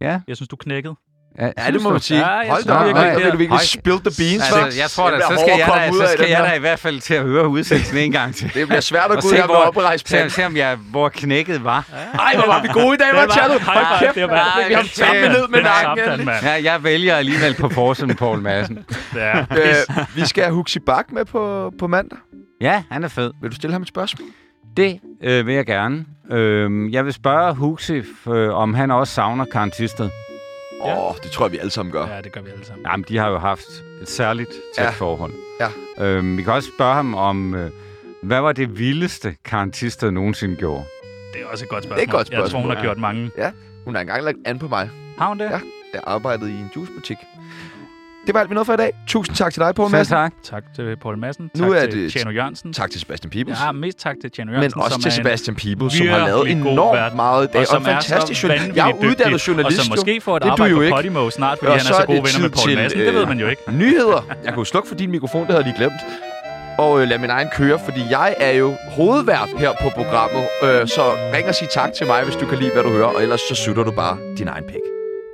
Ja. 0.00 0.20
Jeg 0.28 0.36
synes, 0.36 0.48
du 0.48 0.56
knækkede. 0.56 0.94
Ja, 1.40 1.50
det 1.72 1.82
må 1.82 1.90
man 1.90 2.00
sige. 2.00 2.20
Ja, 2.20 2.26
jeg 2.36 2.50
Hold 2.50 2.64
da 2.64 2.72
op, 2.72 2.86
virkelig, 2.86 3.06
er- 3.06 3.16
du 3.30 3.36
virkelig 3.36 3.48
Hold- 3.48 3.60
spill 3.66 3.98
the 3.98 4.12
beans. 4.18 4.42
Altså, 4.52 4.80
jeg 4.80 4.90
tror 4.90 5.10
da, 5.10 5.16
Det 5.16 5.24
så 5.24 5.34
skal 5.40 5.58
jeg 5.58 5.68
da, 5.74 5.90
så 6.06 6.12
skal 6.12 6.28
jeg 6.28 6.44
da 6.50 6.56
i 6.56 6.58
hvert 6.58 6.78
fald 6.78 7.00
til 7.00 7.14
at 7.14 7.22
høre 7.22 7.48
udsendelsen 7.48 7.98
en 7.98 8.12
gang 8.12 8.34
til. 8.34 8.54
Det 8.54 8.66
bliver 8.68 8.80
svært 8.80 9.04
at 9.04 9.10
Og 9.10 9.22
gå 9.22 9.28
ud 9.28 9.32
se, 9.32 9.36
her 9.36 9.46
med 9.46 9.54
oprejst 9.54 10.08
Se, 10.08 10.30
se 10.30 10.46
om 10.46 10.56
jeg, 10.56 10.76
hvor 10.90 11.08
knækket 11.08 11.64
var. 11.64 11.84
Ej, 12.18 12.34
hvor 12.36 12.46
var 12.46 12.62
vi 12.62 12.68
gode 12.68 12.94
i 12.94 12.98
dag, 12.98 13.08
var 13.12 13.26
Tjerno. 13.26 13.54
Hold 13.58 13.98
kæft, 14.00 14.14
det 14.14 14.22
var- 14.22 14.64
vi 14.68 14.74
har 14.74 14.82
det- 14.82 14.90
samlet 14.90 15.30
ned 15.30 15.48
med 15.48 15.62
nakken. 15.62 16.28
Ja, 16.42 16.72
jeg 16.72 16.84
vælger 16.84 17.16
alligevel 17.16 17.54
på 17.54 17.68
forsiden, 17.68 18.16
Paul 18.16 18.38
Madsen. 18.42 18.78
Ja. 19.16 19.38
Øh, 19.40 19.74
vi 20.14 20.26
skal 20.26 20.44
have 20.44 20.54
Huxi 20.54 20.78
Bak 20.78 21.04
med 21.12 21.24
på, 21.24 21.72
på 21.78 21.86
mandag. 21.86 22.18
Ja, 22.60 22.82
han 22.90 23.04
er 23.04 23.08
fed. 23.08 23.30
Vil 23.42 23.50
du 23.50 23.56
stille 23.56 23.72
ham 23.72 23.82
et 23.82 23.88
spørgsmål? 23.88 24.28
Det 24.76 24.98
øh, 25.24 25.46
vil 25.46 25.54
jeg 25.54 25.66
gerne. 25.66 26.04
Øh, 26.32 26.92
jeg 26.92 27.04
vil 27.04 27.12
spørge 27.12 27.54
Huxi, 27.54 28.02
øh, 28.28 28.54
om 28.54 28.74
han 28.74 28.90
også 28.90 29.14
savner 29.14 29.44
Karen. 29.44 29.70
Åh, 30.80 30.88
Ja. 30.88 31.08
oh, 31.10 31.14
det 31.22 31.30
tror 31.30 31.44
jeg, 31.46 31.52
vi 31.52 31.58
alle 31.58 31.70
sammen 31.70 31.92
gør. 31.92 32.06
ja, 32.06 32.20
det 32.20 32.32
gør 32.32 32.40
vi 32.40 32.50
alle 32.50 32.64
sammen. 32.66 32.86
Jamen, 32.90 33.04
de 33.08 33.16
har 33.18 33.28
jo 33.28 33.38
haft 33.38 33.66
et 34.02 34.08
særligt 34.08 34.50
tæt 34.76 34.84
Ja. 34.84 34.90
forhold. 34.90 35.32
Ja. 35.60 36.04
Øh, 36.06 36.36
vi 36.36 36.42
kan 36.42 36.52
også 36.52 36.68
spørge 36.76 36.94
ham 36.94 37.14
om, 37.14 37.54
øh, 37.54 37.70
hvad 38.22 38.40
var 38.40 38.52
det 38.52 38.78
vildeste, 38.78 39.36
Karen 39.44 39.72
Thisted 39.72 40.10
nogensinde 40.10 40.56
gjorde? 40.56 40.84
Det 41.32 41.42
er 41.42 41.46
også 41.46 41.64
et 41.64 41.68
godt 41.68 41.84
spørgsmål. 41.84 41.96
Det 41.96 42.02
er 42.02 42.06
et 42.06 42.12
godt 42.12 42.30
Jeg 42.30 42.36
tror, 42.38 42.42
hun 42.42 42.50
spørgsmål, 42.50 42.74
har 42.76 42.82
gjort 42.82 42.98
mange. 42.98 43.30
Hun 43.84 43.94
har 43.94 44.00
engang 44.00 44.24
lagt 44.24 44.36
an 44.44 44.58
på 44.58 44.68
mig. 44.68 44.90
Har 45.18 45.28
hun 45.28 45.38
det? 45.38 45.44
Ja. 45.44 45.60
Jeg 45.94 46.00
arbejdede 46.04 46.50
i 46.50 46.54
en 46.54 46.70
juicebutik. 46.76 47.16
Det 48.26 48.34
var 48.34 48.40
alt, 48.40 48.50
vi 48.50 48.54
nåede 48.54 48.64
for 48.64 48.72
i 48.72 48.76
dag. 48.76 48.92
Tusind 49.06 49.36
tak 49.36 49.52
til 49.52 49.62
dig, 49.62 49.74
Poul 49.74 49.90
Madsen. 49.90 50.14
tak. 50.16 50.32
Tak 50.44 50.62
til 50.76 50.96
Paul 51.02 51.18
Madsen. 51.18 51.50
Nu 51.56 51.64
tak 51.74 51.82
er 51.82 51.86
til 51.90 52.02
det- 52.02 52.12
Tjano 52.12 52.30
Jørgensen. 52.30 52.72
Tak 52.72 52.90
til 52.90 53.00
Sebastian 53.00 53.30
Peebles. 53.30 53.58
Ja, 53.64 53.72
mest 53.72 53.98
tak 53.98 54.16
til 54.22 54.30
Tjano 54.30 54.46
men 54.50 54.54
Jørgensen. 54.54 54.80
også 54.80 54.92
som 54.92 55.02
til 55.02 55.12
Sebastian 55.12 55.56
Peebles, 55.56 55.92
som 55.92 56.06
har 56.08 56.26
lavet 56.26 56.50
enormt 56.50 56.96
vært, 56.98 57.14
meget 57.14 57.44
i 57.44 57.52
dag. 57.52 57.60
Og, 57.60 57.66
som 57.66 57.82
en 57.82 57.86
fantastisk 57.86 58.40
så 58.40 58.46
journalist. 58.46 58.76
Jeg 58.76 58.90
er 58.90 58.94
uddannet 58.94 59.48
journalist, 59.48 59.78
Og 59.80 59.84
som 59.84 59.92
måske 59.96 60.20
får 60.20 60.36
et 60.36 60.42
Det 60.42 60.48
arbejde 60.50 60.74
på 60.74 60.80
ikke. 60.80 60.96
Podimo 60.96 61.30
snart, 61.30 61.58
fordi 61.58 61.66
Og 61.70 61.72
han 61.72 61.80
så 61.80 61.88
er 61.92 61.96
så 61.96 62.02
er 62.02 62.06
gode 62.06 62.16
det 62.16 62.24
venner 62.26 62.48
med 62.48 62.56
til, 62.56 62.76
Madsen. 62.78 63.00
Det 63.00 63.08
øh, 63.08 63.14
ved 63.14 63.26
man 63.26 63.38
jo 63.40 63.48
ikke. 63.48 63.62
Nyheder. 63.72 64.26
Jeg 64.44 64.54
kunne 64.54 64.66
slukke 64.66 64.88
for 64.88 64.94
din 64.96 65.10
mikrofon, 65.10 65.40
det 65.40 65.50
havde 65.50 65.64
jeg 65.64 65.72
lige 65.72 65.78
glemt. 65.78 66.00
Og 66.78 67.00
øh, 67.02 67.08
lad 67.08 67.18
min 67.18 67.30
egen 67.30 67.48
køre, 67.56 67.78
fordi 67.84 68.00
jeg 68.10 68.34
er 68.40 68.50
jo 68.52 68.74
hovedvært 68.90 69.48
her 69.58 69.70
på 69.82 69.88
programmet. 69.96 70.44
Øh, 70.64 70.88
så 70.88 71.02
ring 71.34 71.48
og 71.48 71.54
sig 71.54 71.68
tak 71.68 71.90
til 71.98 72.06
mig, 72.06 72.24
hvis 72.24 72.36
du 72.36 72.46
kan 72.46 72.58
lide, 72.58 72.70
hvad 72.74 72.82
du 72.82 72.88
hører. 72.88 73.06
Og 73.16 73.22
ellers 73.22 73.40
så 73.40 73.54
sutter 73.54 73.84
du 73.84 73.90
bare 73.90 74.16
din 74.38 74.48
egen 74.48 74.64
pæk. 74.64 74.95